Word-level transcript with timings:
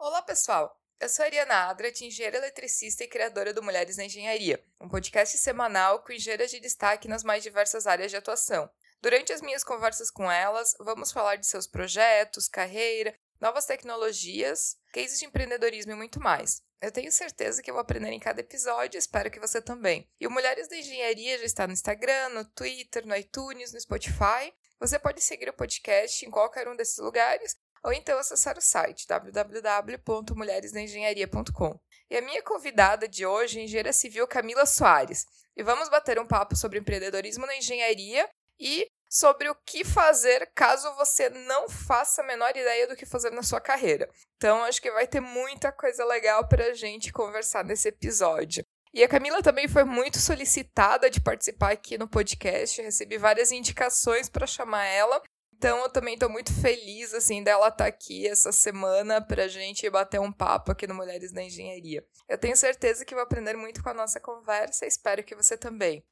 Olá, 0.00 0.22
pessoal! 0.22 0.80
Eu 1.00 1.08
sou 1.08 1.24
a 1.24 1.26
Ariana 1.26 1.68
Adrat, 1.68 2.00
engenheira 2.02 2.36
eletricista 2.36 3.02
e 3.02 3.08
criadora 3.08 3.52
do 3.52 3.64
Mulheres 3.64 3.96
na 3.96 4.04
Engenharia, 4.04 4.64
um 4.80 4.88
podcast 4.88 5.36
semanal 5.36 6.04
com 6.04 6.12
engenheiras 6.12 6.52
de 6.52 6.60
destaque 6.60 7.08
nas 7.08 7.24
mais 7.24 7.42
diversas 7.42 7.84
áreas 7.84 8.12
de 8.12 8.16
atuação. 8.16 8.70
Durante 9.02 9.32
as 9.32 9.42
minhas 9.42 9.64
conversas 9.64 10.08
com 10.08 10.30
elas, 10.30 10.76
vamos 10.78 11.10
falar 11.10 11.34
de 11.34 11.48
seus 11.48 11.66
projetos, 11.66 12.46
carreira, 12.46 13.12
novas 13.40 13.66
tecnologias, 13.66 14.76
cases 14.92 15.18
de 15.18 15.26
empreendedorismo 15.26 15.90
e 15.90 15.96
muito 15.96 16.20
mais. 16.20 16.62
Eu 16.80 16.92
tenho 16.92 17.10
certeza 17.10 17.60
que 17.60 17.68
eu 17.68 17.74
vou 17.74 17.80
aprender 17.80 18.12
em 18.12 18.20
cada 18.20 18.40
episódio 18.40 18.96
e 18.96 19.00
espero 19.00 19.32
que 19.32 19.40
você 19.40 19.60
também. 19.60 20.08
E 20.20 20.28
o 20.28 20.30
Mulheres 20.30 20.68
da 20.68 20.76
Engenharia 20.76 21.38
já 21.38 21.44
está 21.44 21.66
no 21.66 21.72
Instagram, 21.72 22.28
no 22.28 22.44
Twitter, 22.44 23.04
no 23.04 23.16
iTunes, 23.16 23.72
no 23.72 23.80
Spotify. 23.80 24.54
Você 24.78 24.96
pode 24.96 25.20
seguir 25.20 25.48
o 25.48 25.52
podcast 25.52 26.24
em 26.24 26.30
qualquer 26.30 26.68
um 26.68 26.76
desses 26.76 26.98
lugares 26.98 27.56
ou 27.88 27.92
então 27.94 28.18
acessar 28.18 28.58
o 28.58 28.60
site 28.60 29.06
www.mulheresdaengenharia.com. 29.08 31.80
E 32.10 32.18
a 32.18 32.20
minha 32.20 32.42
convidada 32.42 33.08
de 33.08 33.24
hoje 33.24 33.58
é 33.58 33.62
engenheira 33.62 33.94
civil 33.94 34.28
Camila 34.28 34.66
Soares. 34.66 35.24
E 35.56 35.62
vamos 35.62 35.88
bater 35.88 36.18
um 36.18 36.26
papo 36.26 36.54
sobre 36.54 36.78
empreendedorismo 36.78 37.46
na 37.46 37.56
engenharia 37.56 38.28
e 38.60 38.86
sobre 39.08 39.48
o 39.48 39.54
que 39.64 39.86
fazer 39.86 40.50
caso 40.54 40.94
você 40.96 41.30
não 41.30 41.66
faça 41.66 42.20
a 42.20 42.26
menor 42.26 42.54
ideia 42.54 42.86
do 42.86 42.94
que 42.94 43.06
fazer 43.06 43.30
na 43.30 43.42
sua 43.42 43.58
carreira. 43.58 44.06
Então, 44.36 44.62
acho 44.64 44.82
que 44.82 44.90
vai 44.90 45.06
ter 45.06 45.20
muita 45.20 45.72
coisa 45.72 46.04
legal 46.04 46.46
para 46.46 46.66
a 46.66 46.74
gente 46.74 47.10
conversar 47.10 47.64
nesse 47.64 47.88
episódio. 47.88 48.62
E 48.92 49.02
a 49.02 49.08
Camila 49.08 49.42
também 49.42 49.66
foi 49.66 49.84
muito 49.84 50.18
solicitada 50.18 51.08
de 51.08 51.22
participar 51.22 51.72
aqui 51.72 51.96
no 51.96 52.06
podcast, 52.06 52.82
recebi 52.82 53.16
várias 53.16 53.50
indicações 53.50 54.28
para 54.28 54.46
chamar 54.46 54.84
ela. 54.84 55.22
Então 55.58 55.82
eu 55.82 55.90
também 55.90 56.14
estou 56.14 56.30
muito 56.30 56.52
feliz 56.62 57.12
assim 57.12 57.42
dela 57.42 57.66
estar 57.66 57.78
tá 57.78 57.86
aqui 57.86 58.28
essa 58.28 58.52
semana 58.52 59.20
para 59.20 59.44
a 59.44 59.48
gente 59.48 59.90
bater 59.90 60.20
um 60.20 60.30
papo 60.30 60.70
aqui 60.70 60.86
no 60.86 60.94
Mulheres 60.94 61.32
da 61.32 61.42
Engenharia. 61.42 62.06
Eu 62.28 62.38
tenho 62.38 62.56
certeza 62.56 63.04
que 63.04 63.12
vou 63.12 63.24
aprender 63.24 63.56
muito 63.56 63.82
com 63.82 63.88
a 63.88 63.94
nossa 63.94 64.20
conversa 64.20 64.86
espero 64.86 65.24
que 65.24 65.34
você 65.34 65.58
também. 65.58 66.04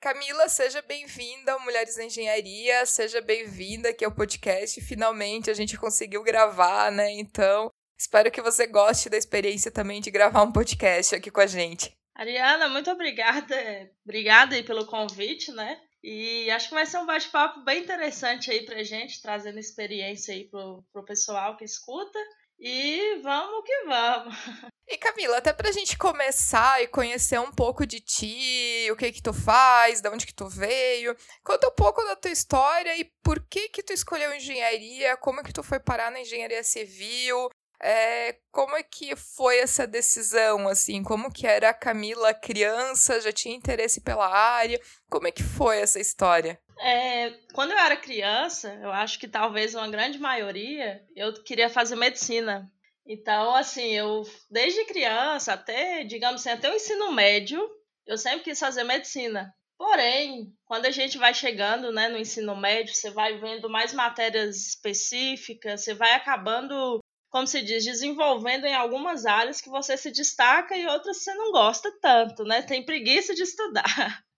Camila, 0.00 0.48
seja 0.48 0.80
bem-vinda 0.80 1.52
ao 1.52 1.60
Mulheres 1.60 1.96
na 1.96 2.04
Engenharia, 2.04 2.86
seja 2.86 3.20
bem-vinda 3.20 3.88
aqui 3.88 4.04
ao 4.04 4.14
podcast. 4.14 4.80
Finalmente 4.80 5.50
a 5.50 5.54
gente 5.54 5.76
conseguiu 5.76 6.22
gravar, 6.22 6.92
né? 6.92 7.10
Então, 7.14 7.68
espero 7.98 8.30
que 8.30 8.40
você 8.40 8.64
goste 8.68 9.10
da 9.10 9.16
experiência 9.16 9.72
também 9.72 10.00
de 10.00 10.08
gravar 10.08 10.42
um 10.42 10.52
podcast 10.52 11.16
aqui 11.16 11.32
com 11.32 11.40
a 11.40 11.48
gente. 11.48 11.90
Ariana, 12.14 12.68
muito 12.68 12.88
obrigada. 12.92 13.56
Obrigada 14.04 14.54
aí 14.54 14.62
pelo 14.62 14.86
convite, 14.86 15.50
né? 15.50 15.76
E 16.00 16.48
acho 16.52 16.68
que 16.68 16.76
vai 16.76 16.86
ser 16.86 16.98
um 16.98 17.06
bate-papo 17.06 17.64
bem 17.64 17.82
interessante 17.82 18.52
aí 18.52 18.64
pra 18.64 18.84
gente, 18.84 19.20
trazendo 19.20 19.58
experiência 19.58 20.32
aí 20.32 20.48
pro, 20.48 20.84
pro 20.92 21.04
pessoal 21.04 21.56
que 21.56 21.64
escuta. 21.64 22.18
E 22.58 23.20
vamos 23.22 23.64
que 23.64 23.84
vamos. 23.84 24.34
E 24.90 24.96
Camila, 24.96 25.36
até 25.36 25.52
pra 25.52 25.70
gente 25.70 25.98
começar 25.98 26.82
e 26.82 26.88
conhecer 26.88 27.38
um 27.38 27.52
pouco 27.52 27.84
de 27.84 28.00
ti, 28.00 28.88
o 28.90 28.96
que 28.96 29.12
que 29.12 29.20
tu 29.20 29.34
faz, 29.34 30.00
de 30.00 30.08
onde 30.08 30.24
que 30.26 30.32
tu 30.32 30.48
veio, 30.48 31.14
conta 31.44 31.68
um 31.68 31.74
pouco 31.74 32.02
da 32.04 32.16
tua 32.16 32.30
história 32.30 32.96
e 32.96 33.04
por 33.22 33.38
que 33.50 33.68
que 33.68 33.82
tu 33.82 33.92
escolheu 33.92 34.34
engenharia, 34.34 35.14
como 35.18 35.44
que 35.44 35.52
tu 35.52 35.62
foi 35.62 35.78
parar 35.78 36.10
na 36.10 36.20
engenharia 36.20 36.64
civil, 36.64 37.50
é, 37.80 38.36
como 38.50 38.76
é 38.76 38.82
que 38.82 39.14
foi 39.14 39.58
essa 39.58 39.86
decisão, 39.86 40.66
assim, 40.68 41.02
como 41.02 41.32
que 41.32 41.46
era 41.46 41.70
a 41.70 41.74
Camila 41.74 42.34
criança, 42.34 43.20
já 43.20 43.32
tinha 43.32 43.54
interesse 43.54 44.00
pela 44.00 44.28
área, 44.28 44.80
como 45.08 45.28
é 45.28 45.30
que 45.30 45.42
foi 45.42 45.78
essa 45.78 46.00
história? 46.00 46.60
É, 46.80 47.30
quando 47.52 47.72
eu 47.72 47.78
era 47.78 47.96
criança, 47.96 48.72
eu 48.82 48.90
acho 48.90 49.18
que 49.18 49.28
talvez 49.28 49.74
uma 49.74 49.88
grande 49.88 50.18
maioria, 50.18 51.02
eu 51.14 51.32
queria 51.42 51.68
fazer 51.68 51.96
medicina. 51.96 52.70
Então, 53.06 53.54
assim, 53.54 53.94
eu 53.94 54.22
desde 54.50 54.84
criança 54.84 55.54
até, 55.54 56.04
digamos 56.04 56.40
assim, 56.40 56.50
até 56.50 56.70
o 56.70 56.76
ensino 56.76 57.10
médio, 57.12 57.60
eu 58.06 58.18
sempre 58.18 58.44
quis 58.44 58.58
fazer 58.58 58.84
medicina. 58.84 59.52
Porém, 59.78 60.52
quando 60.66 60.86
a 60.86 60.90
gente 60.90 61.16
vai 61.16 61.32
chegando 61.32 61.92
né, 61.92 62.08
no 62.08 62.18
ensino 62.18 62.56
médio, 62.56 62.92
você 62.92 63.10
vai 63.10 63.38
vendo 63.38 63.70
mais 63.70 63.94
matérias 63.94 64.56
específicas, 64.56 65.84
você 65.84 65.94
vai 65.94 66.12
acabando, 66.14 66.98
como 67.30 67.46
se 67.46 67.62
diz, 67.62 67.84
desenvolvendo 67.84 68.64
em 68.64 68.74
algumas 68.74 69.26
áreas 69.26 69.60
que 69.60 69.68
você 69.68 69.96
se 69.96 70.10
destaca 70.10 70.76
e 70.76 70.86
outras 70.86 71.18
você 71.18 71.34
não 71.34 71.52
gosta 71.52 71.90
tanto, 72.00 72.44
né? 72.44 72.62
Tem 72.62 72.84
preguiça 72.84 73.34
de 73.34 73.42
estudar. 73.42 73.84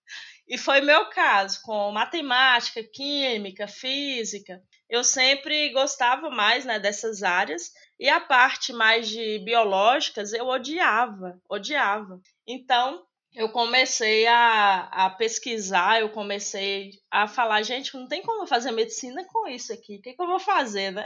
E 0.47 0.57
foi 0.57 0.81
meu 0.81 1.09
caso, 1.09 1.61
com 1.63 1.91
matemática, 1.91 2.83
química, 2.83 3.69
física. 3.69 4.61
Eu 4.89 5.01
sempre 5.01 5.71
gostava 5.71 6.29
mais 6.29 6.65
né, 6.65 6.77
dessas 6.77 7.23
áreas. 7.23 7.71
E 7.97 8.09
a 8.09 8.19
parte 8.19 8.73
mais 8.73 9.07
de 9.07 9.39
biológicas 9.45 10.33
eu 10.33 10.47
odiava, 10.47 11.39
odiava. 11.49 12.19
Então, 12.45 13.01
eu 13.33 13.49
comecei 13.49 14.27
a, 14.27 14.89
a 14.91 15.09
pesquisar, 15.11 16.01
eu 16.01 16.09
comecei 16.09 16.91
a 17.09 17.27
falar, 17.27 17.61
gente, 17.63 17.93
não 17.93 18.07
tem 18.07 18.21
como 18.21 18.45
fazer 18.45 18.71
medicina 18.71 19.25
com 19.25 19.47
isso 19.47 19.71
aqui, 19.71 19.97
o 19.97 20.01
que, 20.01 20.13
que 20.13 20.21
eu 20.21 20.27
vou 20.27 20.39
fazer, 20.39 20.91
né? 20.91 21.05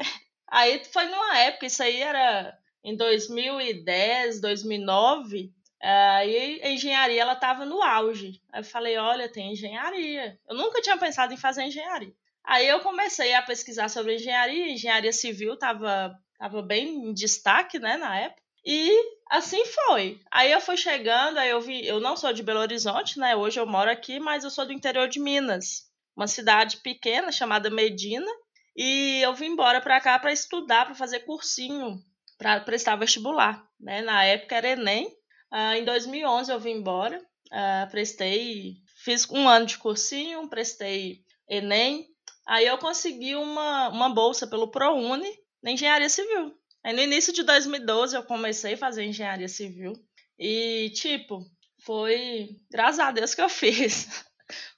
Aí 0.56 0.82
foi 0.86 1.06
numa 1.08 1.38
época, 1.40 1.66
isso 1.66 1.84
aí 1.84 2.02
era 2.02 2.58
em 2.82 2.96
2010, 2.96 4.40
2009, 4.40 5.54
Aí 5.82 6.62
a 6.64 6.72
engenharia 6.72 7.22
ela 7.22 7.34
estava 7.34 7.66
no 7.66 7.84
auge. 7.84 8.42
Aí 8.52 8.62
eu 8.62 8.64
falei, 8.64 8.98
olha, 8.98 9.30
tem 9.30 9.52
engenharia. 9.52 10.40
Eu 10.50 10.56
nunca 10.56 10.82
tinha 10.82 10.98
pensado 10.98 11.34
em 11.34 11.38
fazer 11.38 11.64
engenharia. 11.64 12.14
Aí 12.44 12.68
eu 12.68 12.80
comecei 12.80 13.34
a 13.34 13.42
pesquisar 13.42 13.90
sobre 13.90 14.16
engenharia, 14.16 14.72
engenharia 14.72 15.12
civil 15.12 15.54
estava 15.54 16.18
tava 16.40 16.62
bem 16.62 17.10
em 17.10 17.14
destaque, 17.14 17.78
né, 17.78 17.98
na 17.98 18.18
época. 18.18 18.42
E 18.66 18.92
assim 19.30 19.64
foi. 19.66 20.20
Aí 20.32 20.52
eu 20.52 20.62
fui 20.62 20.78
chegando, 20.78 21.38
aí 21.38 21.50
eu 21.50 21.62
vi, 21.62 21.86
eu 21.86 22.00
não 22.00 22.18
sou 22.18 22.34
de 22.34 22.42
Belo 22.42 22.62
Horizonte, 22.62 23.20
né? 23.20 23.36
Hoje 23.36 23.60
eu 23.60 23.68
moro 23.68 23.92
aqui, 23.92 24.20
mas 24.20 24.44
eu 24.44 24.50
sou 24.50 24.66
do 24.66 24.74
interior 24.74 25.08
de 25.08 25.20
Minas, 25.20 25.88
uma 26.16 26.28
cidade 26.28 26.78
pequena 26.78 27.32
chamada 27.32 27.70
Medina, 27.70 28.32
e 28.76 29.22
eu 29.22 29.34
vim 29.34 29.48
embora 29.48 29.82
para 29.82 30.02
cá 30.02 30.20
para 30.20 30.34
estudar, 30.34 30.86
para 30.86 30.96
fazer 30.96 31.22
cursinho, 31.22 32.00
para 32.38 32.60
prestar 32.60 32.96
vestibular, 32.96 33.66
né? 33.80 34.02
Na 34.02 34.24
época 34.24 34.56
era 34.56 34.70
ENEM, 34.70 35.10
Uh, 35.56 35.76
em 35.78 35.86
2011 35.86 36.52
eu 36.52 36.60
vim 36.60 36.72
embora, 36.72 37.18
uh, 37.18 37.90
prestei, 37.90 38.76
fiz 39.04 39.30
um 39.30 39.48
ano 39.48 39.66
de 39.66 39.78
cursinho, 39.78 40.50
prestei 40.50 41.22
Enem, 41.48 42.06
aí 42.46 42.66
eu 42.66 42.78
consegui 42.78 43.36
uma, 43.36 43.88
uma 43.90 44.10
bolsa 44.10 44.48
pelo 44.48 44.70
ProUni 44.70 45.30
na 45.64 45.72
engenharia 45.72 46.10
civil. 46.10 46.54
Aí 46.84 46.94
no 46.94 47.02
início 47.02 47.32
de 47.32 47.44
2012 47.44 48.18
eu 48.18 48.24
comecei 48.24 48.74
a 48.74 48.78
fazer 48.78 49.06
engenharia 49.06 49.48
civil 49.48 49.94
e, 50.38 50.92
tipo, 50.94 51.40
foi 51.84 52.50
graças 52.70 53.00
a 53.00 53.12
Deus 53.12 53.34
que 53.34 53.42
eu 53.42 53.48
fiz. 53.50 54.26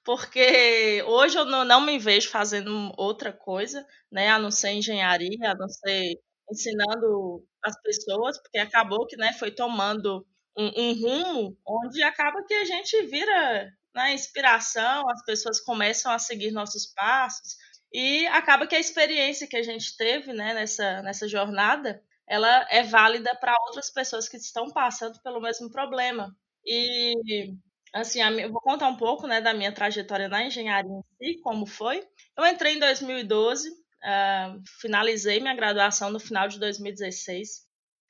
Porque 0.04 1.04
hoje 1.08 1.38
eu 1.38 1.46
não, 1.46 1.66
não 1.66 1.82
me 1.82 2.00
vejo 2.00 2.30
fazendo 2.30 2.94
outra 2.98 3.32
coisa, 3.34 3.86
né, 4.12 4.30
a 4.30 4.40
não 4.40 4.52
ser 4.52 4.72
engenharia, 4.72 5.52
a 5.52 5.56
não 5.56 5.68
ser 5.70 6.20
ensinando 6.52 7.46
as 7.64 7.80
pessoas, 7.82 8.38
porque 8.42 8.58
acabou 8.58 9.06
que, 9.06 9.18
né, 9.18 9.34
foi 9.34 9.52
tomando 9.52 10.26
um, 10.58 10.72
um 10.90 10.94
rumo 10.94 11.58
onde 11.66 12.02
acaba 12.04 12.44
que 12.46 12.54
a 12.54 12.66
gente 12.66 13.02
vira 13.08 13.72
né, 13.94 14.14
inspiração, 14.14 15.10
as 15.10 15.24
pessoas 15.26 15.60
começam 15.60 16.12
a 16.12 16.20
seguir 16.20 16.52
nossos 16.52 16.86
passos 16.88 17.58
e 17.92 18.26
acaba 18.28 18.68
que 18.68 18.76
a 18.76 18.80
experiência 18.80 19.48
que 19.48 19.58
a 19.58 19.64
gente 19.64 19.96
teve 19.98 20.34
né, 20.34 20.54
nessa, 20.54 21.02
nessa 21.02 21.28
jornada 21.28 22.02
ela 22.28 22.68
é 22.70 22.84
válida 22.84 23.34
para 23.36 23.56
outras 23.68 23.90
pessoas 23.90 24.28
que 24.28 24.38
estão 24.38 24.70
passando 24.70 25.22
pelo 25.22 25.40
mesmo 25.42 25.72
problema. 25.72 26.36
E 26.66 27.54
assim, 28.02 28.22
eu 28.22 28.52
vou 28.52 28.62
contar 28.62 28.88
um 28.88 28.96
pouco 28.96 29.28
né, 29.28 29.42
da 29.42 29.54
minha 29.54 29.72
trajetória 29.72 30.28
na 30.28 30.46
engenharia 30.46 30.90
em 30.90 31.34
si, 31.34 31.42
como 31.42 31.66
foi. 31.66 32.04
Eu 32.38 32.46
entrei 32.46 32.76
em 32.76 32.80
2012, 32.80 33.70
uh, 33.70 34.62
finalizei 34.82 35.40
minha 35.40 35.56
graduação 35.56 36.10
no 36.10 36.20
final 36.20 36.48
de 36.48 36.60
2016. 36.60 37.67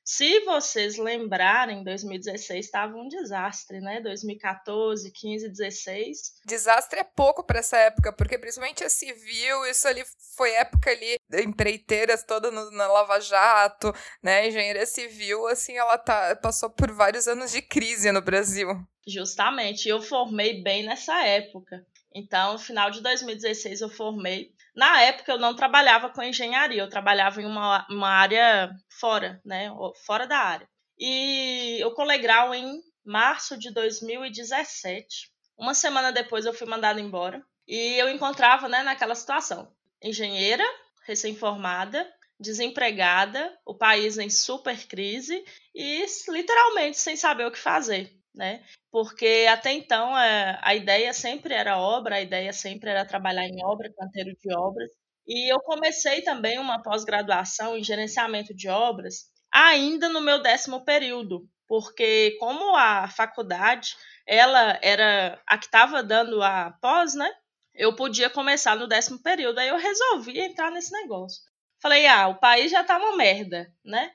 Se 0.09 0.39
vocês 0.45 0.97
lembrarem, 0.97 1.83
2016 1.83 2.65
estava 2.65 2.95
um 2.95 3.09
desastre, 3.09 3.81
né? 3.81 3.99
2014, 3.99 5.11
15, 5.11 5.49
16. 5.49 6.17
Desastre 6.45 7.01
é 7.01 7.03
pouco 7.03 7.43
para 7.43 7.59
essa 7.59 7.75
época, 7.75 8.13
porque 8.13 8.39
principalmente 8.39 8.85
a 8.85 8.89
civil, 8.89 9.65
isso 9.69 9.85
ali 9.85 10.05
foi 10.37 10.49
época 10.51 10.91
ali, 10.91 11.17
empreiteiras 11.43 12.23
toda 12.23 12.49
no, 12.49 12.71
na 12.71 12.87
Lava 12.87 13.19
Jato, 13.19 13.93
né? 14.23 14.47
Engenharia 14.47 14.85
civil, 14.85 15.45
assim, 15.45 15.75
ela 15.77 15.97
tá, 15.97 16.37
passou 16.37 16.69
por 16.69 16.89
vários 16.93 17.27
anos 17.27 17.51
de 17.51 17.61
crise 17.61 18.09
no 18.09 18.21
Brasil. 18.21 18.69
Justamente, 19.05 19.89
eu 19.89 20.01
formei 20.01 20.63
bem 20.63 20.85
nessa 20.85 21.21
época. 21.25 21.85
Então, 22.15 22.53
no 22.53 22.59
final 22.59 22.89
de 22.89 23.01
2016 23.01 23.81
eu 23.81 23.89
formei. 23.89 24.55
Na 24.77 25.01
época 25.01 25.31
eu 25.31 25.39
não 25.39 25.55
trabalhava 25.55 26.07
com 26.07 26.21
engenharia, 26.21 26.83
eu 26.83 26.87
trabalhava 26.87 27.41
em 27.41 27.45
uma, 27.45 27.83
uma 27.89 28.09
área 28.09 28.69
fora, 28.87 29.41
né? 29.43 29.71
Fora 30.05 30.27
da 30.27 30.37
área. 30.37 30.69
E 30.99 31.79
eu 31.79 31.91
colei 31.95 32.19
grau 32.19 32.53
em 32.53 32.79
março 33.03 33.57
de 33.57 33.73
2017. 33.73 35.31
Uma 35.57 35.73
semana 35.73 36.11
depois 36.11 36.45
eu 36.45 36.53
fui 36.53 36.67
mandada 36.67 37.01
embora 37.01 37.43
e 37.67 37.95
eu 37.99 38.07
encontrava, 38.07 38.69
né, 38.69 38.83
naquela 38.83 39.15
situação, 39.15 39.67
engenheira, 39.99 40.63
recém-formada, 41.07 42.07
desempregada, 42.39 43.57
o 43.65 43.73
país 43.73 44.19
em 44.19 44.29
super 44.29 44.85
crise 44.85 45.43
e 45.73 46.05
literalmente 46.29 46.99
sem 46.99 47.15
saber 47.15 47.47
o 47.47 47.51
que 47.51 47.57
fazer, 47.57 48.15
né? 48.37 48.63
Porque 48.91 49.45
até 49.49 49.73
então 49.73 50.15
a, 50.15 50.25
é, 50.25 50.59
a 50.61 50.75
ideia 50.75 51.11
sempre 51.13 51.53
era 51.53 51.77
obra, 51.77 52.15
a 52.15 52.21
ideia 52.21 52.53
sempre 52.53 52.89
era 52.89 53.05
trabalhar 53.05 53.45
em 53.45 53.65
obra, 53.65 53.91
canteiro 53.97 54.31
de 54.39 54.53
obras. 54.55 54.89
E 55.27 55.51
eu 55.51 55.59
comecei 55.61 56.21
também 56.21 56.57
uma 56.59 56.81
pós-graduação 56.81 57.77
em 57.77 57.83
gerenciamento 57.83 58.53
de 58.55 58.69
obras 58.69 59.25
ainda 59.51 60.07
no 60.09 60.21
meu 60.21 60.41
décimo 60.41 60.85
período, 60.85 61.47
porque 61.67 62.37
como 62.39 62.75
a 62.75 63.09
faculdade 63.09 63.95
ela 64.25 64.77
era 64.81 65.41
a 65.47 65.57
que 65.57 65.65
estava 65.65 66.03
dando 66.03 66.41
a 66.43 66.71
pós, 66.81 67.15
né? 67.15 67.29
Eu 67.73 67.95
podia 67.95 68.29
começar 68.29 68.75
no 68.75 68.87
décimo 68.87 69.21
período. 69.21 69.59
Aí 69.59 69.69
eu 69.69 69.77
resolvi 69.77 70.39
entrar 70.39 70.71
nesse 70.71 70.91
negócio. 70.91 71.41
Falei, 71.81 72.07
ah, 72.07 72.27
o 72.27 72.35
país 72.39 72.71
já 72.71 72.83
tá 72.83 72.97
uma 72.97 73.15
merda, 73.15 73.71
né? 73.85 74.11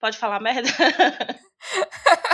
Pode 0.00 0.18
falar 0.18 0.40
merda? 0.40 0.68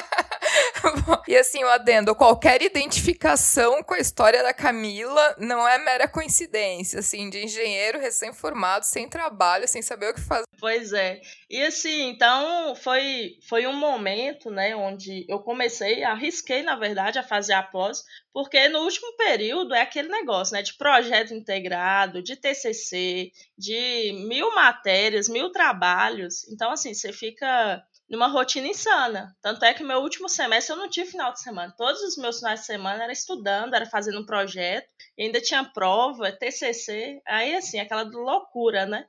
e 1.29 1.37
assim, 1.37 1.63
o 1.65 1.69
adendo, 1.69 2.15
qualquer 2.15 2.63
identificação 2.63 3.83
com 3.83 3.95
a 3.95 3.99
história 3.99 4.43
da 4.43 4.53
Camila 4.53 5.37
não 5.39 5.67
é 5.67 5.79
mera 5.79 6.09
coincidência, 6.09 7.01
assim, 7.01 7.31
de 7.31 7.45
engenheiro 7.45 7.99
recém-formado, 7.99 8.85
sem 8.85 9.09
trabalho, 9.09 9.69
sem 9.69 9.83
saber 9.83 10.11
o 10.11 10.15
que 10.15 10.21
fazer. 10.21 10.45
Pois 10.59 10.93
é. 10.93 11.21
E 11.49 11.63
assim, 11.63 12.11
então 12.11 12.75
foi, 12.75 13.37
foi 13.49 13.67
um 13.67 13.73
momento, 13.73 14.51
né, 14.51 14.77
onde 14.77 15.25
eu 15.29 15.39
comecei, 15.39 16.05
arrisquei, 16.05 16.63
na 16.63 16.77
verdade, 16.77 17.19
a 17.19 17.23
fazer 17.23 17.55
a 17.55 17.63
pós, 17.63 18.05
porque 18.33 18.69
no 18.69 18.81
último 18.81 19.17
período 19.17 19.75
é 19.75 19.81
aquele 19.81 20.09
negócio, 20.09 20.55
né, 20.55 20.63
de 20.63 20.75
projeto 20.75 21.33
integrado, 21.33 22.23
de 22.23 22.37
TCC, 22.37 23.33
de 23.57 24.13
mil 24.29 24.55
matérias, 24.55 25.29
mil 25.29 25.51
trabalhos. 25.51 26.47
Então, 26.49 26.71
assim, 26.71 26.93
você 26.93 27.13
fica 27.13 27.83
numa 28.11 28.27
rotina 28.27 28.67
insana. 28.67 29.37
Tanto 29.41 29.65
é 29.65 29.73
que 29.73 29.85
meu 29.85 30.01
último 30.01 30.29
semestre 30.29 30.75
eu 30.75 30.79
não 30.79 30.91
tive 30.91 31.13
final 31.13 31.33
de 31.33 31.41
semana. 31.41 31.73
Todos 31.79 32.03
os 32.03 32.17
meus 32.17 32.39
finais 32.39 32.61
de 32.61 32.67
semana 32.67 33.05
era 33.05 33.13
estudando, 33.13 33.75
era 33.75 33.87
fazendo 33.87 34.21
um 34.21 34.27
projeto, 34.27 34.89
ainda 35.19 35.41
tinha 35.41 35.65
prova, 35.65 36.33
TCC, 36.33 37.23
aí 37.25 37.55
assim, 37.55 37.79
aquela 37.79 38.03
loucura, 38.03 38.85
né? 38.85 39.07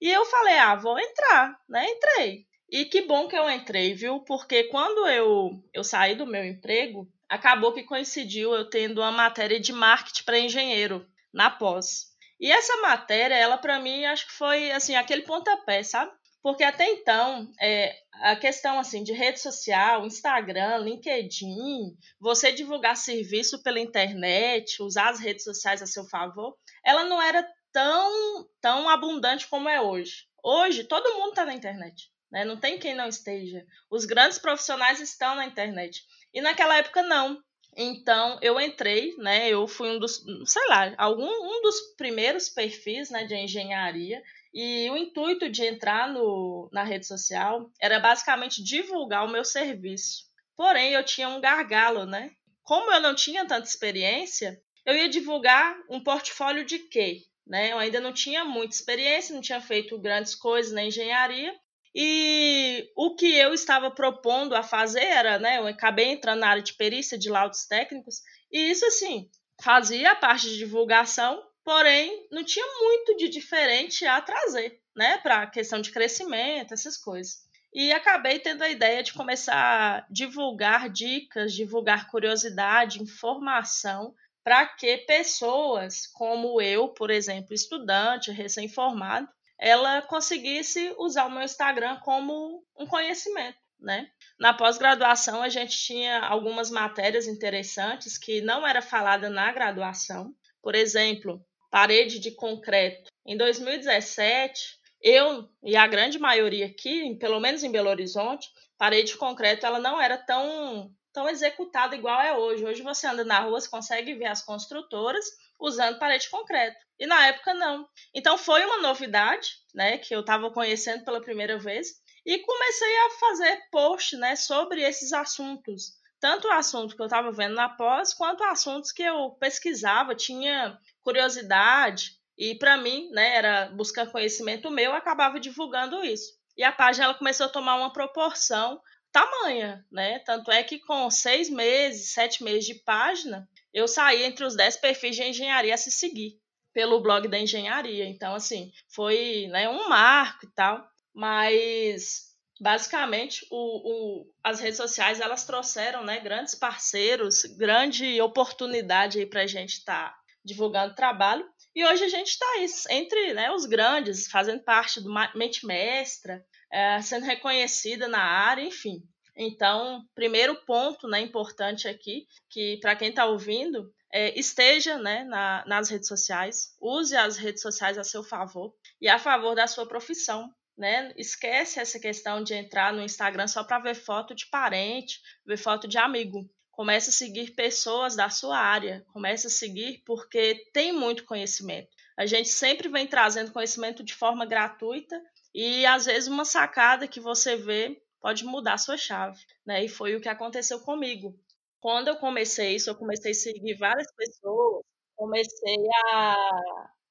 E 0.00 0.08
eu 0.08 0.24
falei, 0.24 0.56
ah, 0.58 0.74
vou 0.76 0.98
entrar, 0.98 1.60
né? 1.68 1.86
Entrei. 1.90 2.46
E 2.70 2.84
que 2.86 3.02
bom 3.02 3.28
que 3.28 3.36
eu 3.36 3.50
entrei, 3.50 3.94
viu? 3.94 4.20
Porque 4.20 4.64
quando 4.64 5.06
eu, 5.06 5.50
eu 5.74 5.84
saí 5.84 6.14
do 6.14 6.26
meu 6.26 6.44
emprego, 6.44 7.06
acabou 7.28 7.72
que 7.72 7.82
coincidiu 7.82 8.54
eu 8.54 8.68
tendo 8.70 9.00
uma 9.00 9.12
matéria 9.12 9.60
de 9.60 9.72
marketing 9.72 10.24
para 10.24 10.38
engenheiro 10.38 11.06
na 11.32 11.50
pós. 11.50 12.08
E 12.40 12.50
essa 12.50 12.76
matéria, 12.80 13.34
ela 13.34 13.58
para 13.58 13.80
mim, 13.80 14.04
acho 14.04 14.26
que 14.26 14.32
foi 14.32 14.70
assim 14.70 14.94
aquele 14.94 15.22
pontapé, 15.22 15.82
sabe? 15.82 16.12
Porque 16.42 16.62
até 16.62 16.88
então, 16.88 17.50
é, 17.60 17.96
a 18.20 18.36
questão 18.36 18.78
assim 18.78 19.02
de 19.02 19.12
rede 19.12 19.40
social, 19.40 20.06
Instagram, 20.06 20.78
LinkedIn, 20.78 21.96
você 22.20 22.52
divulgar 22.52 22.96
serviço 22.96 23.62
pela 23.62 23.80
internet, 23.80 24.82
usar 24.82 25.10
as 25.10 25.20
redes 25.20 25.44
sociais 25.44 25.82
a 25.82 25.86
seu 25.86 26.04
favor, 26.04 26.56
ela 26.84 27.04
não 27.04 27.20
era 27.20 27.46
tão, 27.72 28.48
tão 28.60 28.88
abundante 28.88 29.46
como 29.48 29.68
é 29.68 29.80
hoje. 29.80 30.26
Hoje, 30.42 30.84
todo 30.84 31.14
mundo 31.14 31.30
está 31.30 31.44
na 31.44 31.54
internet. 31.54 32.10
Né? 32.30 32.44
Não 32.44 32.56
tem 32.58 32.78
quem 32.78 32.94
não 32.94 33.08
esteja. 33.08 33.64
Os 33.90 34.04
grandes 34.04 34.38
profissionais 34.38 35.00
estão 35.00 35.34
na 35.34 35.46
internet. 35.46 36.04
E 36.32 36.40
naquela 36.40 36.76
época, 36.76 37.02
não. 37.02 37.42
Então, 37.76 38.38
eu 38.42 38.60
entrei, 38.60 39.14
né? 39.18 39.48
Eu 39.48 39.68
fui 39.68 39.88
um 39.88 39.98
dos, 39.98 40.24
sei 40.46 40.66
lá, 40.68 40.92
algum 40.98 41.28
um 41.28 41.62
dos 41.62 41.80
primeiros 41.96 42.48
perfis 42.48 43.08
né, 43.08 43.24
de 43.24 43.36
engenharia 43.36 44.20
e 44.52 44.88
o 44.90 44.96
intuito 44.96 45.48
de 45.48 45.64
entrar 45.64 46.12
no, 46.12 46.68
na 46.72 46.82
rede 46.82 47.06
social 47.06 47.70
era 47.80 48.00
basicamente 48.00 48.62
divulgar 48.62 49.24
o 49.24 49.30
meu 49.30 49.44
serviço. 49.44 50.24
Porém, 50.56 50.92
eu 50.92 51.04
tinha 51.04 51.28
um 51.28 51.40
gargalo, 51.40 52.04
né? 52.04 52.30
Como 52.62 52.92
eu 52.92 53.00
não 53.00 53.14
tinha 53.14 53.46
tanta 53.46 53.68
experiência, 53.68 54.60
eu 54.84 54.96
ia 54.96 55.08
divulgar 55.08 55.76
um 55.88 56.02
portfólio 56.02 56.64
de 56.64 56.78
quê? 56.78 57.22
Né? 57.46 57.72
Eu 57.72 57.78
ainda 57.78 58.00
não 58.00 58.12
tinha 58.12 58.44
muita 58.44 58.74
experiência, 58.74 59.34
não 59.34 59.40
tinha 59.40 59.60
feito 59.60 59.98
grandes 59.98 60.34
coisas 60.34 60.72
na 60.72 60.84
engenharia. 60.84 61.54
E 61.94 62.90
o 62.96 63.14
que 63.14 63.34
eu 63.34 63.54
estava 63.54 63.90
propondo 63.90 64.54
a 64.54 64.62
fazer 64.62 65.02
era, 65.02 65.38
né? 65.38 65.58
Eu 65.58 65.66
acabei 65.66 66.06
entrando 66.06 66.40
na 66.40 66.48
área 66.48 66.62
de 66.62 66.74
perícia 66.74 67.18
de 67.18 67.30
laudos 67.30 67.66
técnicos, 67.66 68.20
e 68.52 68.70
isso, 68.70 68.84
assim, 68.86 69.28
fazia 69.60 70.12
a 70.12 70.16
parte 70.16 70.48
de 70.48 70.58
divulgação, 70.58 71.42
porém 71.68 72.26
não 72.30 72.42
tinha 72.42 72.64
muito 72.80 73.14
de 73.14 73.28
diferente 73.28 74.06
a 74.06 74.22
trazer, 74.22 74.80
né, 74.96 75.18
para 75.18 75.42
a 75.42 75.46
questão 75.46 75.82
de 75.82 75.90
crescimento, 75.90 76.72
essas 76.72 76.96
coisas. 76.96 77.46
E 77.74 77.92
acabei 77.92 78.38
tendo 78.38 78.62
a 78.62 78.70
ideia 78.70 79.02
de 79.02 79.12
começar 79.12 79.54
a 79.54 80.06
divulgar 80.08 80.88
dicas, 80.88 81.52
divulgar 81.52 82.08
curiosidade, 82.10 83.02
informação, 83.02 84.14
para 84.42 84.64
que 84.64 84.96
pessoas 84.96 86.06
como 86.06 86.58
eu, 86.58 86.88
por 86.88 87.10
exemplo, 87.10 87.52
estudante, 87.52 88.32
recém-formado, 88.32 89.28
ela 89.60 90.00
conseguisse 90.00 90.94
usar 90.98 91.26
o 91.26 91.30
meu 91.30 91.42
Instagram 91.42 91.96
como 91.96 92.64
um 92.78 92.86
conhecimento, 92.86 93.58
né? 93.78 94.08
Na 94.40 94.54
pós-graduação 94.54 95.42
a 95.42 95.50
gente 95.50 95.76
tinha 95.76 96.20
algumas 96.20 96.70
matérias 96.70 97.26
interessantes 97.26 98.16
que 98.16 98.40
não 98.40 98.66
era 98.66 98.80
falada 98.80 99.28
na 99.28 99.52
graduação. 99.52 100.34
Por 100.62 100.74
exemplo, 100.74 101.44
parede 101.70 102.18
de 102.18 102.30
concreto. 102.30 103.10
Em 103.26 103.36
2017, 103.36 104.78
eu 105.02 105.48
e 105.62 105.76
a 105.76 105.86
grande 105.86 106.18
maioria 106.18 106.66
aqui, 106.66 107.14
pelo 107.16 107.40
menos 107.40 107.62
em 107.62 107.70
Belo 107.70 107.90
Horizonte, 107.90 108.48
parede 108.76 109.12
de 109.12 109.16
concreto 109.16 109.66
ela 109.66 109.78
não 109.78 110.00
era 110.00 110.16
tão 110.16 110.92
tão 111.12 111.28
executada 111.28 111.96
igual 111.96 112.20
é 112.20 112.36
hoje. 112.36 112.64
Hoje 112.64 112.82
você 112.82 113.06
anda 113.06 113.24
na 113.24 113.40
rua, 113.40 113.60
você 113.60 113.68
consegue 113.68 114.14
ver 114.14 114.26
as 114.26 114.42
construtoras 114.42 115.24
usando 115.58 115.98
parede 115.98 116.24
de 116.24 116.30
concreto. 116.30 116.78
E 116.98 117.06
na 117.06 117.26
época 117.26 117.54
não. 117.54 117.88
Então 118.14 118.38
foi 118.38 118.64
uma 118.64 118.78
novidade, 118.78 119.50
né, 119.74 119.98
que 119.98 120.14
eu 120.14 120.20
estava 120.20 120.50
conhecendo 120.50 121.04
pela 121.04 121.20
primeira 121.20 121.58
vez 121.58 121.88
e 122.24 122.38
comecei 122.38 122.96
a 122.98 123.10
fazer 123.18 123.62
post, 123.70 124.16
né, 124.16 124.36
sobre 124.36 124.82
esses 124.82 125.12
assuntos. 125.12 125.92
Tanto 126.20 126.48
o 126.48 126.52
assunto 126.52 126.96
que 126.96 127.02
eu 127.02 127.06
estava 127.06 127.30
vendo 127.30 127.54
na 127.54 127.68
pós, 127.68 128.12
quanto 128.12 128.42
assuntos 128.44 128.90
que 128.92 129.02
eu 129.02 129.30
pesquisava, 129.40 130.14
tinha 130.14 130.78
curiosidade 131.02 132.18
e 132.36 132.54
para 132.54 132.76
mim, 132.76 133.10
né, 133.10 133.36
era 133.36 133.66
buscar 133.70 134.10
conhecimento 134.10 134.70
meu, 134.70 134.92
eu 134.92 134.94
acabava 134.94 135.40
divulgando 135.40 136.04
isso. 136.04 136.32
E 136.56 136.62
a 136.62 136.70
página 136.72 137.06
ela 137.06 137.14
começou 137.14 137.46
a 137.46 137.50
tomar 137.50 137.76
uma 137.76 137.92
proporção 137.92 138.80
tamanha, 139.12 139.84
né? 139.90 140.18
Tanto 140.20 140.50
é 140.50 140.62
que 140.62 140.78
com 140.78 141.10
seis 141.10 141.48
meses, 141.48 142.12
sete 142.12 142.42
meses 142.42 142.66
de 142.66 142.74
página, 142.74 143.48
eu 143.72 143.88
saí 143.88 144.22
entre 144.24 144.44
os 144.44 144.54
dez 144.56 144.76
perfis 144.76 145.16
de 145.16 145.22
engenharia 145.22 145.74
a 145.74 145.78
se 145.78 145.90
seguir 145.90 146.38
pelo 146.72 147.00
blog 147.00 147.26
da 147.28 147.38
engenharia. 147.38 148.06
Então, 148.06 148.34
assim, 148.34 148.70
foi 148.94 149.46
né, 149.48 149.68
um 149.68 149.88
marco 149.88 150.46
e 150.46 150.50
tal. 150.52 150.86
Mas 151.14 152.27
basicamente 152.60 153.46
o, 153.50 153.56
o, 153.56 154.32
as 154.42 154.60
redes 154.60 154.76
sociais 154.76 155.20
elas 155.20 155.44
trouxeram 155.44 156.04
né, 156.04 156.20
grandes 156.20 156.54
parceiros, 156.54 157.42
grande 157.56 158.20
oportunidade 158.20 159.24
para 159.26 159.42
a 159.42 159.46
gente 159.46 159.74
estar 159.74 160.10
tá 160.10 160.18
divulgando 160.44 160.94
trabalho. 160.94 161.48
E 161.74 161.84
hoje 161.84 162.04
a 162.04 162.08
gente 162.08 162.28
está 162.28 162.46
entre 162.90 163.34
né, 163.34 163.50
os 163.52 163.66
grandes, 163.66 164.28
fazendo 164.28 164.62
parte 164.62 165.00
do 165.00 165.12
Mente 165.34 165.66
Mestra, 165.66 166.44
é, 166.72 167.00
sendo 167.00 167.24
reconhecida 167.24 168.08
na 168.08 168.22
área, 168.22 168.62
enfim. 168.62 169.02
Então, 169.36 170.02
primeiro 170.14 170.56
ponto 170.64 171.06
né, 171.06 171.20
importante 171.20 171.86
aqui, 171.86 172.26
que 172.50 172.78
para 172.80 172.96
quem 172.96 173.10
está 173.10 173.24
ouvindo, 173.26 173.92
é, 174.12 174.36
esteja 174.38 174.98
né, 174.98 175.22
na, 175.24 175.64
nas 175.66 175.88
redes 175.88 176.08
sociais, 176.08 176.74
use 176.80 177.16
as 177.16 177.36
redes 177.36 177.62
sociais 177.62 177.96
a 177.98 178.04
seu 178.04 178.24
favor 178.24 178.74
e 179.00 179.08
a 179.08 179.18
favor 179.18 179.54
da 179.54 179.66
sua 179.66 179.86
profissão. 179.86 180.50
Né? 180.78 181.12
Esquece 181.16 181.80
essa 181.80 181.98
questão 181.98 182.42
de 182.42 182.54
entrar 182.54 182.92
no 182.92 183.02
Instagram 183.02 183.48
só 183.48 183.64
para 183.64 183.80
ver 183.80 183.96
foto 183.96 184.32
de 184.32 184.46
parente, 184.46 185.20
ver 185.44 185.56
foto 185.56 185.88
de 185.88 185.98
amigo. 185.98 186.48
Comece 186.70 187.10
a 187.10 187.12
seguir 187.12 187.56
pessoas 187.56 188.14
da 188.14 188.30
sua 188.30 188.56
área, 188.56 189.04
comece 189.12 189.48
a 189.48 189.50
seguir 189.50 190.04
porque 190.06 190.70
tem 190.72 190.92
muito 190.92 191.24
conhecimento. 191.24 191.88
A 192.16 192.26
gente 192.26 192.48
sempre 192.48 192.88
vem 192.88 193.08
trazendo 193.08 193.50
conhecimento 193.50 194.04
de 194.04 194.14
forma 194.14 194.46
gratuita 194.46 195.20
e 195.52 195.84
às 195.84 196.06
vezes 196.06 196.28
uma 196.28 196.44
sacada 196.44 197.08
que 197.08 197.18
você 197.18 197.56
vê 197.56 198.00
pode 198.20 198.44
mudar 198.44 198.74
a 198.74 198.78
sua 198.78 198.96
chave, 198.96 199.40
né? 199.66 199.84
E 199.84 199.88
foi 199.88 200.14
o 200.14 200.20
que 200.20 200.28
aconteceu 200.28 200.78
comigo. 200.80 201.36
Quando 201.80 202.06
eu 202.06 202.16
comecei 202.16 202.76
isso, 202.76 202.88
eu 202.88 202.94
comecei 202.94 203.32
a 203.32 203.34
seguir 203.34 203.76
várias 203.76 204.12
pessoas, 204.14 204.84
comecei 205.16 205.76
a, 206.12 206.36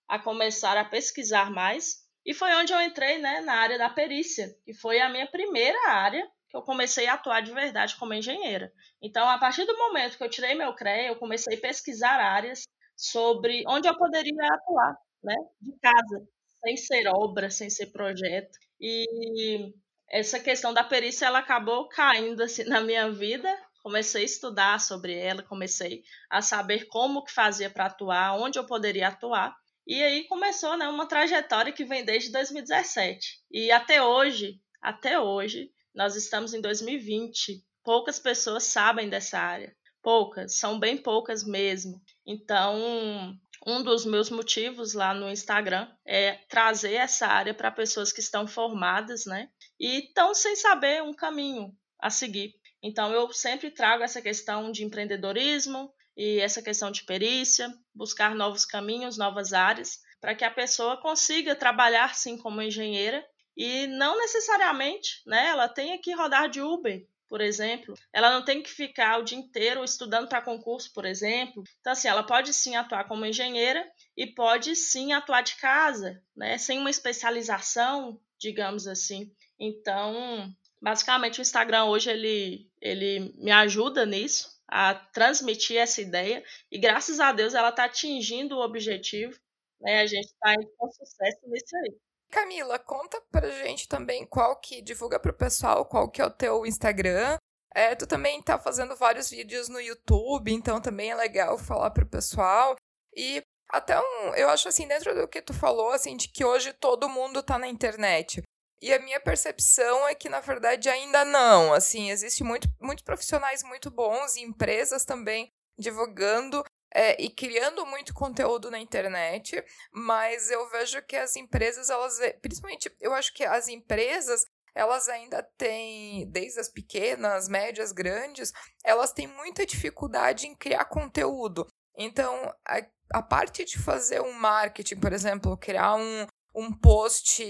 a 0.08 0.20
começar 0.20 0.78
a 0.78 0.86
pesquisar 0.86 1.52
mais 1.52 2.07
e 2.28 2.34
foi 2.36 2.54
onde 2.56 2.74
eu 2.74 2.82
entrei, 2.82 3.20
né, 3.20 3.42
na 3.42 3.56
área 3.56 3.80
da 3.80 3.90
perícia, 3.90 4.54
que 4.66 4.74
foi 4.74 5.00
a 5.02 5.10
minha 5.10 5.28
primeira 5.28 5.80
área 5.90 6.28
que 6.50 6.58
eu 6.58 6.62
comecei 6.64 7.08
a 7.08 7.16
atuar 7.16 7.42
de 7.42 7.54
verdade 7.54 7.98
como 7.98 8.14
engenheira. 8.14 8.72
Então, 9.02 9.30
a 9.30 9.40
partir 9.40 9.66
do 9.66 9.78
momento 9.78 10.18
que 10.18 10.24
eu 10.24 10.30
tirei 10.30 10.56
meu 10.56 10.74
CREA, 10.76 11.08
eu 11.10 11.16
comecei 11.18 11.58
a 11.58 11.62
pesquisar 11.62 12.20
áreas 12.20 12.64
sobre 12.96 13.64
onde 13.68 13.88
eu 13.88 13.98
poderia 13.98 14.34
atuar, 14.54 14.98
né, 15.24 15.36
de 15.62 15.74
casa, 15.82 16.28
sem 16.66 16.78
ser 16.78 17.08
obra, 17.08 17.50
sem 17.50 17.70
ser 17.70 17.88
projeto. 17.88 18.52
E 18.80 19.74
essa 20.10 20.40
questão 20.40 20.74
da 20.74 20.84
perícia 20.84 21.26
ela 21.26 21.40
acabou 21.40 21.88
caindo 21.90 22.42
assim 22.44 22.64
na 22.66 22.82
minha 22.82 23.12
vida. 23.12 23.50
Comecei 23.84 24.24
a 24.24 24.26
estudar 24.26 24.80
sobre 24.82 25.18
ela, 25.18 25.44
comecei 25.44 26.04
a 26.30 26.42
saber 26.42 26.86
como 26.88 27.24
que 27.24 27.32
fazia 27.34 27.70
para 27.70 27.86
atuar, 27.86 28.38
onde 28.38 28.60
eu 28.60 28.66
poderia 28.66 29.08
atuar. 29.10 29.56
E 29.88 30.04
aí 30.04 30.26
começou 30.26 30.76
né, 30.76 30.86
uma 30.90 31.08
trajetória 31.08 31.72
que 31.72 31.86
vem 31.86 32.04
desde 32.04 32.30
2017. 32.30 33.40
E 33.50 33.72
até 33.72 34.04
hoje, 34.04 34.60
até 34.82 35.18
hoje, 35.18 35.72
nós 35.96 36.18
estamos 36.18 36.54
em 36.54 36.60
2020. 36.60 37.64
Poucas 37.86 38.20
pessoas 38.20 38.66
sabem 38.66 39.08
dessa 39.08 39.40
área. 39.40 39.74
Poucas, 40.04 40.60
são 40.60 40.78
bem 40.78 40.98
poucas 40.98 41.46
mesmo. 41.46 42.02
Então, 42.26 43.40
um 43.66 43.82
dos 43.82 44.06
meus 44.06 44.30
motivos 44.30 44.94
lá 44.94 45.14
no 45.14 45.30
Instagram 45.30 45.90
é 46.06 46.34
trazer 46.50 46.96
essa 46.96 47.26
área 47.26 47.54
para 47.54 47.72
pessoas 47.72 48.12
que 48.12 48.20
estão 48.20 48.46
formadas, 48.46 49.26
né? 49.26 49.50
E 49.80 50.00
estão 50.00 50.34
sem 50.34 50.56
saber 50.58 51.02
um 51.02 51.14
caminho 51.14 51.74
a 51.98 52.10
seguir. 52.10 52.54
Então, 52.84 53.14
eu 53.14 53.32
sempre 53.32 53.72
trago 53.72 54.04
essa 54.04 54.22
questão 54.22 54.70
de 54.70 54.84
empreendedorismo 54.84 55.94
e 56.18 56.40
essa 56.40 56.64
questão 56.64 56.90
de 56.90 57.04
perícia, 57.04 57.72
buscar 57.94 58.34
novos 58.34 58.66
caminhos, 58.66 59.18
novas 59.18 59.54
áreas, 59.54 60.00
para 60.20 60.34
que 60.34 60.44
a 60.44 60.50
pessoa 60.50 60.98
consiga 60.98 61.56
trabalhar 61.56 62.16
sim 62.16 62.36
como 62.36 62.62
engenheira 62.62 63.24
e 63.56 63.86
não 63.86 64.18
necessariamente, 64.18 65.22
né, 65.28 65.48
ela 65.50 65.70
tenha 65.70 66.00
que 66.00 66.14
rodar 66.14 66.50
de 66.50 66.60
Uber, 66.60 67.08
por 67.30 67.40
exemplo. 67.40 67.94
Ela 68.12 68.32
não 68.32 68.44
tem 68.44 68.64
que 68.64 68.70
ficar 68.70 69.20
o 69.20 69.24
dia 69.24 69.38
inteiro 69.38 69.84
estudando 69.84 70.28
para 70.28 70.42
concurso, 70.42 70.92
por 70.92 71.06
exemplo. 71.06 71.64
Então, 71.80 71.94
assim, 71.94 72.08
ela 72.08 72.24
pode 72.24 72.52
sim 72.52 72.76
atuar 72.76 73.08
como 73.08 73.26
engenheira 73.26 73.88
e 74.16 74.26
pode 74.26 74.76
sim 74.76 75.14
atuar 75.14 75.42
de 75.42 75.56
casa, 75.58 76.20
né, 76.36 76.58
sem 76.58 76.80
uma 76.80 76.90
especialização, 76.90 78.20
digamos 78.40 78.88
assim. 78.88 79.32
Então, 79.60 80.52
basicamente, 80.82 81.40
o 81.40 81.44
Instagram 81.44 81.86
hoje 81.86 82.10
ele, 82.10 82.68
ele 82.82 83.34
me 83.38 83.52
ajuda 83.52 84.04
nisso, 84.04 84.57
a 84.68 84.94
transmitir 84.96 85.78
essa 85.78 86.02
ideia, 86.02 86.44
e 86.72 86.80
graças 86.80 87.20
a 87.20 87.32
Deus 87.32 87.54
ela 87.54 87.70
está 87.70 87.86
atingindo 87.86 88.56
o 88.56 88.64
objetivo. 88.64 89.38
Né? 89.80 90.02
A 90.02 90.06
gente 90.06 90.26
está 90.26 90.56
com 90.78 90.92
sucesso 90.92 91.40
nisso 91.48 91.76
aí. 91.78 91.96
Camila, 92.30 92.78
conta 92.78 93.22
pra 93.32 93.50
gente 93.50 93.88
também 93.88 94.26
qual 94.26 94.60
que 94.60 94.82
divulga 94.82 95.20
pro 95.20 95.34
pessoal, 95.34 95.86
qual 95.86 96.10
que 96.10 96.22
é 96.22 96.26
o 96.26 96.32
teu 96.32 96.66
Instagram. 96.66 97.38
É, 97.74 97.96
tu 97.96 98.06
também 98.08 98.42
tá 98.42 98.58
fazendo 98.58 98.96
vários 98.96 99.30
vídeos 99.30 99.70
no 99.70 99.80
YouTube, 99.80 100.52
então 100.52 100.82
também 100.82 101.12
é 101.12 101.16
legal 101.16 101.58
falar 101.58 101.92
pro 101.92 102.06
pessoal. 102.06 102.76
E 103.16 103.42
até 103.70 104.00
um, 104.00 104.36
eu 104.36 104.50
acho 104.50 104.68
assim, 104.68 104.88
dentro 104.88 105.14
do 105.16 105.28
que 105.28 105.42
tu 105.42 105.54
falou, 105.54 105.92
assim, 105.92 106.18
de 106.18 106.28
que 106.28 106.44
hoje 106.44 106.74
todo 106.74 107.10
mundo 107.10 107.44
tá 107.44 107.58
na 107.58 107.68
internet. 107.68 108.42
E 108.82 108.94
a 108.94 109.00
minha 109.00 109.20
percepção 109.20 110.08
é 110.08 110.14
que, 110.14 110.30
na 110.30 110.40
verdade, 110.40 110.90
ainda 110.90 111.26
não. 111.26 111.74
Assim, 111.74 112.12
existe 112.12 112.44
muito, 112.44 112.68
muitos 112.80 113.04
profissionais 113.04 113.64
muito 113.64 113.90
bons 113.90 114.36
e 114.36 114.42
empresas 114.42 115.04
também 115.04 115.52
divulgando 115.78 116.64
é, 116.94 117.22
e 117.22 117.30
criando 117.30 117.86
muito 117.86 118.14
conteúdo 118.14 118.72
na 118.72 118.80
internet, 118.80 119.64
mas 119.92 120.50
eu 120.50 120.68
vejo 120.70 121.02
que 121.04 121.16
as 121.16 121.36
empresas, 121.36 121.90
elas, 121.90 122.18
principalmente, 122.42 122.92
eu 123.00 123.14
acho 123.14 123.34
que 123.34 123.44
as 123.44 123.68
empresas, 123.68 124.46
elas 124.74 125.10
ainda 125.10 125.44
têm, 125.58 126.30
desde 126.32 126.60
as 126.60 126.70
pequenas, 126.70 127.48
médias, 127.48 127.92
grandes, 127.92 128.52
elas 128.84 129.12
têm 129.12 129.28
muita 129.28 129.66
dificuldade 129.66 130.48
em 130.48 130.56
criar 130.56 130.86
conteúdo. 130.86 131.68
Então, 131.96 132.54
a, 132.68 132.86
a 133.14 133.22
parte 133.22 133.66
de 133.66 133.78
fazer 133.78 134.22
um 134.22 134.34
marketing, 134.34 135.00
por 135.00 135.12
exemplo, 135.14 135.58
criar 135.58 135.96
um, 135.96 136.28
um 136.56 136.72
post 136.72 137.44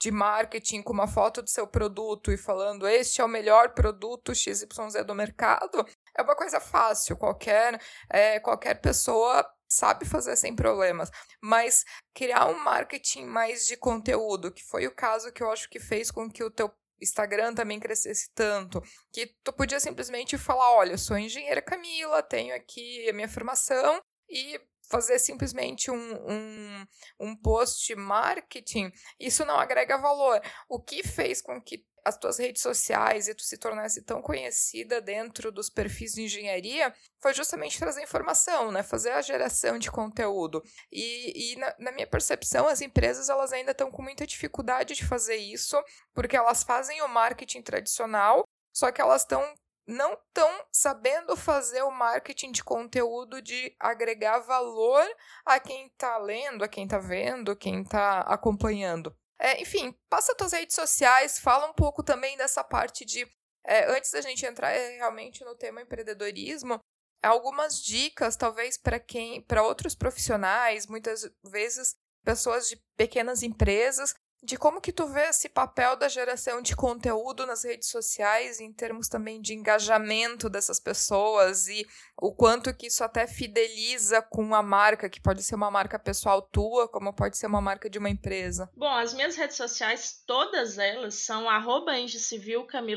de 0.00 0.10
marketing 0.10 0.82
com 0.82 0.94
uma 0.94 1.06
foto 1.06 1.42
do 1.42 1.50
seu 1.50 1.66
produto 1.66 2.32
e 2.32 2.36
falando 2.38 2.88
este 2.88 3.20
é 3.20 3.24
o 3.24 3.28
melhor 3.28 3.74
produto 3.74 4.34
XYZ 4.34 4.66
do 5.06 5.14
mercado, 5.14 5.86
é 6.16 6.22
uma 6.22 6.34
coisa 6.34 6.58
fácil, 6.58 7.16
qualquer, 7.16 7.78
é, 8.08 8.40
qualquer 8.40 8.80
pessoa 8.80 9.46
sabe 9.68 10.06
fazer 10.06 10.36
sem 10.36 10.56
problemas. 10.56 11.10
Mas 11.40 11.84
criar 12.14 12.46
um 12.46 12.58
marketing 12.58 13.26
mais 13.26 13.66
de 13.66 13.76
conteúdo, 13.76 14.50
que 14.50 14.64
foi 14.64 14.86
o 14.86 14.94
caso 14.94 15.32
que 15.32 15.42
eu 15.42 15.50
acho 15.50 15.68
que 15.68 15.78
fez 15.78 16.10
com 16.10 16.30
que 16.30 16.42
o 16.42 16.50
teu 16.50 16.72
Instagram 17.00 17.54
também 17.54 17.78
crescesse 17.78 18.30
tanto, 18.34 18.82
que 19.12 19.34
tu 19.44 19.52
podia 19.52 19.80
simplesmente 19.80 20.36
falar, 20.36 20.72
olha, 20.72 20.98
sou 20.98 21.16
engenheira 21.16 21.62
Camila, 21.62 22.22
tenho 22.22 22.54
aqui 22.54 23.08
a 23.08 23.12
minha 23.12 23.28
formação 23.28 24.00
e 24.28 24.60
fazer 24.90 25.18
simplesmente 25.18 25.90
um, 25.90 26.14
um, 26.28 26.86
um 27.20 27.36
post 27.36 27.94
marketing, 27.94 28.92
isso 29.18 29.44
não 29.44 29.58
agrega 29.58 29.96
valor. 29.96 30.40
O 30.68 30.80
que 30.80 31.02
fez 31.02 31.40
com 31.40 31.60
que 31.62 31.84
as 32.04 32.16
tuas 32.16 32.38
redes 32.38 32.62
sociais 32.62 33.28
e 33.28 33.34
tu 33.34 33.42
se 33.42 33.58
tornasse 33.58 34.02
tão 34.02 34.22
conhecida 34.22 35.00
dentro 35.00 35.52
dos 35.52 35.68
perfis 35.68 36.12
de 36.12 36.22
engenharia 36.22 36.92
foi 37.20 37.34
justamente 37.34 37.78
trazer 37.78 38.02
informação, 38.02 38.72
né? 38.72 38.82
Fazer 38.82 39.10
a 39.10 39.22
geração 39.22 39.78
de 39.78 39.90
conteúdo. 39.90 40.62
E, 40.90 41.52
e 41.52 41.56
na, 41.56 41.74
na 41.78 41.92
minha 41.92 42.06
percepção, 42.06 42.66
as 42.66 42.80
empresas 42.80 43.28
elas 43.28 43.52
ainda 43.52 43.72
estão 43.72 43.90
com 43.90 44.02
muita 44.02 44.26
dificuldade 44.26 44.94
de 44.94 45.06
fazer 45.06 45.36
isso, 45.36 45.76
porque 46.14 46.36
elas 46.36 46.62
fazem 46.62 47.02
o 47.02 47.08
marketing 47.08 47.62
tradicional, 47.62 48.44
só 48.72 48.90
que 48.90 49.00
elas 49.00 49.22
estão 49.22 49.42
não 49.90 50.14
estão 50.14 50.66
sabendo 50.72 51.36
fazer 51.36 51.82
o 51.82 51.90
marketing 51.90 52.52
de 52.52 52.62
conteúdo 52.62 53.42
de 53.42 53.74
agregar 53.78 54.38
valor 54.38 55.04
a 55.44 55.58
quem 55.58 55.88
está 55.88 56.16
lendo, 56.18 56.62
a 56.62 56.68
quem 56.68 56.84
está 56.84 56.98
vendo, 56.98 57.56
quem 57.56 57.82
está 57.82 58.20
acompanhando. 58.20 59.14
É, 59.38 59.60
enfim, 59.60 59.92
passa 60.08 60.34
tuas 60.34 60.52
redes 60.52 60.76
sociais, 60.76 61.38
fala 61.38 61.66
um 61.66 61.72
pouco 61.72 62.02
também 62.02 62.36
dessa 62.36 62.62
parte 62.62 63.04
de. 63.04 63.26
É, 63.64 63.90
antes 63.90 64.10
da 64.10 64.20
gente 64.20 64.46
entrar 64.46 64.70
é, 64.70 64.96
realmente 64.96 65.44
no 65.44 65.54
tema 65.54 65.82
empreendedorismo, 65.82 66.78
algumas 67.22 67.82
dicas, 67.82 68.36
talvez, 68.36 68.78
para 68.78 68.98
quem, 69.00 69.42
para 69.42 69.62
outros 69.62 69.94
profissionais, 69.94 70.86
muitas 70.86 71.28
vezes 71.44 71.96
pessoas 72.24 72.68
de 72.68 72.76
pequenas 72.96 73.42
empresas 73.42 74.14
de 74.42 74.56
como 74.56 74.80
que 74.80 74.92
tu 74.92 75.06
vê 75.06 75.28
esse 75.28 75.48
papel 75.48 75.96
da 75.96 76.08
geração 76.08 76.62
de 76.62 76.74
conteúdo 76.74 77.46
nas 77.46 77.64
redes 77.64 77.88
sociais 77.88 78.58
em 78.60 78.72
termos 78.72 79.08
também 79.08 79.40
de 79.40 79.54
engajamento 79.54 80.48
dessas 80.48 80.80
pessoas 80.80 81.68
e 81.68 81.86
o 82.16 82.32
quanto 82.32 82.74
que 82.74 82.86
isso 82.86 83.04
até 83.04 83.26
fideliza 83.26 84.22
com 84.22 84.54
a 84.54 84.62
marca, 84.62 85.10
que 85.10 85.20
pode 85.20 85.42
ser 85.42 85.54
uma 85.54 85.70
marca 85.70 85.98
pessoal 85.98 86.42
tua, 86.42 86.88
como 86.88 87.12
pode 87.12 87.36
ser 87.36 87.46
uma 87.46 87.60
marca 87.60 87.88
de 87.88 87.98
uma 87.98 88.10
empresa. 88.10 88.70
Bom, 88.76 88.90
as 88.90 89.12
minhas 89.12 89.36
redes 89.36 89.56
sociais, 89.56 90.22
todas 90.26 90.78
elas 90.78 91.14
são 91.14 91.48
arroba 91.48 91.92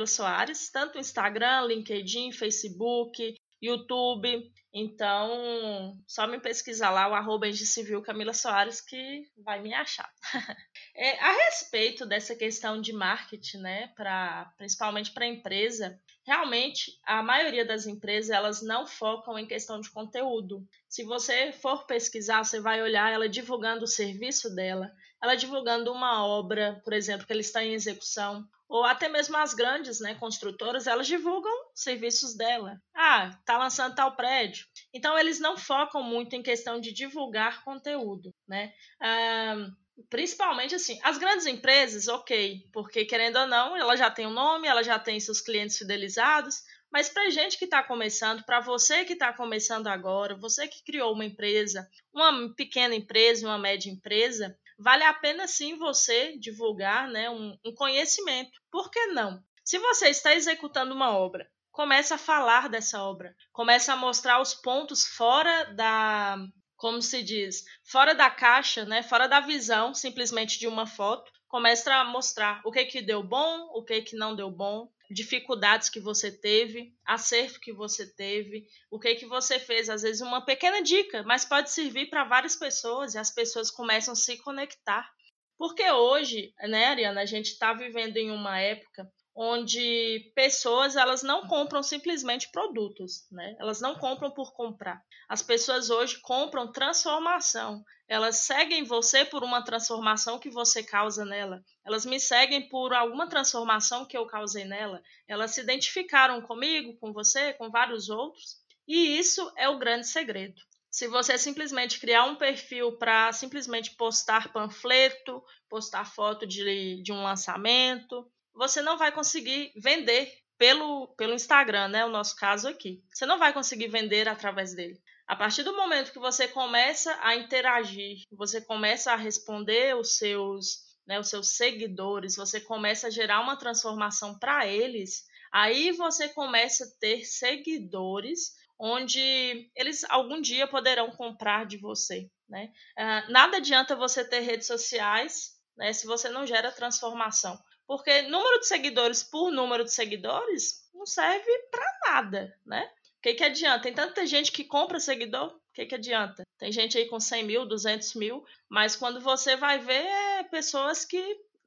Soares, 0.08 0.70
tanto 0.72 0.98
Instagram, 0.98 1.66
LinkedIn, 1.68 2.32
Facebook, 2.32 3.36
YouTube. 3.64 4.52
Então, 4.76 5.96
só 6.08 6.26
me 6.26 6.40
pesquisar 6.40 6.90
lá 6.90 7.08
o 7.08 7.14
arroba 7.14 7.52
Civil 7.54 8.02
Camila 8.02 8.34
Soares 8.34 8.82
que 8.82 9.24
vai 9.38 9.62
me 9.62 9.72
achar. 9.72 10.12
é, 10.96 11.20
a 11.20 11.32
respeito 11.46 12.08
dessa 12.08 12.36
questão 12.36 12.82
de 12.82 12.92
marketing, 12.92 13.60
né, 13.60 13.88
pra, 13.96 14.52
principalmente 14.58 15.12
para 15.12 15.26
a 15.26 15.30
empresa, 15.30 16.00
realmente 16.26 16.92
a 17.06 17.22
maioria 17.22 17.64
das 17.64 17.86
empresas 17.86 18.32
elas 18.32 18.64
não 18.64 18.88
focam 18.88 19.38
em 19.38 19.46
questão 19.46 19.80
de 19.80 19.92
conteúdo. 19.92 20.68
Se 20.90 21.04
você 21.04 21.52
for 21.52 21.86
pesquisar, 21.86 22.44
você 22.44 22.60
vai 22.60 22.82
olhar 22.82 23.14
ela 23.14 23.30
divulgando 23.30 23.84
o 23.84 23.88
serviço 23.88 24.54
dela, 24.56 24.92
ela 25.22 25.36
divulgando 25.36 25.92
uma 25.92 26.26
obra, 26.26 26.82
por 26.84 26.94
exemplo, 26.94 27.28
que 27.28 27.32
ela 27.32 27.42
está 27.42 27.64
em 27.64 27.74
execução, 27.74 28.44
ou 28.74 28.84
até 28.84 29.08
mesmo 29.08 29.38
as 29.38 29.54
grandes 29.54 30.00
né, 30.00 30.16
construtoras, 30.16 30.88
elas 30.88 31.06
divulgam 31.06 31.54
serviços 31.76 32.36
dela. 32.36 32.82
Ah, 32.96 33.30
está 33.40 33.56
lançando 33.56 33.94
tal 33.94 34.16
prédio. 34.16 34.66
Então, 34.92 35.16
eles 35.16 35.40
não 35.40 35.56
focam 35.56 36.02
muito 36.02 36.36
em 36.36 36.42
questão 36.42 36.82
de 36.82 36.92
divulgar 36.92 37.64
conteúdo, 37.64 38.34
né? 38.48 38.74
Ah, 39.00 39.68
principalmente 40.10 40.74
assim, 40.74 41.00
as 41.04 41.20
grandes 41.20 41.46
empresas, 41.46 42.08
ok, 42.08 42.68
porque 42.74 43.06
querendo 43.06 43.38
ou 43.38 43.46
não, 43.46 43.78
ela 43.78 43.96
já 43.96 44.10
tem 44.10 44.26
um 44.26 44.34
nome, 44.34 44.68
ela 44.68 44.82
já 44.82 44.98
tem 44.98 45.20
seus 45.20 45.40
clientes 45.40 45.78
fidelizados, 45.78 46.64
mas 46.92 47.10
para 47.10 47.30
gente 47.30 47.60
que 47.60 47.66
está 47.66 47.84
começando, 47.84 48.44
para 48.44 48.60
você 48.60 49.06
que 49.06 49.14
está 49.14 49.32
começando 49.32 49.86
agora, 49.86 50.36
você 50.36 50.68
que 50.68 50.84
criou 50.84 51.14
uma 51.14 51.26
empresa, 51.26 51.88
uma 52.12 52.52
pequena 52.56 52.96
empresa, 52.96 53.46
uma 53.48 53.60
média 53.60 53.92
empresa, 53.92 54.58
vale 54.80 55.04
a 55.04 55.14
pena 55.14 55.48
sim 55.48 55.78
você 55.78 56.38
divulgar 56.38 57.08
né, 57.08 57.30
um, 57.30 57.58
um 57.66 57.74
conhecimento. 57.74 58.52
Por 58.72 58.90
que 58.90 59.08
não? 59.08 59.44
Se 59.64 59.78
você 59.78 60.10
está 60.10 60.34
executando 60.36 60.94
uma 60.94 61.18
obra, 61.18 61.50
comece 61.72 62.14
a 62.14 62.18
falar 62.18 62.70
dessa 62.70 63.02
obra, 63.04 63.36
comece 63.52 63.90
a 63.90 63.96
mostrar 63.96 64.42
os 64.42 64.54
pontos 64.54 65.06
fora 65.06 65.66
da, 65.74 66.38
como 66.76 67.02
se 67.02 67.24
diz, 67.24 67.64
fora 67.84 68.14
da 68.14 68.30
caixa, 68.30 68.86
né, 68.86 69.02
fora 69.02 69.28
da 69.28 69.40
visão 69.40 69.94
simplesmente 69.94 70.60
de 70.60 70.68
uma 70.68 70.86
foto, 70.86 71.32
comece 71.48 71.90
a 71.90 72.04
mostrar 72.04 72.62
o 72.66 72.72
que 72.72 72.86
que 72.86 73.02
deu 73.02 73.24
bom, 73.24 73.70
o 73.74 73.84
que 73.84 74.02
que 74.02 74.16
não 74.16 74.36
deu 74.36 74.52
bom, 74.52 74.90
dificuldades 75.14 75.90
que 75.90 76.00
você 76.00 76.32
teve, 76.32 76.94
acerto 77.06 77.60
que 77.60 77.72
você 77.72 78.06
teve, 78.16 78.68
o 78.90 79.00
que 79.00 79.16
que 79.16 79.26
você 79.26 79.60
fez, 79.60 79.90
às 79.90 80.02
vezes 80.02 80.22
uma 80.22 80.44
pequena 80.44 80.82
dica, 80.82 81.24
mas 81.24 81.46
pode 81.46 81.72
servir 81.72 82.10
para 82.10 82.24
várias 82.24 82.56
pessoas 82.56 83.14
e 83.14 83.18
as 83.18 83.32
pessoas 83.32 83.70
começam 83.70 84.14
a 84.14 84.16
se 84.16 84.38
conectar. 84.38 85.10
Porque 85.58 85.90
hoje, 85.92 86.54
né, 86.62 86.88
Ariana, 86.88 87.22
a 87.22 87.26
gente 87.26 87.48
está 87.48 87.74
vivendo 87.74 88.18
em 88.18 88.32
uma 88.32 88.60
época 88.60 89.10
onde 89.36 90.32
pessoas 90.36 90.96
elas 90.96 91.24
não 91.24 91.48
compram 91.48 91.82
simplesmente 91.82 92.50
produtos, 92.52 93.26
né? 93.32 93.56
Elas 93.60 93.82
não 93.82 93.96
compram 93.96 94.30
por 94.30 94.54
comprar. 94.54 95.02
As 95.28 95.42
pessoas 95.42 95.90
hoje 95.90 96.20
compram 96.22 96.72
transformação. 96.72 97.84
Elas 98.08 98.38
seguem 98.42 98.84
você 98.84 99.26
por 99.26 99.44
uma 99.44 99.64
transformação 99.64 100.38
que 100.38 100.50
você 100.50 100.84
causa 100.84 101.26
nela. 101.26 101.64
Elas 101.84 102.06
me 102.06 102.20
seguem 102.20 102.70
por 102.70 102.94
alguma 102.94 103.28
transformação 103.28 104.06
que 104.06 104.16
eu 104.16 104.28
causei 104.28 104.66
nela. 104.66 105.02
Elas 105.28 105.52
se 105.52 105.62
identificaram 105.62 106.42
comigo, 106.42 106.96
com 107.00 107.12
você, 107.12 107.54
com 107.54 107.72
vários 107.72 108.10
outros. 108.10 108.62
E 108.88 109.18
isso 109.18 109.52
é 109.58 109.68
o 109.68 109.80
grande 109.80 110.08
segredo. 110.08 110.62
Se 110.92 111.08
você 111.08 111.40
simplesmente 111.40 112.00
criar 112.00 112.26
um 112.26 112.36
perfil 112.36 112.98
para 113.00 113.32
simplesmente 113.32 113.96
postar 113.96 114.54
panfleto, 114.54 115.44
postar 115.68 116.06
foto 116.06 116.46
de, 116.46 117.02
de 117.02 117.12
um 117.12 117.24
lançamento, 117.24 118.30
você 118.54 118.82
não 118.82 118.98
vai 118.98 119.12
conseguir 119.12 119.72
vender 119.76 120.32
pelo, 120.58 121.08
pelo 121.16 121.34
Instagram, 121.34 121.90
né? 121.90 122.06
O 122.06 122.10
nosso 122.10 122.36
caso 122.36 122.68
aqui. 122.68 123.04
Você 123.14 123.26
não 123.26 123.38
vai 123.38 123.54
conseguir 123.54 123.88
vender 123.88 124.28
através 124.28 124.74
dele. 124.74 125.02
A 125.28 125.36
partir 125.36 125.64
do 125.64 125.76
momento 125.76 126.12
que 126.12 126.20
você 126.20 126.48
começa 126.48 127.18
a 127.22 127.36
interagir, 127.36 128.24
você 128.32 128.62
começa 128.62 129.14
a 129.14 129.16
responder 129.16 129.96
os 129.96 130.18
seus, 130.18 130.80
né, 131.08 131.20
os 131.20 131.30
seus 131.30 131.56
seguidores, 131.56 132.36
você 132.36 132.60
começa 132.60 133.08
a 133.08 133.10
gerar 133.10 133.40
uma 133.40 133.56
transformação 133.56 134.38
para 134.38 134.68
eles, 134.68 135.24
aí 135.52 135.92
você 135.92 136.28
começa 136.28 136.84
a 136.84 137.00
ter 137.00 137.24
seguidores 137.26 138.54
onde 138.78 139.72
eles 139.76 140.04
algum 140.10 140.42
dia 140.42 140.68
poderão 140.68 141.10
comprar 141.12 141.66
de 141.66 141.78
você. 141.78 142.30
Né? 142.50 142.72
Uh, 142.98 143.32
nada 143.32 143.58
adianta 143.58 143.96
você 143.96 144.28
ter 144.28 144.42
redes 144.42 144.68
sociais 144.68 145.54
né, 145.78 145.94
se 145.94 146.06
você 146.06 146.30
não 146.30 146.46
gera 146.46 146.72
transformação. 146.72 147.58
Porque 147.88 148.24
número 148.24 148.60
de 148.60 148.68
seguidores 148.68 149.24
por 149.24 149.52
número 149.52 149.84
de 149.84 149.94
seguidores 149.94 150.90
não 150.94 151.06
serve 151.06 151.52
para 151.70 152.00
nada, 152.08 152.58
né? 152.66 152.90
O 153.18 153.22
que, 153.24 153.34
que 153.36 153.44
adianta? 153.44 153.84
Tem 153.84 153.94
tanta 153.94 154.26
gente 154.26 154.52
que 154.52 154.64
compra 154.64 155.00
seguidor, 155.00 155.48
o 155.48 155.62
que, 155.74 155.86
que 155.86 155.96
adianta? 155.96 156.44
Tem 156.58 156.72
gente 156.72 156.98
aí 156.98 157.08
com 157.08 157.20
100 157.20 157.44
mil, 157.44 157.66
200 157.66 158.16
mil, 158.16 158.46
mas 158.70 158.96
quando 158.96 159.20
você 159.20 159.56
vai 159.56 159.80
ver, 159.80 160.06
é 160.06 160.44
pessoas 160.44 161.06
que 161.06 161.22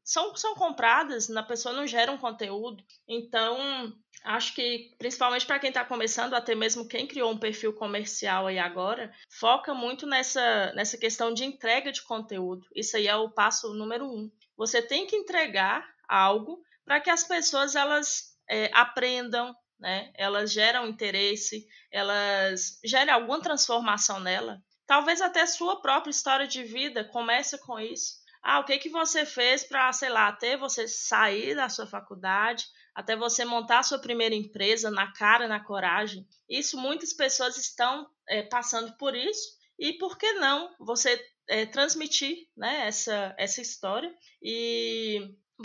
são, 0.06 0.36
são 0.36 0.54
compradas, 0.54 1.28
a 1.28 1.42
pessoa 1.42 1.74
não 1.74 1.86
gera 1.86 2.12
um 2.12 2.16
conteúdo. 2.16 2.84
Então, 3.08 3.92
acho 4.22 4.54
que, 4.54 4.94
principalmente 4.98 5.44
para 5.44 5.58
quem 5.58 5.68
está 5.68 5.84
começando, 5.84 6.34
até 6.34 6.54
mesmo 6.54 6.86
quem 6.86 7.08
criou 7.08 7.32
um 7.32 7.38
perfil 7.38 7.72
comercial 7.72 8.46
aí 8.46 8.58
agora, 8.58 9.12
foca 9.28 9.74
muito 9.74 10.06
nessa, 10.06 10.72
nessa 10.74 10.96
questão 10.96 11.34
de 11.34 11.44
entrega 11.44 11.90
de 11.90 12.02
conteúdo. 12.02 12.64
Isso 12.74 12.96
aí 12.96 13.08
é 13.08 13.16
o 13.16 13.30
passo 13.30 13.74
número 13.74 14.06
um. 14.06 14.30
Você 14.56 14.80
tem 14.80 15.06
que 15.06 15.16
entregar 15.16 15.84
algo 16.08 16.60
para 16.84 17.00
que 17.00 17.10
as 17.10 17.24
pessoas 17.24 17.74
elas 17.74 18.36
é, 18.48 18.70
aprendam, 18.72 19.54
né? 19.78 20.10
Elas 20.14 20.52
geram 20.52 20.86
interesse, 20.86 21.66
elas 21.90 22.78
gerem 22.84 23.12
alguma 23.12 23.40
transformação 23.40 24.20
nela. 24.20 24.62
Talvez 24.86 25.20
até 25.20 25.44
sua 25.46 25.80
própria 25.82 26.10
história 26.10 26.46
de 26.46 26.62
vida 26.62 27.04
comece 27.04 27.58
com 27.58 27.78
isso. 27.78 28.14
Ah, 28.42 28.60
o 28.60 28.64
que 28.64 28.78
que 28.78 28.88
você 28.88 29.26
fez 29.26 29.64
para, 29.64 29.92
sei 29.92 30.08
lá, 30.08 30.28
até 30.28 30.56
você 30.56 30.86
sair 30.86 31.56
da 31.56 31.68
sua 31.68 31.86
faculdade, 31.86 32.64
até 32.94 33.16
você 33.16 33.44
montar 33.44 33.80
a 33.80 33.82
sua 33.82 33.98
primeira 33.98 34.34
empresa 34.34 34.88
na 34.88 35.12
cara, 35.12 35.48
na 35.48 35.58
coragem. 35.58 36.24
Isso 36.48 36.78
muitas 36.78 37.12
pessoas 37.12 37.56
estão 37.56 38.08
é, 38.28 38.42
passando 38.42 38.96
por 38.96 39.16
isso. 39.16 39.56
E 39.78 39.94
por 39.94 40.16
que 40.16 40.32
não 40.34 40.72
você 40.78 41.20
é, 41.48 41.66
transmitir 41.66 42.36
né, 42.56 42.86
essa, 42.86 43.34
essa 43.36 43.60
história 43.60 44.14
e 44.40 44.95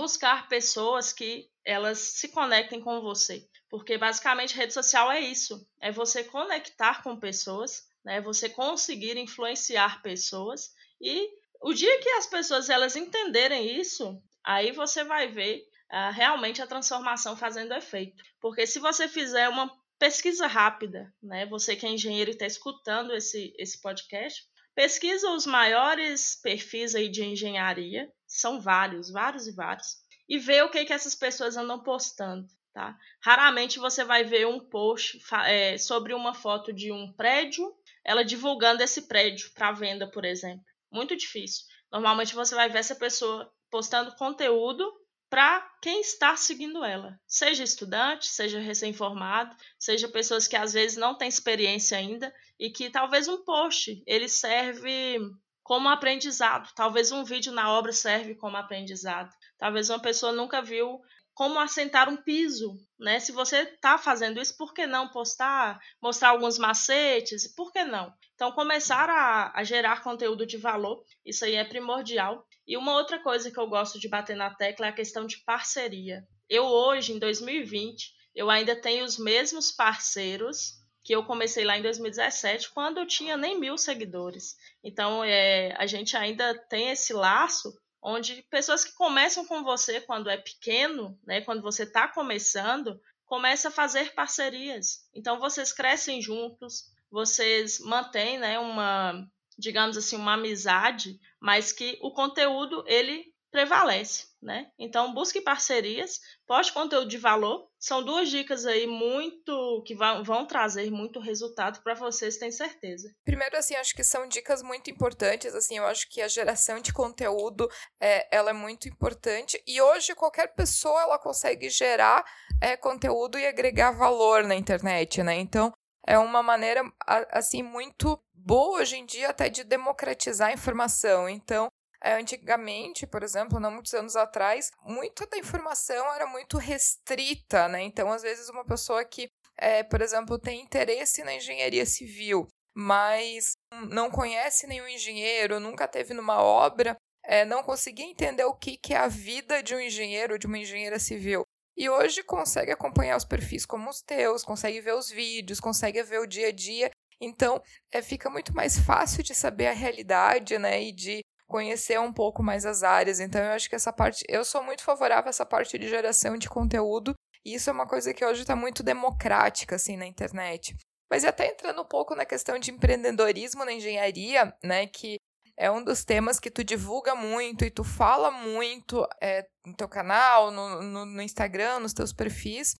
buscar 0.02 0.48
pessoas 0.48 1.14
que 1.14 1.48
elas 1.64 2.00
se 2.00 2.30
conectem 2.30 2.82
com 2.82 3.02
você. 3.02 3.48
Porque 3.70 4.00
basicamente 4.00 4.56
rede 4.56 4.74
social 4.74 5.12
é 5.12 5.20
isso, 5.20 5.64
é 5.80 5.92
você 5.92 6.24
conectar 6.24 7.04
com 7.04 7.16
pessoas, 7.20 7.88
né? 8.04 8.20
Você 8.22 8.50
conseguir 8.50 9.16
influenciar 9.16 10.02
pessoas 10.02 10.74
e 11.00 11.30
o 11.62 11.72
dia 11.72 12.00
que 12.00 12.10
as 12.10 12.26
pessoas 12.26 12.68
elas 12.68 12.96
entenderem 12.96 13.80
isso, 13.80 14.20
aí 14.44 14.72
você 14.72 15.04
vai 15.04 15.28
ver 15.28 15.68
uh, 15.92 16.12
realmente 16.12 16.64
a 16.64 16.68
transformação 16.68 17.38
fazendo 17.38 17.76
efeito. 17.76 18.24
Porque 18.42 18.66
se 18.66 18.80
você 18.80 19.08
fizer 19.08 19.48
uma 19.50 19.72
pesquisa 20.00 20.48
rápida, 20.48 21.14
né? 21.22 21.46
Você 21.46 21.76
que 21.76 21.86
é 21.86 21.90
engenheiro 21.90 22.32
e 22.32 22.34
está 22.34 22.48
escutando 22.48 23.14
esse, 23.14 23.54
esse 23.56 23.80
podcast, 23.80 24.44
pesquisa 24.82 25.30
os 25.30 25.46
maiores 25.46 26.39
perfis 26.41 26.96
aí 26.96 27.08
de 27.08 27.24
engenharia 27.24 28.12
são 28.26 28.60
vários, 28.60 29.12
vários 29.12 29.46
e 29.46 29.52
vários. 29.52 29.98
E 30.28 30.39
ver 30.39 30.63
o 30.63 30.72
que, 30.72 30.84
que 30.84 30.91
essas 30.91 31.13
pessoas 31.13 31.56
andam 31.56 31.84
postando. 31.84 32.48
Tá? 32.74 32.98
Raramente 33.22 33.78
você 33.78 34.04
vai 34.04 34.24
ver 34.24 34.48
um 34.48 34.60
post 34.60 35.22
é, 35.46 35.78
sobre 35.78 36.15
uma 36.15 36.34
foto 36.34 36.74
de 36.74 36.91
um 36.91 37.13
prédio, 37.13 37.72
ela 38.04 38.26
divulgando 38.26 38.82
esse 38.82 39.04
prédio 39.04 39.52
para 39.54 39.72
venda, 39.72 40.10
por 40.10 40.26
exemplo. 40.26 40.65
Muito 40.91 41.15
difícil. 41.15 41.63
Normalmente 41.91 42.34
você 42.34 42.56
vai 42.56 42.67
ver 42.67 42.80
essa 42.80 42.96
pessoa 42.96 43.54
postando 43.70 44.15
conteúdo 44.15 44.91
para 45.32 45.65
quem 45.82 46.02
está 46.02 46.36
seguindo 46.36 46.84
ela, 46.84 47.17
seja 47.26 47.63
estudante, 47.63 48.28
seja 48.28 48.60
recém-formado, 48.60 49.56
seja 49.80 50.10
pessoas 50.10 50.46
que 50.46 50.58
às 50.58 50.74
vezes 50.74 50.98
não 50.98 51.17
têm 51.17 51.30
experiência 51.30 51.98
ainda 51.98 52.34
e 52.60 52.70
que 52.70 52.89
talvez 52.89 53.30
um 53.30 53.41
post 53.41 54.04
ele 54.06 54.28
serve 54.28 55.20
como 55.63 55.88
aprendizado. 55.88 56.70
Talvez 56.76 57.13
um 57.13 57.24
vídeo 57.24 57.54
na 57.54 57.72
obra 57.72 57.94
serve 57.94 58.36
como 58.36 58.58
aprendizado. 58.58 59.34
Talvez 59.58 59.89
uma 59.89 60.02
pessoa 60.02 60.34
nunca 60.34 60.62
viu 60.62 61.00
como 61.34 61.60
assentar 61.60 62.10
um 62.10 62.17
piso, 62.17 62.76
né? 63.00 63.20
Se 63.22 63.32
você 63.32 63.62
está 63.62 63.98
fazendo 63.98 64.41
isso, 64.41 64.58
por 64.58 64.74
que 64.74 64.86
não 64.86 65.08
postar, 65.08 65.80
mostrar 66.02 66.30
alguns 66.30 66.58
macetes? 66.58 67.48
Por 67.56 67.72
que 67.72 67.86
não? 67.86 68.13
Então, 68.36 68.52
começar 68.52 69.10
a, 69.10 69.52
a, 69.58 69.63
gerar 69.63 70.04
conteúdo 70.04 70.46
de 70.46 70.58
valor, 70.58 71.04
isso 71.26 71.46
aí 71.46 71.56
é 71.56 71.63
primordial. 71.63 72.46
E 72.72 72.78
uma 72.78 72.94
outra 72.94 73.20
coisa 73.20 73.52
que 73.52 73.60
eu 73.60 73.68
gosto 73.68 74.00
de 74.00 74.08
bater 74.08 74.34
na 74.34 74.50
tecla 74.50 74.86
é 74.86 74.90
a 74.92 74.94
questão 74.94 75.26
de 75.28 75.40
parceria. 75.40 76.26
Eu 76.50 76.64
hoje, 76.64 77.12
em 77.12 77.20
2020, 77.20 78.14
eu 78.34 78.50
ainda 78.50 78.74
tenho 78.74 79.04
os 79.04 79.18
mesmos 79.18 79.74
parceiros 79.74 80.76
que 81.04 81.14
eu 81.14 81.26
comecei 81.26 81.66
lá 81.66 81.78
em 81.78 81.82
2017, 81.82 82.70
quando 82.70 83.00
eu 83.00 83.06
tinha 83.06 83.36
nem 83.36 83.60
mil 83.60 83.78
seguidores. 83.78 84.56
Então, 84.82 85.22
é, 85.22 85.76
a 85.78 85.86
gente 85.86 86.16
ainda 86.16 86.58
tem 86.70 86.92
esse 86.92 87.12
laço 87.12 87.78
onde 88.02 88.42
pessoas 88.50 88.86
que 88.86 88.94
começam 88.94 89.46
com 89.46 89.66
você 89.66 90.00
quando 90.00 90.30
é 90.30 90.38
pequeno, 90.38 91.20
né, 91.28 91.42
quando 91.42 91.62
você 91.62 91.84
está 91.84 92.08
começando, 92.08 92.98
começa 93.26 93.68
a 93.68 93.72
fazer 93.72 94.14
parcerias. 94.14 95.10
Então, 95.14 95.42
vocês 95.42 95.74
crescem 95.74 96.22
juntos, 96.22 96.86
vocês 97.12 97.82
mantêm 97.82 98.40
né, 98.40 98.58
uma, 98.60 99.28
digamos 99.62 99.95
assim, 99.95 100.17
uma 100.17 100.34
amizade, 100.34 101.19
mas 101.39 101.71
que 101.71 101.97
o 102.02 102.12
conteúdo, 102.12 102.84
ele 102.88 103.32
prevalece, 103.52 104.28
né? 104.41 104.67
Então 104.80 105.13
busque 105.13 105.41
parcerias, 105.41 106.19
poste 106.47 106.71
conteúdo 106.71 107.08
de 107.08 107.17
valor. 107.17 107.67
São 107.78 108.04
duas 108.04 108.30
dicas 108.30 108.65
aí 108.65 108.88
muito 108.88 109.84
que 109.86 109.93
vão, 109.93 110.45
trazer 110.47 110.89
muito 110.89 111.19
resultado 111.19 111.82
para 111.84 111.93
vocês, 111.93 112.38
tenho 112.38 112.52
certeza. 112.52 113.13
Primeiro, 113.26 113.58
assim, 113.58 113.76
acho 113.76 113.93
que 113.93 114.04
são 114.04 114.28
dicas 114.28 114.63
muito 114.63 114.89
importantes. 114.89 115.54
Assim, 115.54 115.78
eu 115.78 115.86
acho 115.86 116.10
que 116.10 116.21
a 116.21 116.28
geração 116.30 116.80
de 116.80 116.93
conteúdo 116.93 117.69
é, 118.00 118.36
ela 118.36 118.52
é 118.52 118.54
muito 118.54 118.88
importante 118.88 119.62
e 119.67 119.82
hoje 119.82 120.15
qualquer 120.15 120.54
pessoa 120.56 121.02
ela 121.02 121.19
consegue 121.19 121.69
gerar 121.69 122.24
é, 122.62 122.78
conteúdo 122.78 123.38
e 123.38 123.45
agregar 123.45 123.91
valor 123.91 124.43
na 124.43 124.56
internet, 124.56 125.21
né? 125.21 125.39
Então 125.39 125.74
é 126.06 126.18
uma 126.18 126.42
maneira 126.42 126.84
assim 127.30 127.62
muito 127.62 128.20
boa 128.34 128.82
hoje 128.82 128.98
em 128.98 129.06
dia 129.06 129.30
até 129.30 129.50
de 129.50 129.64
democratizar 129.64 130.50
a 130.50 130.54
informação. 130.54 131.30
Então, 131.30 131.70
é, 132.04 132.14
antigamente, 132.14 133.06
por 133.06 133.22
exemplo, 133.22 133.60
não 133.60 133.70
muitos 133.72 133.94
anos 133.94 134.16
atrás, 134.16 134.72
muita 134.84 135.28
da 135.28 135.38
informação 135.38 136.14
era 136.14 136.26
muito 136.26 136.58
restrita, 136.58 137.68
né? 137.68 137.82
Então, 137.84 138.12
às 138.12 138.24
vezes, 138.24 138.50
uma 138.50 138.66
pessoa 138.66 139.06
que, 139.06 139.28
é, 139.56 139.84
por 139.84 140.02
exemplo, 140.02 140.40
tem 140.40 140.62
interesse 140.62 141.24
na 141.24 141.36
engenharia 141.36 141.86
civil, 141.86 142.48
mas 142.76 143.54
não 143.90 144.10
conhece 144.10 144.66
nenhum 144.66 144.88
engenheiro, 144.88 145.60
nunca 145.60 145.88
teve 145.88 146.14
numa 146.16 146.42
obra, 146.42 146.96
é, 147.24 147.46
não 147.46 147.62
conseguia 147.62 148.06
entender 148.06 148.46
o 148.46 148.56
que, 148.56 148.78
que 148.78 148.96
é 148.96 148.98
a 148.98 149.08
vida 149.08 149.62
de 149.62 149.76
um 149.76 149.80
engenheiro, 149.80 150.40
de 150.40 150.48
uma 150.48 150.58
engenheira 150.58 150.98
civil. 150.98 151.44
E 151.82 151.89
hoje 151.89 152.22
consegue 152.22 152.72
acompanhar 152.72 153.17
os 153.17 153.26
perfis 153.26 153.65
como 153.65 153.89
os 153.89 154.04
teus, 154.04 154.44
consegue 154.44 154.80
ver 154.82 154.94
os 154.94 155.10
vídeos, 155.10 155.60
consegue 155.60 156.04
ver 156.04 156.20
o 156.20 156.28
dia 156.28 156.50
a 156.50 156.52
dia. 156.52 156.91
Então, 157.20 157.60
é, 157.91 158.04
fica 158.04 158.30
muito 158.30 158.54
mais 158.54 158.78
fácil 158.78 159.24
de 159.24 159.34
saber 159.34 159.65
a 159.65 159.74
realidade, 159.74 160.60
né? 160.60 160.80
E 160.80 160.91
de 160.91 161.22
conhecer 161.48 162.00
um 162.00 162.13
pouco 162.13 162.44
mais 162.44 162.67
as 162.67 162.84
áreas. 162.84 163.20
Então, 163.20 163.41
eu 163.41 163.54
acho 163.54 163.67
que 163.67 163.74
essa 163.74 163.91
parte. 163.91 164.24
Eu 164.30 164.46
sou 164.46 164.62
muito 164.62 164.84
favorável 164.84 165.26
a 165.26 165.30
essa 165.30 165.44
parte 165.44 165.80
de 165.80 165.89
geração 165.89 166.38
de 166.38 166.48
conteúdo 166.48 167.15
E 167.44 167.56
isso 167.56 167.72
é 167.72 167.74
uma 167.74 167.88
coisa 167.88 168.13
que 168.13 168.24
hoje 168.24 168.41
está 168.41 168.56
muito 168.56 168.84
democrática, 168.84 169.76
assim, 169.76 169.98
na 169.98 170.06
internet. 170.06 170.76
Mas 171.10 171.26
até 171.26 171.48
entrando 171.48 171.82
um 171.82 171.88
pouco 171.88 172.13
na 172.13 172.28
questão 172.28 172.60
de 172.60 172.70
empreendedorismo 172.70 173.65
na 173.65 173.74
engenharia, 173.74 174.56
né, 174.63 174.86
que 174.86 175.17
é 175.62 175.69
um 175.69 175.84
dos 175.84 176.04
temas 176.04 176.39
que 176.39 176.50
tu 176.50 176.63
divulga 176.63 177.13
muito 177.13 177.63
e 177.63 177.69
tu 177.69 177.84
fala 177.84 178.32
muito 178.32 179.08
é, 179.21 179.47
no 179.63 179.76
teu 179.76 179.88
canal, 179.88 180.50
no, 180.50 180.82
no, 180.82 181.06
no 181.06 181.21
Instagram, 181.21 181.82
nos 181.82 181.93
teus 181.93 182.12
perfis. 182.12 182.74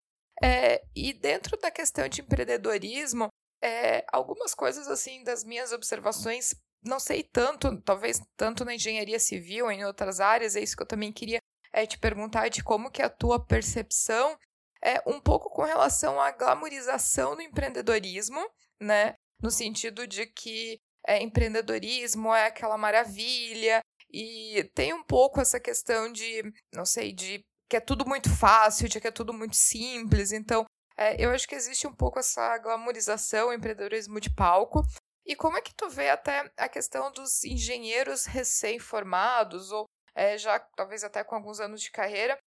É, 0.44 0.82
e 0.96 1.14
dentro 1.14 1.56
da 1.60 1.70
questão 1.70 2.10
de 2.10 2.22
empreendedorismo, 2.22 3.28
é, 3.64 4.04
algumas 4.12 4.56
coisas 4.56 4.88
assim 4.88 5.24
das 5.24 5.44
minhas 5.44 5.72
observações, 5.72 6.56
não 6.84 7.00
sei 7.00 7.22
tanto, 7.22 7.80
talvez 7.84 8.20
tanto 8.36 8.66
na 8.66 8.74
engenharia 8.74 9.20
civil, 9.20 9.70
em 9.70 9.86
outras 9.86 10.20
áreas, 10.20 10.56
é 10.56 10.62
isso 10.62 10.76
que 10.76 10.82
eu 10.82 10.88
também 10.88 11.14
queria 11.14 11.38
é, 11.72 11.86
te 11.86 12.00
perguntar 12.00 12.50
de 12.50 12.64
como 12.64 12.90
que 12.90 13.04
a 13.04 13.10
tua 13.12 13.40
percepção 13.46 14.36
é 14.84 15.08
um 15.08 15.22
pouco 15.22 15.52
com 15.52 15.62
relação 15.62 16.20
à 16.20 16.32
glamorização 16.32 17.36
do 17.36 17.44
empreendedorismo, 17.44 18.44
né? 18.82 19.14
No 19.40 19.52
sentido 19.52 20.08
de 20.08 20.26
que 20.26 20.80
é, 21.08 21.22
empreendedorismo 21.22 22.34
é 22.34 22.48
aquela 22.48 22.78
maravilha 22.78 23.82
e 24.10 24.70
tem 24.74 24.94
um 24.94 25.04
pouco 25.04 25.40
essa 25.40 25.60
questão 25.60 26.12
de, 26.12 26.44
não 26.74 26.86
sei, 26.86 27.14
de 27.14 27.42
que 27.70 27.78
é 27.78 27.80
tudo 27.80 28.06
muito 28.06 28.30
fácil, 28.30 28.90
de 28.90 29.00
que 29.00 29.08
é 29.08 29.12
tudo 29.12 29.34
muito 29.34 29.56
simples. 29.56 30.32
Então, 30.32 30.66
é, 30.98 31.24
eu 31.24 31.32
acho 31.32 31.48
que 31.48 31.56
existe 31.56 31.88
um 31.88 31.94
pouco 31.94 32.20
essa 32.20 32.58
glamorização, 32.58 33.54
empreendedorismo 33.54 34.20
de 34.20 34.34
palco. 34.34 34.82
E 35.26 35.36
como 35.36 35.58
é 35.58 35.62
que 35.62 35.74
tu 35.74 35.90
vê 35.90 36.10
até 36.10 36.52
a 36.58 36.68
questão 36.68 37.12
dos 37.12 37.44
engenheiros 37.46 38.26
recém-formados, 38.26 39.72
ou 39.72 39.86
é, 40.14 40.38
já 40.38 40.60
talvez 40.76 41.04
até 41.04 41.24
com 41.24 41.36
alguns 41.36 41.60
anos 41.60 41.82
de 41.82 41.92
carreira, 41.92 42.38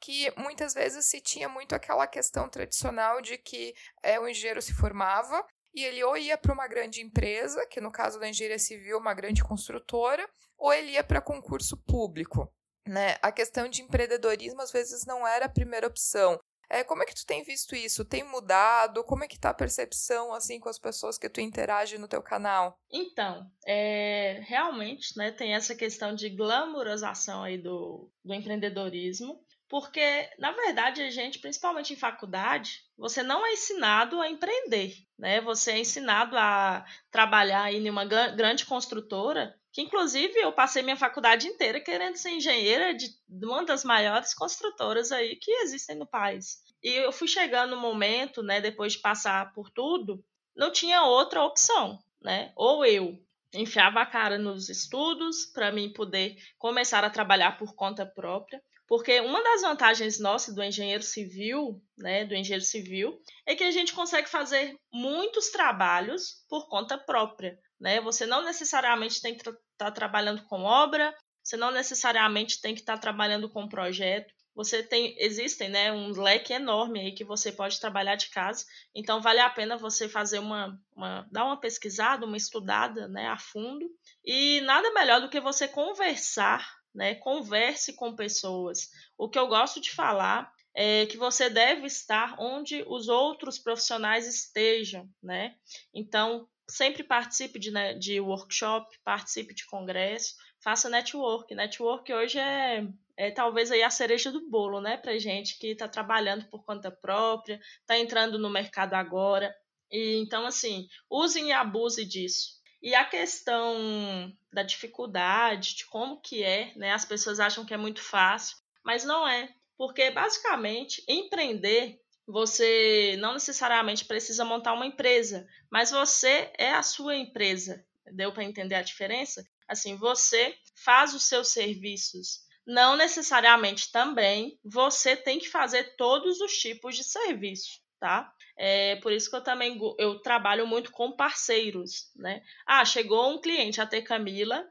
que 0.00 0.32
muitas 0.36 0.74
vezes 0.74 1.06
se 1.06 1.20
tinha 1.20 1.48
muito 1.48 1.74
aquela 1.74 2.08
questão 2.08 2.48
tradicional 2.48 3.22
de 3.22 3.38
que 3.38 3.72
é, 4.02 4.18
o 4.18 4.26
engenheiro 4.26 4.60
se 4.60 4.74
formava 4.74 5.46
e 5.74 5.84
ele 5.84 6.02
ou 6.04 6.16
ia 6.16 6.36
para 6.36 6.52
uma 6.52 6.68
grande 6.68 7.00
empresa, 7.00 7.66
que 7.66 7.80
no 7.80 7.90
caso 7.90 8.18
da 8.18 8.28
engenharia 8.28 8.58
civil, 8.58 8.98
uma 8.98 9.14
grande 9.14 9.42
construtora, 9.42 10.28
ou 10.58 10.72
ele 10.72 10.92
ia 10.92 11.04
para 11.04 11.20
concurso 11.20 11.76
público. 11.76 12.52
Né? 12.86 13.16
A 13.22 13.30
questão 13.30 13.68
de 13.68 13.82
empreendedorismo 13.82 14.60
às 14.60 14.72
vezes 14.72 15.06
não 15.06 15.26
era 15.26 15.46
a 15.46 15.48
primeira 15.48 15.86
opção. 15.86 16.38
É, 16.72 16.82
como 16.82 17.02
é 17.02 17.06
que 17.06 17.14
tu 17.14 17.26
tem 17.26 17.42
visto 17.42 17.76
isso? 17.76 18.02
Tem 18.02 18.24
mudado? 18.24 19.04
Como 19.04 19.22
é 19.22 19.28
que 19.28 19.38
tá 19.38 19.50
a 19.50 19.54
percepção 19.54 20.32
assim 20.32 20.58
com 20.58 20.70
as 20.70 20.78
pessoas 20.78 21.18
que 21.18 21.28
tu 21.28 21.38
interage 21.38 21.98
no 21.98 22.08
teu 22.08 22.22
canal? 22.22 22.78
Então, 22.90 23.46
é, 23.66 24.40
realmente, 24.46 25.16
né, 25.18 25.30
tem 25.30 25.54
essa 25.54 25.74
questão 25.74 26.14
de 26.14 26.30
glamorização 26.30 27.42
aí 27.42 27.58
do, 27.58 28.10
do 28.24 28.32
empreendedorismo. 28.32 29.38
Porque, 29.72 30.28
na 30.38 30.52
verdade, 30.52 31.00
a 31.00 31.08
gente, 31.08 31.38
principalmente 31.38 31.94
em 31.94 31.96
faculdade, 31.96 32.82
você 32.94 33.22
não 33.22 33.46
é 33.46 33.54
ensinado 33.54 34.20
a 34.20 34.28
empreender, 34.28 34.94
né? 35.18 35.40
Você 35.40 35.72
é 35.72 35.78
ensinado 35.78 36.36
a 36.36 36.84
trabalhar 37.10 37.72
em 37.72 37.88
uma 37.88 38.04
grande 38.04 38.66
construtora, 38.66 39.58
que 39.72 39.80
inclusive 39.80 40.38
eu 40.38 40.52
passei 40.52 40.82
minha 40.82 40.94
faculdade 40.94 41.46
inteira 41.46 41.80
querendo 41.80 42.16
ser 42.16 42.32
engenheira 42.32 42.92
de 42.92 43.08
uma 43.42 43.64
das 43.64 43.82
maiores 43.82 44.34
construtoras 44.34 45.10
aí 45.10 45.36
que 45.36 45.50
existem 45.62 45.96
no 45.96 46.06
país. 46.06 46.58
E 46.82 46.90
eu 46.90 47.10
fui 47.10 47.26
chegando 47.26 47.74
no 47.74 47.80
momento, 47.80 48.42
né, 48.42 48.60
depois 48.60 48.92
de 48.92 48.98
passar 48.98 49.54
por 49.54 49.70
tudo, 49.70 50.22
não 50.54 50.70
tinha 50.70 51.02
outra 51.04 51.42
opção, 51.44 51.98
né? 52.20 52.52
Ou 52.56 52.84
eu 52.84 53.18
enfiava 53.54 54.02
a 54.02 54.06
cara 54.06 54.36
nos 54.36 54.68
estudos 54.68 55.46
para 55.46 55.72
mim 55.72 55.90
poder 55.94 56.36
começar 56.58 57.02
a 57.04 57.10
trabalhar 57.10 57.56
por 57.56 57.74
conta 57.74 58.04
própria, 58.04 58.62
porque 58.92 59.22
uma 59.22 59.42
das 59.42 59.62
vantagens 59.62 60.20
nossas 60.20 60.54
do 60.54 60.62
engenheiro 60.62 61.02
civil, 61.02 61.82
né, 61.96 62.26
do 62.26 62.34
engenheiro 62.34 62.62
civil, 62.62 63.18
é 63.46 63.54
que 63.54 63.64
a 63.64 63.70
gente 63.70 63.94
consegue 63.94 64.28
fazer 64.28 64.76
muitos 64.92 65.48
trabalhos 65.48 66.44
por 66.46 66.68
conta 66.68 66.98
própria, 66.98 67.58
né? 67.80 68.02
Você 68.02 68.26
não 68.26 68.44
necessariamente 68.44 69.22
tem 69.22 69.34
que 69.34 69.40
estar 69.40 69.56
tá 69.78 69.90
trabalhando 69.90 70.42
com 70.42 70.64
obra, 70.64 71.16
você 71.42 71.56
não 71.56 71.70
necessariamente 71.70 72.60
tem 72.60 72.74
que 72.74 72.82
estar 72.82 72.96
tá 72.96 73.00
trabalhando 73.00 73.48
com 73.48 73.66
projeto. 73.66 74.30
Você 74.54 74.82
tem, 74.82 75.16
existem, 75.18 75.70
né, 75.70 75.90
um 75.90 76.10
leque 76.10 76.52
enorme 76.52 77.00
aí 77.00 77.12
que 77.12 77.24
você 77.24 77.50
pode 77.50 77.80
trabalhar 77.80 78.16
de 78.16 78.28
casa. 78.28 78.66
Então 78.94 79.22
vale 79.22 79.40
a 79.40 79.48
pena 79.48 79.78
você 79.78 80.06
fazer 80.06 80.38
uma, 80.38 80.78
uma 80.94 81.26
dar 81.32 81.46
uma 81.46 81.58
pesquisada, 81.58 82.26
uma 82.26 82.36
estudada, 82.36 83.08
né, 83.08 83.26
a 83.28 83.38
fundo. 83.38 83.88
E 84.22 84.60
nada 84.60 84.92
melhor 84.92 85.22
do 85.22 85.30
que 85.30 85.40
você 85.40 85.66
conversar 85.66 86.81
né? 86.94 87.14
Converse 87.16 87.94
com 87.94 88.14
pessoas. 88.14 88.90
O 89.16 89.28
que 89.28 89.38
eu 89.38 89.48
gosto 89.48 89.80
de 89.80 89.90
falar 89.90 90.52
é 90.74 91.06
que 91.06 91.16
você 91.16 91.50
deve 91.50 91.86
estar 91.86 92.36
onde 92.38 92.82
os 92.86 93.08
outros 93.08 93.58
profissionais 93.58 94.26
estejam, 94.26 95.08
né? 95.22 95.54
Então, 95.92 96.48
sempre 96.68 97.02
participe 97.02 97.58
de, 97.58 97.70
né, 97.70 97.94
de 97.94 98.20
workshop, 98.20 98.88
participe 99.04 99.54
de 99.54 99.66
congresso, 99.66 100.34
faça 100.62 100.88
network. 100.88 101.54
Network 101.54 102.12
hoje 102.12 102.38
é, 102.38 102.86
é 103.16 103.30
talvez 103.30 103.70
aí 103.70 103.82
a 103.82 103.90
cereja 103.90 104.32
do 104.32 104.48
bolo, 104.48 104.80
né, 104.80 104.96
para 104.96 105.18
gente 105.18 105.58
que 105.58 105.68
está 105.68 105.88
trabalhando 105.88 106.48
por 106.48 106.64
conta 106.64 106.90
própria, 106.90 107.60
está 107.80 107.98
entrando 107.98 108.38
no 108.38 108.48
mercado 108.48 108.94
agora. 108.94 109.54
E, 109.90 110.16
então, 110.16 110.46
assim, 110.46 110.88
usem 111.10 111.48
e 111.48 111.52
abuse 111.52 112.04
disso. 112.06 112.61
E 112.82 112.94
a 112.96 113.04
questão 113.04 114.36
da 114.52 114.64
dificuldade, 114.64 115.76
de 115.76 115.86
como 115.86 116.20
que 116.20 116.42
é, 116.42 116.72
né? 116.74 116.92
As 116.92 117.04
pessoas 117.04 117.38
acham 117.38 117.64
que 117.64 117.72
é 117.72 117.76
muito 117.76 118.02
fácil, 118.02 118.56
mas 118.82 119.04
não 119.04 119.26
é. 119.26 119.54
Porque 119.78 120.10
basicamente 120.10 121.04
empreender, 121.08 122.00
você 122.26 123.16
não 123.20 123.34
necessariamente 123.34 124.04
precisa 124.04 124.44
montar 124.44 124.72
uma 124.72 124.86
empresa, 124.86 125.46
mas 125.70 125.90
você 125.90 126.52
é 126.58 126.72
a 126.72 126.82
sua 126.82 127.14
empresa. 127.16 127.84
Deu 128.12 128.32
para 128.32 128.44
entender 128.44 128.74
a 128.74 128.82
diferença? 128.82 129.46
Assim, 129.68 129.96
você 129.96 130.56
faz 130.74 131.14
os 131.14 131.22
seus 131.24 131.48
serviços. 131.48 132.40
Não 132.66 132.96
necessariamente 132.96 133.90
também 133.90 134.58
você 134.64 135.16
tem 135.16 135.38
que 135.38 135.48
fazer 135.48 135.96
todos 135.96 136.40
os 136.40 136.52
tipos 136.58 136.96
de 136.96 137.04
serviço, 137.04 137.80
tá? 137.98 138.32
É 138.56 138.96
por 138.96 139.12
isso 139.12 139.30
que 139.30 139.36
eu 139.36 139.42
também 139.42 139.78
eu 139.98 140.20
trabalho 140.20 140.66
muito 140.66 140.90
com 140.92 141.12
parceiros, 141.12 142.10
né? 142.16 142.42
Ah, 142.66 142.84
chegou 142.84 143.30
um 143.30 143.40
cliente 143.40 143.80
a 143.80 144.02
Camila 144.02 144.64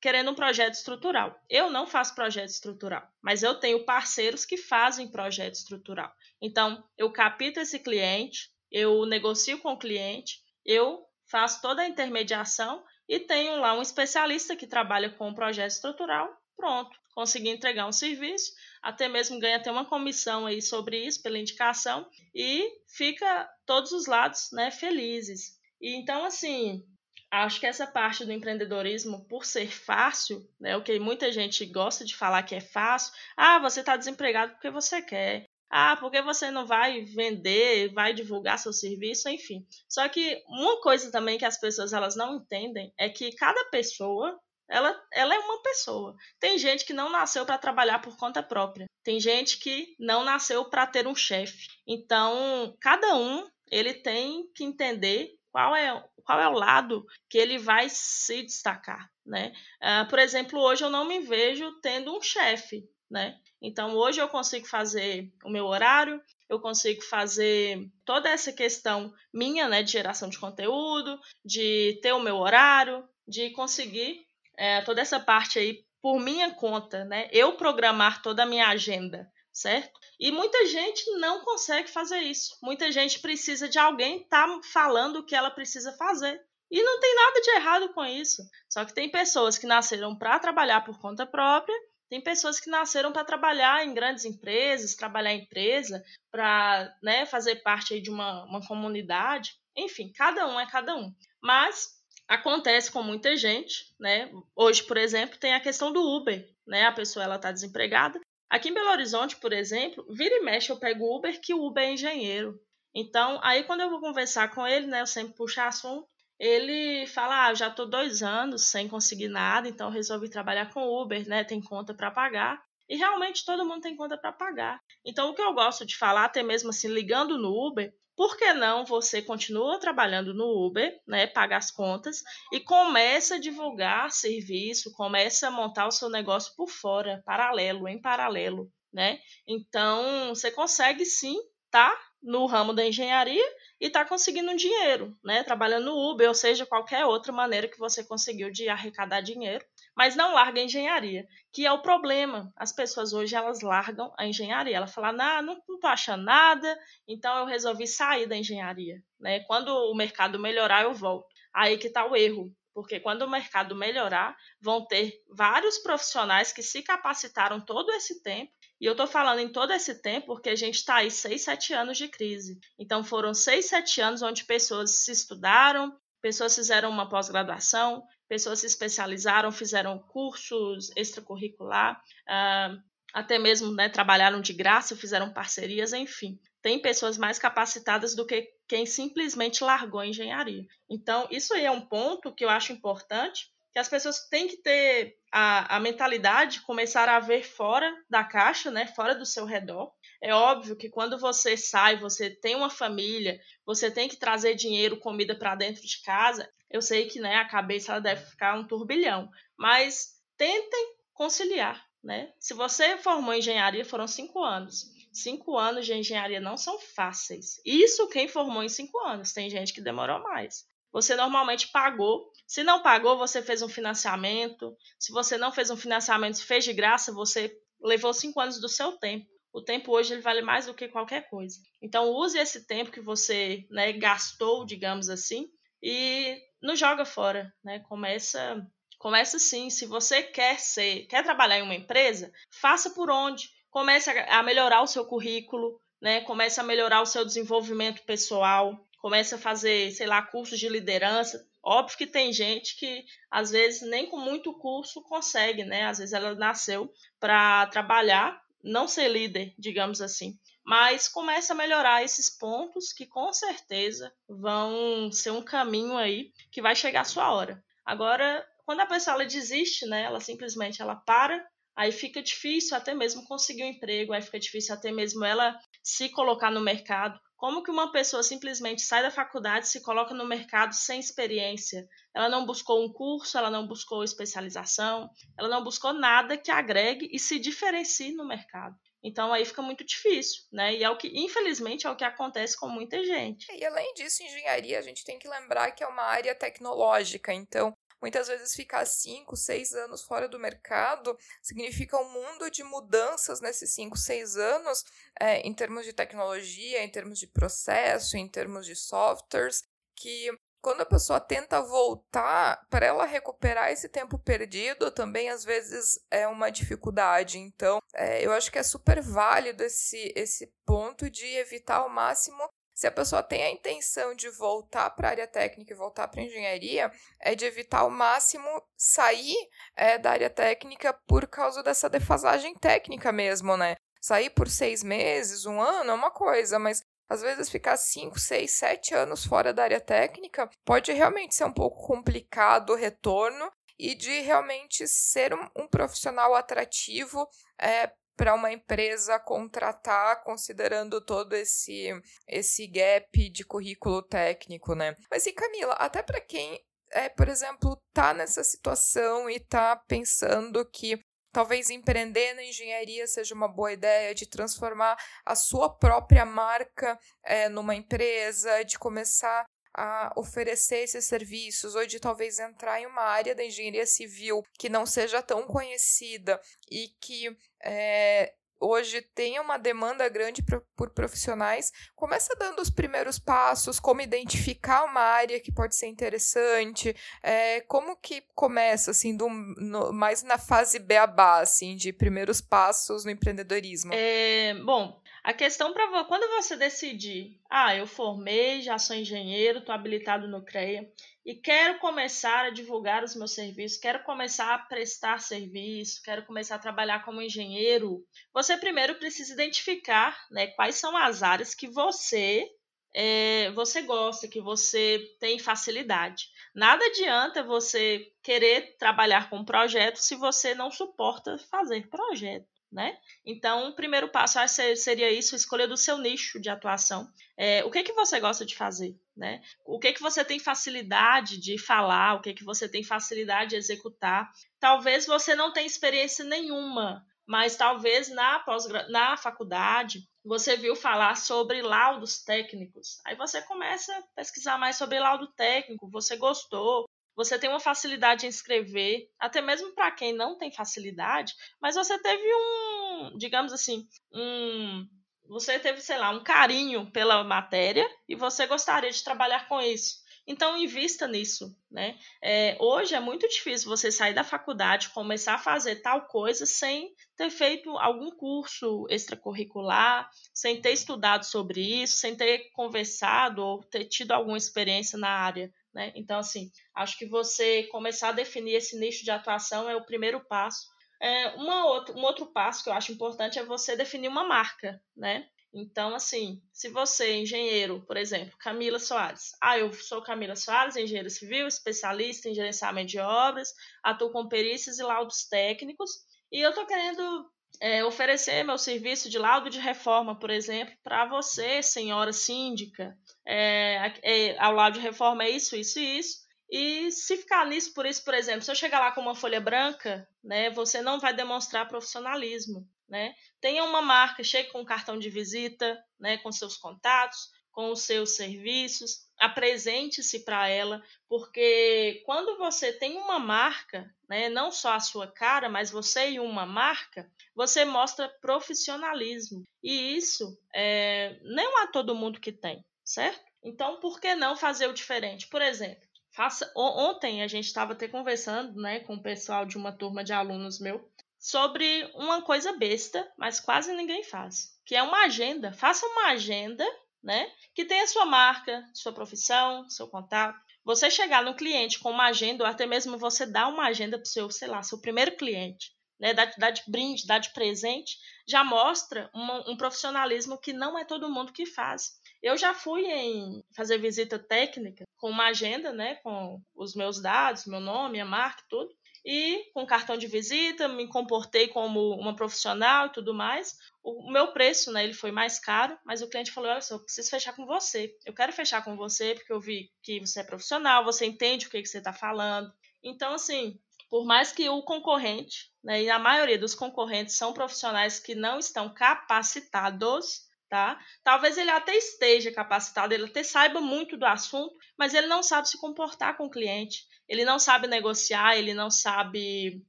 querendo 0.00 0.30
um 0.30 0.34
projeto 0.34 0.74
estrutural. 0.74 1.38
Eu 1.48 1.70
não 1.70 1.86
faço 1.86 2.14
projeto 2.14 2.48
estrutural, 2.48 3.06
mas 3.22 3.42
eu 3.42 3.54
tenho 3.54 3.84
parceiros 3.84 4.44
que 4.44 4.56
fazem 4.56 5.10
projeto 5.10 5.54
estrutural. 5.54 6.10
Então, 6.40 6.82
eu 6.96 7.12
capto 7.12 7.60
esse 7.60 7.78
cliente, 7.78 8.50
eu 8.70 9.04
negocio 9.04 9.58
com 9.58 9.72
o 9.72 9.78
cliente, 9.78 10.40
eu 10.64 11.04
faço 11.30 11.60
toda 11.60 11.82
a 11.82 11.88
intermediação 11.88 12.82
e 13.06 13.20
tenho 13.20 13.60
lá 13.60 13.74
um 13.74 13.82
especialista 13.82 14.56
que 14.56 14.66
trabalha 14.66 15.10
com 15.10 15.28
o 15.28 15.34
projeto 15.34 15.70
estrutural 15.70 16.40
pronto, 16.60 16.99
consegui 17.14 17.48
entregar 17.48 17.86
um 17.86 17.92
serviço, 17.92 18.52
até 18.82 19.08
mesmo 19.08 19.38
ganha 19.38 19.56
até 19.56 19.70
uma 19.70 19.84
comissão 19.84 20.46
aí 20.46 20.62
sobre 20.62 20.98
isso 21.04 21.22
pela 21.22 21.38
indicação 21.38 22.08
e 22.34 22.68
fica 22.88 23.48
todos 23.66 23.92
os 23.92 24.06
lados, 24.06 24.50
né, 24.52 24.70
felizes. 24.70 25.58
E 25.80 25.96
então 25.96 26.24
assim, 26.24 26.84
acho 27.30 27.60
que 27.60 27.66
essa 27.66 27.86
parte 27.86 28.24
do 28.24 28.32
empreendedorismo, 28.32 29.26
por 29.28 29.44
ser 29.44 29.68
fácil, 29.70 30.48
né, 30.58 30.76
o 30.76 30.82
que 30.82 30.98
muita 30.98 31.30
gente 31.30 31.64
gosta 31.66 32.04
de 32.04 32.16
falar 32.16 32.42
que 32.42 32.54
é 32.54 32.60
fácil, 32.60 33.12
ah, 33.36 33.58
você 33.58 33.80
está 33.80 33.96
desempregado 33.96 34.52
porque 34.52 34.70
você 34.70 35.00
quer. 35.00 35.44
Ah, 35.72 35.96
porque 35.96 36.20
você 36.20 36.50
não 36.50 36.66
vai 36.66 37.02
vender, 37.02 37.92
vai 37.92 38.12
divulgar 38.12 38.58
seu 38.58 38.72
serviço, 38.72 39.28
enfim. 39.28 39.64
Só 39.88 40.08
que 40.08 40.42
uma 40.48 40.80
coisa 40.80 41.12
também 41.12 41.38
que 41.38 41.44
as 41.44 41.60
pessoas 41.60 41.92
elas 41.92 42.16
não 42.16 42.38
entendem 42.38 42.92
é 42.98 43.08
que 43.08 43.30
cada 43.36 43.64
pessoa 43.66 44.36
ela, 44.70 45.02
ela 45.12 45.34
é 45.34 45.38
uma 45.38 45.60
pessoa. 45.62 46.14
Tem 46.38 46.56
gente 46.56 46.84
que 46.84 46.92
não 46.92 47.10
nasceu 47.10 47.44
para 47.44 47.58
trabalhar 47.58 47.98
por 47.98 48.16
conta 48.16 48.42
própria. 48.42 48.86
Tem 49.02 49.18
gente 49.18 49.58
que 49.58 49.96
não 49.98 50.22
nasceu 50.22 50.64
para 50.64 50.86
ter 50.86 51.06
um 51.06 51.14
chefe. 51.14 51.66
Então, 51.86 52.76
cada 52.80 53.16
um 53.16 53.46
ele 53.70 53.94
tem 53.94 54.48
que 54.54 54.64
entender 54.64 55.34
qual 55.50 55.74
é, 55.74 56.04
qual 56.24 56.40
é 56.40 56.48
o 56.48 56.52
lado 56.52 57.04
que 57.28 57.36
ele 57.36 57.58
vai 57.58 57.88
se 57.90 58.42
destacar, 58.42 59.10
né? 59.26 59.52
Uh, 59.82 60.08
por 60.08 60.18
exemplo, 60.18 60.60
hoje 60.60 60.84
eu 60.84 60.90
não 60.90 61.04
me 61.04 61.18
vejo 61.18 61.72
tendo 61.80 62.16
um 62.16 62.22
chefe, 62.22 62.84
né? 63.10 63.36
Então, 63.60 63.96
hoje 63.96 64.20
eu 64.20 64.28
consigo 64.28 64.66
fazer 64.66 65.32
o 65.44 65.50
meu 65.50 65.66
horário, 65.66 66.22
eu 66.48 66.60
consigo 66.60 67.02
fazer 67.02 67.90
toda 68.04 68.28
essa 68.28 68.52
questão 68.52 69.12
minha, 69.32 69.68
né, 69.68 69.82
de 69.82 69.92
geração 69.92 70.28
de 70.28 70.38
conteúdo, 70.38 71.18
de 71.44 71.98
ter 72.02 72.12
o 72.12 72.20
meu 72.20 72.36
horário, 72.36 73.06
de 73.26 73.50
conseguir 73.50 74.26
é, 74.60 74.82
toda 74.82 75.00
essa 75.00 75.18
parte 75.18 75.58
aí 75.58 75.82
por 76.02 76.20
minha 76.20 76.50
conta, 76.50 77.02
né? 77.06 77.30
Eu 77.32 77.54
programar 77.54 78.20
toda 78.20 78.42
a 78.42 78.46
minha 78.46 78.68
agenda, 78.68 79.26
certo? 79.50 79.98
E 80.18 80.30
muita 80.30 80.66
gente 80.66 81.10
não 81.12 81.40
consegue 81.40 81.88
fazer 81.88 82.18
isso. 82.18 82.58
Muita 82.62 82.92
gente 82.92 83.20
precisa 83.20 83.66
de 83.66 83.78
alguém 83.78 84.20
estar 84.20 84.46
tá 84.46 84.60
falando 84.70 85.16
o 85.16 85.24
que 85.24 85.34
ela 85.34 85.50
precisa 85.50 85.92
fazer. 85.92 86.38
E 86.70 86.82
não 86.82 87.00
tem 87.00 87.14
nada 87.14 87.40
de 87.40 87.50
errado 87.52 87.94
com 87.94 88.04
isso. 88.04 88.42
Só 88.68 88.84
que 88.84 88.92
tem 88.92 89.10
pessoas 89.10 89.56
que 89.56 89.66
nasceram 89.66 90.14
para 90.14 90.38
trabalhar 90.38 90.82
por 90.84 91.00
conta 91.00 91.26
própria 91.26 91.74
Tem 92.10 92.20
pessoas 92.20 92.60
que 92.60 92.68
nasceram 92.68 93.12
para 93.12 93.24
trabalhar 93.24 93.84
em 93.84 93.94
grandes 93.94 94.26
empresas, 94.26 94.94
trabalhar 94.94 95.32
em 95.32 95.42
empresa, 95.42 96.04
para 96.30 96.94
né, 97.02 97.24
fazer 97.24 97.56
parte 97.62 97.98
de 97.98 98.10
uma, 98.10 98.44
uma 98.44 98.66
comunidade. 98.66 99.52
Enfim, 99.74 100.12
cada 100.12 100.46
um 100.46 100.60
é 100.60 100.66
cada 100.66 100.94
um. 100.96 101.14
Mas 101.42 101.99
acontece 102.30 102.92
com 102.92 103.02
muita 103.02 103.36
gente, 103.36 103.92
né? 103.98 104.30
Hoje, 104.54 104.84
por 104.84 104.96
exemplo, 104.96 105.36
tem 105.36 105.52
a 105.52 105.60
questão 105.60 105.92
do 105.92 106.00
Uber, 106.00 106.48
né? 106.64 106.84
A 106.84 106.92
pessoa 106.92 107.24
ela 107.24 107.34
está 107.34 107.50
desempregada. 107.50 108.20
Aqui 108.48 108.68
em 108.68 108.72
Belo 108.72 108.90
Horizonte, 108.90 109.34
por 109.36 109.52
exemplo, 109.52 110.06
vira 110.08 110.36
e 110.36 110.40
mexe 110.40 110.70
eu 110.70 110.78
pego 110.78 111.04
o 111.04 111.16
Uber 111.16 111.40
que 111.40 111.52
o 111.52 111.64
Uber 111.64 111.82
é 111.82 111.92
engenheiro. 111.92 112.60
Então, 112.94 113.40
aí 113.42 113.64
quando 113.64 113.80
eu 113.80 113.90
vou 113.90 114.00
conversar 114.00 114.54
com 114.54 114.64
ele, 114.64 114.86
né, 114.86 115.00
eu 115.00 115.06
sempre 115.06 115.34
puxo 115.34 115.60
assunto, 115.60 116.06
ele 116.38 117.04
fala, 117.08 117.46
ah, 117.46 117.54
já 117.54 117.66
estou 117.66 117.86
dois 117.86 118.22
anos 118.22 118.62
sem 118.66 118.88
conseguir 118.88 119.28
nada, 119.28 119.68
então 119.68 119.90
resolvi 119.90 120.28
trabalhar 120.28 120.72
com 120.72 121.02
Uber, 121.02 121.28
né, 121.28 121.42
tem 121.42 121.60
conta 121.60 121.92
para 121.92 122.12
pagar. 122.12 122.62
E 122.88 122.96
realmente 122.96 123.44
todo 123.44 123.66
mundo 123.66 123.82
tem 123.82 123.96
conta 123.96 124.16
para 124.16 124.32
pagar. 124.32 124.80
Então, 125.04 125.30
o 125.30 125.34
que 125.34 125.42
eu 125.42 125.52
gosto 125.52 125.84
de 125.84 125.96
falar, 125.96 126.24
até 126.24 126.42
mesmo 126.42 126.70
assim, 126.70 126.88
ligando 126.88 127.38
no 127.38 127.50
Uber, 127.66 127.92
por 128.20 128.36
que 128.36 128.52
não 128.52 128.84
você 128.84 129.22
continua 129.22 129.80
trabalhando 129.80 130.34
no 130.34 130.44
Uber, 130.66 130.94
né, 131.08 131.26
paga 131.26 131.56
as 131.56 131.70
contas 131.70 132.22
e 132.52 132.60
começa 132.60 133.36
a 133.36 133.40
divulgar 133.40 134.10
serviço, 134.10 134.92
começa 134.92 135.48
a 135.48 135.50
montar 135.50 135.86
o 135.86 135.90
seu 135.90 136.10
negócio 136.10 136.52
por 136.54 136.68
fora, 136.68 137.22
paralelo, 137.24 137.88
em 137.88 137.98
paralelo, 137.98 138.70
né? 138.92 139.18
Então, 139.48 140.34
você 140.34 140.50
consegue 140.50 141.06
sim 141.06 141.34
tá 141.70 141.98
no 142.22 142.44
ramo 142.46 142.72
da 142.72 142.84
engenharia 142.84 143.44
e 143.80 143.86
está 143.86 144.04
conseguindo 144.04 144.54
dinheiro, 144.54 145.16
né? 145.24 145.42
Trabalhando 145.42 145.86
no 145.86 146.10
Uber, 146.10 146.28
ou 146.28 146.34
seja, 146.34 146.66
qualquer 146.66 147.06
outra 147.06 147.32
maneira 147.32 147.66
que 147.66 147.78
você 147.78 148.04
conseguiu 148.04 148.50
de 148.50 148.68
arrecadar 148.68 149.20
dinheiro, 149.20 149.64
mas 149.96 150.14
não 150.14 150.34
larga 150.34 150.60
a 150.60 150.64
engenharia, 150.64 151.26
que 151.52 151.64
é 151.64 151.72
o 151.72 151.82
problema. 151.82 152.52
As 152.56 152.72
pessoas 152.72 153.12
hoje 153.12 153.34
elas 153.34 153.62
largam 153.62 154.12
a 154.18 154.26
engenharia. 154.26 154.76
Ela 154.76 154.86
fala, 154.86 155.12
nah, 155.12 155.40
não, 155.40 155.60
não 155.68 155.78
tô 155.78 155.86
achando 155.86 156.22
nada, 156.22 156.78
então 157.08 157.38
eu 157.38 157.46
resolvi 157.46 157.86
sair 157.86 158.26
da 158.26 158.36
engenharia, 158.36 159.02
né? 159.18 159.40
Quando 159.40 159.68
o 159.68 159.94
mercado 159.94 160.38
melhorar, 160.38 160.84
eu 160.84 160.92
volto. 160.92 161.26
Aí 161.54 161.78
que 161.78 161.86
está 161.86 162.06
o 162.06 162.14
erro. 162.14 162.54
Porque 162.72 163.00
quando 163.00 163.22
o 163.22 163.30
mercado 163.30 163.74
melhorar, 163.74 164.36
vão 164.60 164.86
ter 164.86 165.12
vários 165.28 165.78
profissionais 165.78 166.52
que 166.52 166.62
se 166.62 166.82
capacitaram 166.82 167.60
todo 167.60 167.90
esse 167.90 168.22
tempo 168.22 168.52
e 168.80 168.86
eu 168.86 168.92
estou 168.92 169.06
falando 169.06 169.40
em 169.40 169.48
todo 169.48 169.72
esse 169.72 169.96
tempo 170.00 170.28
porque 170.28 170.48
a 170.48 170.56
gente 170.56 170.76
está 170.76 170.96
aí 170.96 171.10
seis, 171.10 171.42
sete 171.42 171.74
anos 171.74 171.98
de 171.98 172.08
crise. 172.08 172.58
Então 172.78 173.04
foram 173.04 173.34
seis, 173.34 173.66
sete 173.66 174.00
anos 174.00 174.22
onde 174.22 174.44
pessoas 174.44 175.04
se 175.04 175.12
estudaram, 175.12 175.94
pessoas 176.22 176.54
fizeram 176.54 176.90
uma 176.90 177.08
pós-graduação, 177.08 178.02
pessoas 178.28 178.60
se 178.60 178.66
especializaram, 178.66 179.52
fizeram 179.52 179.98
cursos 179.98 180.90
extracurricular, 180.96 182.00
uh, 182.28 182.80
até 183.12 183.38
mesmo 183.38 183.72
né, 183.72 183.88
trabalharam 183.88 184.40
de 184.40 184.52
graça, 184.52 184.96
fizeram 184.96 185.32
parcerias, 185.32 185.92
enfim. 185.92 186.38
Tem 186.62 186.80
pessoas 186.80 187.18
mais 187.18 187.38
capacitadas 187.38 188.14
do 188.14 188.26
que 188.26 188.48
quem 188.68 188.86
simplesmente 188.86 189.64
largou 189.64 190.00
a 190.00 190.06
engenharia. 190.06 190.64
Então, 190.88 191.26
isso 191.30 191.52
aí 191.54 191.64
é 191.64 191.70
um 191.70 191.80
ponto 191.80 192.32
que 192.32 192.44
eu 192.44 192.50
acho 192.50 192.72
importante, 192.72 193.50
que 193.72 193.78
as 193.78 193.88
pessoas 193.88 194.28
têm 194.28 194.48
que 194.48 194.56
ter 194.56 195.16
a, 195.30 195.76
a 195.76 195.80
mentalidade, 195.80 196.62
começar 196.62 197.08
a 197.08 197.20
ver 197.20 197.44
fora 197.44 197.94
da 198.08 198.24
caixa, 198.24 198.70
né, 198.70 198.86
fora 198.88 199.14
do 199.14 199.24
seu 199.24 199.44
redor. 199.44 199.92
É 200.20 200.34
óbvio 200.34 200.76
que 200.76 200.90
quando 200.90 201.18
você 201.18 201.56
sai, 201.56 201.96
você 201.96 202.28
tem 202.28 202.56
uma 202.56 202.68
família, 202.68 203.40
você 203.64 203.90
tem 203.90 204.08
que 204.08 204.16
trazer 204.16 204.54
dinheiro, 204.54 204.98
comida 204.98 205.34
para 205.34 205.54
dentro 205.54 205.82
de 205.86 206.02
casa. 206.02 206.50
Eu 206.68 206.82
sei 206.82 207.06
que 207.06 207.20
né, 207.20 207.36
a 207.36 207.48
cabeça 207.48 207.92
ela 207.92 208.00
deve 208.00 208.24
ficar 208.26 208.58
um 208.58 208.66
turbilhão, 208.66 209.30
mas 209.56 210.20
tentem 210.36 210.96
conciliar. 211.12 211.88
Né? 212.02 212.32
Se 212.38 212.54
você 212.54 212.96
formou 212.98 213.34
engenharia, 213.34 213.84
foram 213.84 214.08
cinco 214.08 214.42
anos. 214.42 214.90
Cinco 215.12 215.56
anos 215.58 215.86
de 215.86 215.92
engenharia 215.92 216.40
não 216.40 216.56
são 216.56 216.78
fáceis. 216.78 217.60
Isso 217.64 218.08
quem 218.08 218.26
formou 218.26 218.62
em 218.62 218.68
cinco 218.68 218.98
anos. 219.00 219.32
Tem 219.32 219.50
gente 219.50 219.72
que 219.72 219.80
demorou 219.80 220.22
mais 220.22 220.64
você 220.92 221.14
normalmente 221.14 221.68
pagou. 221.68 222.30
Se 222.46 222.62
não 222.62 222.82
pagou, 222.82 223.16
você 223.16 223.42
fez 223.42 223.62
um 223.62 223.68
financiamento. 223.68 224.76
Se 224.98 225.12
você 225.12 225.36
não 225.38 225.52
fez 225.52 225.70
um 225.70 225.76
financiamento, 225.76 226.44
fez 226.44 226.64
de 226.64 226.72
graça, 226.72 227.12
você 227.12 227.56
levou 227.80 228.12
cinco 228.12 228.40
anos 228.40 228.60
do 228.60 228.68
seu 228.68 228.92
tempo. 228.92 229.26
O 229.52 229.62
tempo 229.62 229.92
hoje 229.92 230.12
ele 230.12 230.22
vale 230.22 230.42
mais 230.42 230.66
do 230.66 230.74
que 230.74 230.88
qualquer 230.88 231.28
coisa. 231.28 231.58
Então 231.82 232.10
use 232.10 232.38
esse 232.38 232.66
tempo 232.66 232.90
que 232.90 233.00
você 233.00 233.66
né, 233.70 233.92
gastou, 233.92 234.64
digamos 234.64 235.08
assim, 235.08 235.48
e 235.82 236.38
não 236.62 236.76
joga 236.76 237.04
fora, 237.04 237.52
né? 237.64 237.80
Começa, 237.80 238.64
começa 238.98 239.38
sim. 239.38 239.70
Se 239.70 239.86
você 239.86 240.22
quer 240.22 240.58
ser, 240.58 241.06
quer 241.06 241.24
trabalhar 241.24 241.58
em 241.58 241.62
uma 241.62 241.74
empresa, 241.74 242.32
faça 242.50 242.90
por 242.90 243.10
onde. 243.10 243.48
Comece 243.70 244.10
a 244.10 244.42
melhorar 244.42 244.82
o 244.82 244.86
seu 244.86 245.04
currículo, 245.04 245.80
né? 246.00 246.20
Comece 246.22 246.60
a 246.60 246.64
melhorar 246.64 247.00
o 247.00 247.06
seu 247.06 247.24
desenvolvimento 247.24 248.02
pessoal 248.04 248.76
começa 249.00 249.36
a 249.36 249.38
fazer, 249.38 249.90
sei 249.92 250.06
lá, 250.06 250.22
cursos 250.22 250.58
de 250.58 250.68
liderança. 250.68 251.46
Óbvio 251.62 251.98
que 251.98 252.06
tem 252.06 252.32
gente 252.32 252.76
que 252.76 253.04
às 253.30 253.50
vezes 253.50 253.82
nem 253.82 254.06
com 254.06 254.18
muito 254.18 254.52
curso 254.52 255.02
consegue, 255.02 255.64
né? 255.64 255.86
Às 255.86 255.98
vezes 255.98 256.12
ela 256.12 256.34
nasceu 256.34 256.92
para 257.18 257.66
trabalhar, 257.66 258.40
não 258.62 258.86
ser 258.86 259.08
líder, 259.08 259.54
digamos 259.58 260.00
assim. 260.00 260.38
Mas 260.64 261.08
começa 261.08 261.52
a 261.52 261.56
melhorar 261.56 262.04
esses 262.04 262.30
pontos 262.30 262.92
que 262.92 263.06
com 263.06 263.32
certeza 263.32 264.12
vão 264.28 265.10
ser 265.10 265.30
um 265.30 265.42
caminho 265.42 265.96
aí 265.96 266.32
que 266.50 266.62
vai 266.62 266.76
chegar 266.76 267.00
a 267.00 267.04
sua 267.04 267.32
hora. 267.32 267.62
Agora, 267.84 268.46
quando 268.64 268.80
a 268.80 268.86
pessoa 268.86 269.14
ela 269.14 269.24
desiste, 269.24 269.86
né? 269.86 270.02
Ela 270.02 270.20
simplesmente 270.20 270.80
ela 270.80 270.94
para, 270.94 271.44
aí 271.74 271.90
fica 271.90 272.22
difícil 272.22 272.76
até 272.76 272.94
mesmo 272.94 273.24
conseguir 273.24 273.64
um 273.64 273.68
emprego, 273.68 274.12
aí 274.12 274.20
fica 274.22 274.38
difícil 274.38 274.74
até 274.74 274.92
mesmo 274.92 275.24
ela 275.24 275.58
se 275.82 276.10
colocar 276.10 276.50
no 276.50 276.60
mercado. 276.60 277.18
Como 277.40 277.62
que 277.62 277.70
uma 277.70 277.90
pessoa 277.90 278.22
simplesmente 278.22 278.82
sai 278.82 279.00
da 279.02 279.10
faculdade 279.10 279.64
e 279.64 279.68
se 279.70 279.80
coloca 279.80 280.12
no 280.12 280.26
mercado 280.26 280.74
sem 280.74 281.00
experiência? 281.00 281.88
Ela 282.14 282.28
não 282.28 282.44
buscou 282.44 282.84
um 282.84 282.92
curso, 282.92 283.38
ela 283.38 283.50
não 283.50 283.66
buscou 283.66 284.04
especialização, 284.04 285.08
ela 285.38 285.48
não 285.48 285.64
buscou 285.64 285.94
nada 285.94 286.36
que 286.36 286.50
agregue 286.50 287.08
e 287.10 287.18
se 287.18 287.38
diferencie 287.38 288.12
no 288.12 288.28
mercado. 288.28 288.76
Então 289.02 289.32
aí 289.32 289.46
fica 289.46 289.62
muito 289.62 289.82
difícil, 289.86 290.42
né? 290.52 290.76
E 290.76 290.84
é 290.84 290.90
o 290.90 290.98
que, 290.98 291.08
infelizmente, 291.14 291.86
é 291.86 291.90
o 291.90 291.96
que 291.96 292.04
acontece 292.04 292.60
com 292.60 292.68
muita 292.68 293.02
gente. 293.02 293.46
E 293.50 293.64
além 293.64 293.94
disso, 293.94 294.22
engenharia, 294.22 294.78
a 294.78 294.82
gente 294.82 295.02
tem 295.02 295.18
que 295.18 295.26
lembrar 295.26 295.70
que 295.70 295.82
é 295.82 295.86
uma 295.86 296.02
área 296.02 296.34
tecnológica, 296.34 297.32
então 297.32 297.74
Muitas 298.00 298.28
vezes 298.28 298.54
ficar 298.54 298.86
cinco, 298.86 299.36
seis 299.36 299.74
anos 299.74 300.02
fora 300.02 300.28
do 300.28 300.38
mercado 300.38 301.16
significa 301.42 301.98
um 301.98 302.10
mundo 302.10 302.50
de 302.50 302.64
mudanças 302.64 303.40
nesses 303.40 303.74
cinco, 303.74 303.98
seis 303.98 304.36
anos, 304.36 304.84
é, 305.20 305.40
em 305.40 305.52
termos 305.52 305.84
de 305.84 305.92
tecnologia, 305.92 306.82
em 306.82 306.90
termos 306.90 307.18
de 307.18 307.26
processo, 307.26 308.16
em 308.16 308.28
termos 308.28 308.64
de 308.64 308.74
softwares, 308.74 309.62
que 309.94 310.30
quando 310.62 310.82
a 310.82 310.86
pessoa 310.86 311.18
tenta 311.18 311.60
voltar, 311.62 312.66
para 312.68 312.86
ela 312.86 313.06
recuperar 313.06 313.70
esse 313.70 313.88
tempo 313.88 314.18
perdido, 314.18 314.90
também 314.90 315.30
às 315.30 315.44
vezes 315.44 315.98
é 316.10 316.28
uma 316.28 316.50
dificuldade. 316.50 317.38
Então, 317.38 317.78
é, 317.94 318.24
eu 318.24 318.32
acho 318.32 318.52
que 318.52 318.58
é 318.58 318.62
super 318.62 319.00
válido 319.00 319.62
esse, 319.62 320.12
esse 320.14 320.52
ponto 320.66 321.08
de 321.10 321.26
evitar 321.36 321.76
ao 321.76 321.88
máximo 321.88 322.48
se 322.80 322.86
a 322.86 322.90
pessoa 322.90 323.22
tem 323.22 323.42
a 323.42 323.50
intenção 323.50 324.14
de 324.14 324.30
voltar 324.30 324.88
para 324.88 325.08
a 325.08 325.10
área 325.10 325.26
técnica 325.26 325.70
e 325.70 325.76
voltar 325.76 326.08
para 326.08 326.22
engenharia, 326.22 326.90
é 327.20 327.34
de 327.34 327.44
evitar 327.44 327.80
ao 327.80 327.90
máximo 327.90 328.48
sair 328.74 329.36
é, 329.76 329.98
da 329.98 330.12
área 330.12 330.30
técnica 330.30 330.94
por 331.06 331.26
causa 331.26 331.62
dessa 331.62 331.90
defasagem 331.90 332.54
técnica 332.54 333.12
mesmo, 333.12 333.54
né? 333.54 333.76
Sair 334.00 334.30
por 334.30 334.48
seis 334.48 334.82
meses, 334.82 335.44
um 335.44 335.60
ano 335.60 335.90
é 335.90 335.94
uma 335.94 336.10
coisa, 336.10 336.58
mas 336.58 336.82
às 337.06 337.20
vezes 337.20 337.50
ficar 337.50 337.76
cinco, 337.76 338.18
seis, 338.18 338.52
sete 338.52 338.94
anos 338.94 339.26
fora 339.26 339.52
da 339.52 339.64
área 339.64 339.80
técnica 339.82 340.48
pode 340.64 340.90
realmente 340.90 341.34
ser 341.34 341.44
um 341.44 341.52
pouco 341.52 341.86
complicado 341.86 342.70
o 342.70 342.76
retorno 342.76 343.52
e 343.78 343.94
de 343.94 344.20
realmente 344.20 344.88
ser 344.88 345.34
um, 345.34 345.46
um 345.54 345.68
profissional 345.68 346.34
atrativo 346.34 347.28
é, 347.60 347.92
para 348.20 348.34
uma 348.34 348.52
empresa 348.52 349.18
contratar 349.18 350.22
considerando 350.22 351.00
todo 351.00 351.32
esse 351.32 351.88
esse 352.28 352.66
gap 352.66 353.30
de 353.30 353.42
currículo 353.46 354.02
técnico, 354.02 354.74
né? 354.74 354.94
Mas 355.10 355.24
e 355.24 355.32
Camila, 355.32 355.72
até 355.72 356.02
para 356.02 356.20
quem 356.20 356.62
é, 356.92 357.08
por 357.08 357.30
exemplo, 357.30 357.80
tá 357.94 358.12
nessa 358.12 358.44
situação 358.44 359.30
e 359.30 359.40
tá 359.40 359.74
pensando 359.88 360.68
que 360.70 361.02
talvez 361.32 361.70
empreender 361.70 362.34
na 362.34 362.44
engenharia 362.44 363.06
seja 363.06 363.34
uma 363.34 363.48
boa 363.48 363.72
ideia 363.72 364.14
de 364.14 364.26
transformar 364.28 364.98
a 365.24 365.34
sua 365.34 365.74
própria 365.74 366.26
marca 366.26 366.98
é, 367.24 367.48
numa 367.48 367.74
empresa, 367.74 368.62
de 368.64 368.78
começar 368.78 369.46
a 369.80 370.12
oferecer 370.14 370.82
esses 370.82 371.06
serviços 371.06 371.74
ou 371.74 371.86
de 371.86 371.98
talvez 371.98 372.38
entrar 372.38 372.78
em 372.82 372.86
uma 372.86 373.00
área 373.00 373.34
da 373.34 373.42
engenharia 373.42 373.86
civil 373.86 374.42
que 374.58 374.68
não 374.68 374.84
seja 374.84 375.22
tão 375.22 375.46
conhecida 375.46 376.38
e 376.70 376.88
que 377.00 377.34
é, 377.64 378.34
hoje 378.60 379.00
tem 379.00 379.40
uma 379.40 379.56
demanda 379.56 380.06
grande 380.10 380.44
por 380.76 380.90
profissionais, 380.90 381.72
começa 381.96 382.36
dando 382.38 382.60
os 382.60 382.68
primeiros 382.68 383.18
passos, 383.18 383.80
como 383.80 384.02
identificar 384.02 384.84
uma 384.84 385.00
área 385.00 385.40
que 385.40 385.50
pode 385.50 385.74
ser 385.74 385.86
interessante, 385.86 386.94
é, 387.22 387.62
como 387.62 387.96
que 387.96 388.22
começa, 388.34 388.90
assim, 388.90 389.16
do, 389.16 389.30
no, 389.30 389.92
mais 389.94 390.22
na 390.22 390.36
fase 390.36 390.78
beabá, 390.78 391.40
assim, 391.40 391.74
de 391.74 391.90
primeiros 391.90 392.42
passos 392.42 393.04
no 393.04 393.10
empreendedorismo? 393.10 393.92
É, 393.94 394.54
bom, 394.62 395.00
a 395.22 395.32
questão 395.34 395.72
para 395.72 396.04
quando 396.04 396.28
você 396.30 396.56
decidir, 396.56 397.38
ah, 397.50 397.74
eu 397.76 397.86
formei, 397.86 398.62
já 398.62 398.78
sou 398.78 398.96
engenheiro, 398.96 399.58
estou 399.58 399.74
habilitado 399.74 400.26
no 400.26 400.44
CREA 400.44 400.90
e 401.24 401.34
quero 401.34 401.78
começar 401.78 402.46
a 402.46 402.50
divulgar 402.50 403.04
os 403.04 403.14
meus 403.14 403.32
serviços, 403.32 403.78
quero 403.78 404.02
começar 404.02 404.54
a 404.54 404.58
prestar 404.58 405.20
serviço, 405.20 406.02
quero 406.02 406.24
começar 406.24 406.54
a 406.54 406.60
trabalhar 406.60 407.04
como 407.04 407.20
engenheiro, 407.20 408.02
você 408.32 408.56
primeiro 408.56 408.94
precisa 408.94 409.34
identificar 409.34 410.18
né, 410.30 410.46
quais 410.48 410.76
são 410.76 410.96
as 410.96 411.22
áreas 411.22 411.54
que 411.54 411.68
você 411.68 412.48
é, 412.92 413.52
você 413.52 413.82
gosta, 413.82 414.26
que 414.26 414.40
você 414.40 415.14
tem 415.20 415.38
facilidade. 415.38 416.28
Nada 416.52 416.84
adianta 416.84 417.42
você 417.42 418.10
querer 418.20 418.76
trabalhar 418.78 419.30
com 419.30 419.44
projeto 419.44 419.98
se 419.98 420.16
você 420.16 420.56
não 420.56 420.72
suporta 420.72 421.38
fazer 421.50 421.88
projeto 421.88 422.59
né? 422.70 422.96
Então, 423.24 423.68
o 423.68 423.74
primeiro 423.74 424.08
passo 424.08 424.38
seria 424.76 425.10
isso, 425.10 425.34
escolha 425.34 425.66
do 425.66 425.76
seu 425.76 425.98
nicho 425.98 426.40
de 426.40 426.48
atuação. 426.48 427.10
É, 427.36 427.64
o 427.64 427.70
que 427.70 427.82
que 427.82 427.92
você 427.92 428.20
gosta 428.20 428.44
de 428.44 428.56
fazer, 428.56 428.96
né? 429.16 429.42
O 429.64 429.78
que 429.78 429.92
que 429.92 430.02
você 430.02 430.24
tem 430.24 430.38
facilidade 430.38 431.38
de 431.38 431.58
falar, 431.58 432.14
o 432.14 432.20
que 432.20 432.34
que 432.34 432.44
você 432.44 432.68
tem 432.68 432.84
facilidade 432.84 433.50
de 433.50 433.56
executar. 433.56 434.30
Talvez 434.58 435.06
você 435.06 435.34
não 435.34 435.52
tenha 435.52 435.66
experiência 435.66 436.24
nenhuma, 436.24 437.04
mas 437.26 437.54
talvez 437.54 438.08
na, 438.08 438.40
pós 438.40 438.66
na 438.88 439.16
faculdade 439.16 440.08
você 440.24 440.56
viu 440.56 440.74
falar 440.74 441.16
sobre 441.16 441.62
laudos 441.62 442.22
técnicos. 442.24 442.98
Aí 443.06 443.14
você 443.14 443.40
começa 443.42 443.96
a 443.96 444.02
pesquisar 444.16 444.58
mais 444.58 444.76
sobre 444.76 444.98
laudo 444.98 445.28
técnico, 445.28 445.88
você 445.88 446.16
gostou, 446.16 446.89
você 447.20 447.38
tem 447.38 447.50
uma 447.50 447.60
facilidade 447.60 448.24
em 448.24 448.30
escrever, 448.30 449.10
até 449.18 449.42
mesmo 449.42 449.74
para 449.74 449.90
quem 449.90 450.14
não 450.14 450.38
tem 450.38 450.50
facilidade, 450.50 451.34
mas 451.60 451.74
você 451.74 451.98
teve 452.00 452.24
um, 452.34 453.18
digamos 453.18 453.52
assim, 453.52 453.86
um 454.10 454.88
você 455.28 455.58
teve, 455.58 455.80
sei 455.80 455.96
lá, 455.96 456.10
um 456.10 456.24
carinho 456.24 456.90
pela 456.90 457.22
matéria 457.22 457.88
e 458.08 458.16
você 458.16 458.46
gostaria 458.46 458.90
de 458.90 459.04
trabalhar 459.04 459.46
com 459.48 459.60
isso. 459.60 460.00
Então, 460.26 460.56
invista 460.56 461.06
nisso. 461.06 461.54
Né? 461.70 461.96
É, 462.22 462.56
hoje 462.58 462.94
é 462.94 463.00
muito 463.00 463.28
difícil 463.28 463.68
você 463.68 463.92
sair 463.92 464.14
da 464.14 464.24
faculdade, 464.24 464.88
começar 464.90 465.34
a 465.34 465.38
fazer 465.38 465.76
tal 465.82 466.06
coisa 466.06 466.46
sem 466.46 466.92
ter 467.16 467.30
feito 467.30 467.70
algum 467.78 468.10
curso 468.10 468.86
extracurricular, 468.88 470.08
sem 470.34 470.60
ter 470.60 470.72
estudado 470.72 471.24
sobre 471.24 471.82
isso, 471.82 471.98
sem 471.98 472.16
ter 472.16 472.50
conversado 472.52 473.42
ou 473.42 473.62
ter 473.62 473.84
tido 473.84 474.12
alguma 474.12 474.38
experiência 474.38 474.98
na 474.98 475.10
área. 475.10 475.52
Né? 475.72 475.92
Então, 475.94 476.18
assim, 476.18 476.50
acho 476.74 476.98
que 476.98 477.06
você 477.06 477.64
começar 477.64 478.08
a 478.08 478.12
definir 478.12 478.54
esse 478.54 478.78
nicho 478.78 479.04
de 479.04 479.10
atuação 479.10 479.68
é 479.68 479.76
o 479.76 479.84
primeiro 479.84 480.20
passo. 480.20 480.66
É, 481.00 481.34
outra, 481.64 481.96
um 481.96 482.02
outro 482.02 482.26
passo 482.26 482.62
que 482.62 482.68
eu 482.68 482.74
acho 482.74 482.92
importante 482.92 483.38
é 483.38 483.44
você 483.44 483.76
definir 483.76 484.08
uma 484.08 484.24
marca, 484.24 484.82
né? 484.96 485.28
Então, 485.52 485.94
assim, 485.94 486.40
se 486.52 486.68
você 486.68 487.16
engenheiro, 487.16 487.82
por 487.86 487.96
exemplo, 487.96 488.36
Camila 488.38 488.78
Soares. 488.78 489.32
Ah, 489.40 489.58
eu 489.58 489.72
sou 489.72 490.02
Camila 490.02 490.36
Soares, 490.36 490.76
engenheiro 490.76 491.10
civil, 491.10 491.48
especialista 491.48 492.28
em 492.28 492.34
gerenciamento 492.34 492.88
de 492.88 493.00
obras, 493.00 493.52
atuo 493.82 494.12
com 494.12 494.28
perícias 494.28 494.78
e 494.78 494.82
laudos 494.82 495.24
técnicos, 495.24 495.90
e 496.30 496.40
eu 496.40 496.50
estou 496.50 496.66
querendo 496.66 497.28
é, 497.60 497.84
oferecer 497.84 498.44
meu 498.44 498.56
serviço 498.56 499.10
de 499.10 499.18
laudo 499.18 499.50
de 499.50 499.58
reforma, 499.58 500.16
por 500.16 500.30
exemplo, 500.30 500.74
para 500.84 501.06
você, 501.06 501.62
senhora 501.62 502.12
síndica. 502.12 502.96
É, 503.32 503.94
é, 504.02 504.38
ao 504.40 504.52
laudo 504.52 504.76
de 504.78 504.84
reforma 504.84 505.22
é 505.22 505.30
isso, 505.30 505.54
isso 505.54 505.78
e 505.78 505.98
isso. 505.98 506.18
E 506.50 506.90
se 506.90 507.16
ficar 507.16 507.46
nisso, 507.46 507.72
por 507.72 507.86
isso, 507.86 508.04
por 508.04 508.12
exemplo, 508.12 508.42
se 508.42 508.50
eu 508.50 508.56
chegar 508.56 508.80
lá 508.80 508.90
com 508.90 509.00
uma 509.00 509.14
folha 509.14 509.40
branca, 509.40 510.08
né, 510.22 510.50
você 510.50 510.82
não 510.82 510.98
vai 510.98 511.14
demonstrar 511.14 511.68
profissionalismo. 511.68 512.68
Né? 512.88 513.14
Tenha 513.40 513.62
uma 513.62 513.80
marca, 513.80 514.24
chegue 514.24 514.50
com 514.50 514.62
um 514.62 514.64
cartão 514.64 514.98
de 514.98 515.08
visita, 515.08 515.80
né, 515.98 516.18
com 516.18 516.32
seus 516.32 516.56
contatos, 516.56 517.30
com 517.52 517.70
os 517.70 517.82
seus 517.82 518.16
serviços, 518.16 519.06
apresente-se 519.16 520.24
para 520.24 520.48
ela, 520.48 520.82
porque 521.08 522.02
quando 522.04 522.36
você 522.36 522.72
tem 522.72 522.96
uma 522.96 523.18
marca, 523.20 523.92
né, 524.08 524.28
não 524.28 524.50
só 524.50 524.72
a 524.72 524.80
sua 524.80 525.06
cara, 525.06 525.48
mas 525.48 525.70
você 525.70 526.10
e 526.10 526.20
uma 526.20 526.46
marca, 526.46 527.08
você 527.34 527.64
mostra 527.64 528.08
profissionalismo. 528.20 529.44
E 529.62 529.96
isso 529.96 530.36
é, 530.52 531.16
não 531.22 531.62
é 531.62 531.68
todo 531.68 531.94
mundo 531.94 532.18
que 532.20 532.32
tem, 532.32 532.64
certo? 532.90 533.24
Então, 533.42 533.78
por 533.78 534.00
que 534.00 534.14
não 534.14 534.36
fazer 534.36 534.66
o 534.66 534.74
diferente? 534.74 535.28
Por 535.28 535.40
exemplo, 535.40 535.88
faça, 536.10 536.52
ontem 536.56 537.22
a 537.22 537.28
gente 537.28 537.46
estava 537.46 537.72
até 537.72 537.86
conversando 537.86 538.60
né, 538.60 538.80
com 538.80 538.94
o 538.94 539.02
pessoal 539.02 539.46
de 539.46 539.56
uma 539.56 539.72
turma 539.72 540.02
de 540.02 540.12
alunos 540.12 540.58
meu 540.58 540.90
sobre 541.18 541.88
uma 541.94 542.22
coisa 542.22 542.52
besta, 542.52 543.10
mas 543.16 543.38
quase 543.38 543.72
ninguém 543.74 544.02
faz, 544.02 544.58
que 544.64 544.74
é 544.74 544.82
uma 544.82 545.04
agenda. 545.04 545.52
Faça 545.52 545.86
uma 545.86 546.08
agenda, 546.08 546.64
né, 547.02 547.30
que 547.54 547.64
tenha 547.64 547.86
sua 547.86 548.04
marca, 548.04 548.64
sua 548.74 548.92
profissão, 548.92 549.68
seu 549.68 549.86
contato. 549.86 550.38
Você 550.64 550.90
chegar 550.90 551.22
no 551.22 551.36
cliente 551.36 551.78
com 551.78 551.90
uma 551.90 552.06
agenda, 552.06 552.44
ou 552.44 552.50
até 552.50 552.66
mesmo 552.66 552.98
você 552.98 553.24
dar 553.24 553.48
uma 553.48 553.66
agenda 553.66 553.96
para 553.98 554.04
o 554.04 554.08
seu, 554.08 554.30
sei 554.30 554.48
lá, 554.48 554.62
seu 554.62 554.80
primeiro 554.80 555.16
cliente, 555.16 555.72
né, 556.00 556.14
de 556.14 556.62
brinde, 556.66 557.06
dar 557.06 557.18
de 557.18 557.32
presente, 557.32 557.98
já 558.26 558.42
mostra 558.42 559.10
um 559.14 559.56
profissionalismo 559.56 560.38
que 560.38 560.52
não 560.52 560.78
é 560.78 560.84
todo 560.84 561.10
mundo 561.10 561.32
que 561.32 561.44
faz. 561.44 562.00
Eu 562.22 562.36
já 562.36 562.54
fui 562.54 562.86
em 562.86 563.44
fazer 563.54 563.78
visita 563.78 564.18
técnica 564.18 564.84
com 564.96 565.10
uma 565.10 565.28
agenda, 565.28 565.72
né, 565.72 565.96
com 565.96 566.40
os 566.54 566.74
meus 566.74 567.00
dados, 567.00 567.46
meu 567.46 567.60
nome, 567.60 568.00
a 568.00 568.04
marca, 568.04 568.42
tudo 568.48 568.70
e 569.04 569.50
com 569.54 569.66
cartão 569.66 569.96
de 569.96 570.06
visita, 570.06 570.68
me 570.68 570.86
comportei 570.86 571.48
como 571.48 571.94
uma 571.94 572.14
profissional 572.14 572.86
e 572.86 572.92
tudo 572.92 573.14
mais. 573.14 573.56
O 573.82 574.10
meu 574.12 574.32
preço, 574.32 574.70
né, 574.72 574.84
ele 574.84 574.92
foi 574.92 575.10
mais 575.10 575.38
caro, 575.38 575.78
mas 575.84 576.02
o 576.02 576.08
cliente 576.08 576.30
falou: 576.30 576.50
"Olha 576.50 576.60
só, 576.60 576.74
eu 576.74 576.84
preciso 576.84 577.08
fechar 577.08 577.34
com 577.34 577.46
você. 577.46 577.94
Eu 578.04 578.14
quero 578.14 578.32
fechar 578.32 578.62
com 578.62 578.76
você 578.76 579.14
porque 579.14 579.32
eu 579.32 579.40
vi 579.40 579.70
que 579.82 580.00
você 580.00 580.20
é 580.20 580.24
profissional, 580.24 580.84
você 580.84 581.06
entende 581.06 581.46
o 581.46 581.50
que, 581.50 581.62
que 581.62 581.68
você 581.68 581.78
está 581.78 581.92
falando". 581.92 582.52
Então, 582.82 583.14
assim, 583.14 583.58
por 583.90 584.06
mais 584.06 584.30
que 584.30 584.48
o 584.48 584.62
concorrente, 584.62 585.50
né, 585.62 585.82
e 585.82 585.90
a 585.90 585.98
maioria 585.98 586.38
dos 586.38 586.54
concorrentes 586.54 587.16
são 587.16 587.32
profissionais 587.32 587.98
que 587.98 588.14
não 588.14 588.38
estão 588.38 588.72
capacitados, 588.72 590.22
tá? 590.48 590.78
Talvez 591.02 591.36
ele 591.36 591.50
até 591.50 591.76
esteja 591.76 592.32
capacitado, 592.32 592.94
ele 592.94 593.06
até 593.06 593.22
saiba 593.22 593.60
muito 593.60 593.96
do 593.96 594.06
assunto, 594.06 594.54
mas 594.78 594.94
ele 594.94 595.08
não 595.08 595.22
sabe 595.22 595.48
se 595.48 595.58
comportar 595.58 596.16
com 596.16 596.26
o 596.26 596.30
cliente, 596.30 596.86
ele 597.08 597.24
não 597.24 597.38
sabe 597.38 597.66
negociar, 597.66 598.36
ele 598.38 598.54
não 598.54 598.70
sabe 598.70 599.64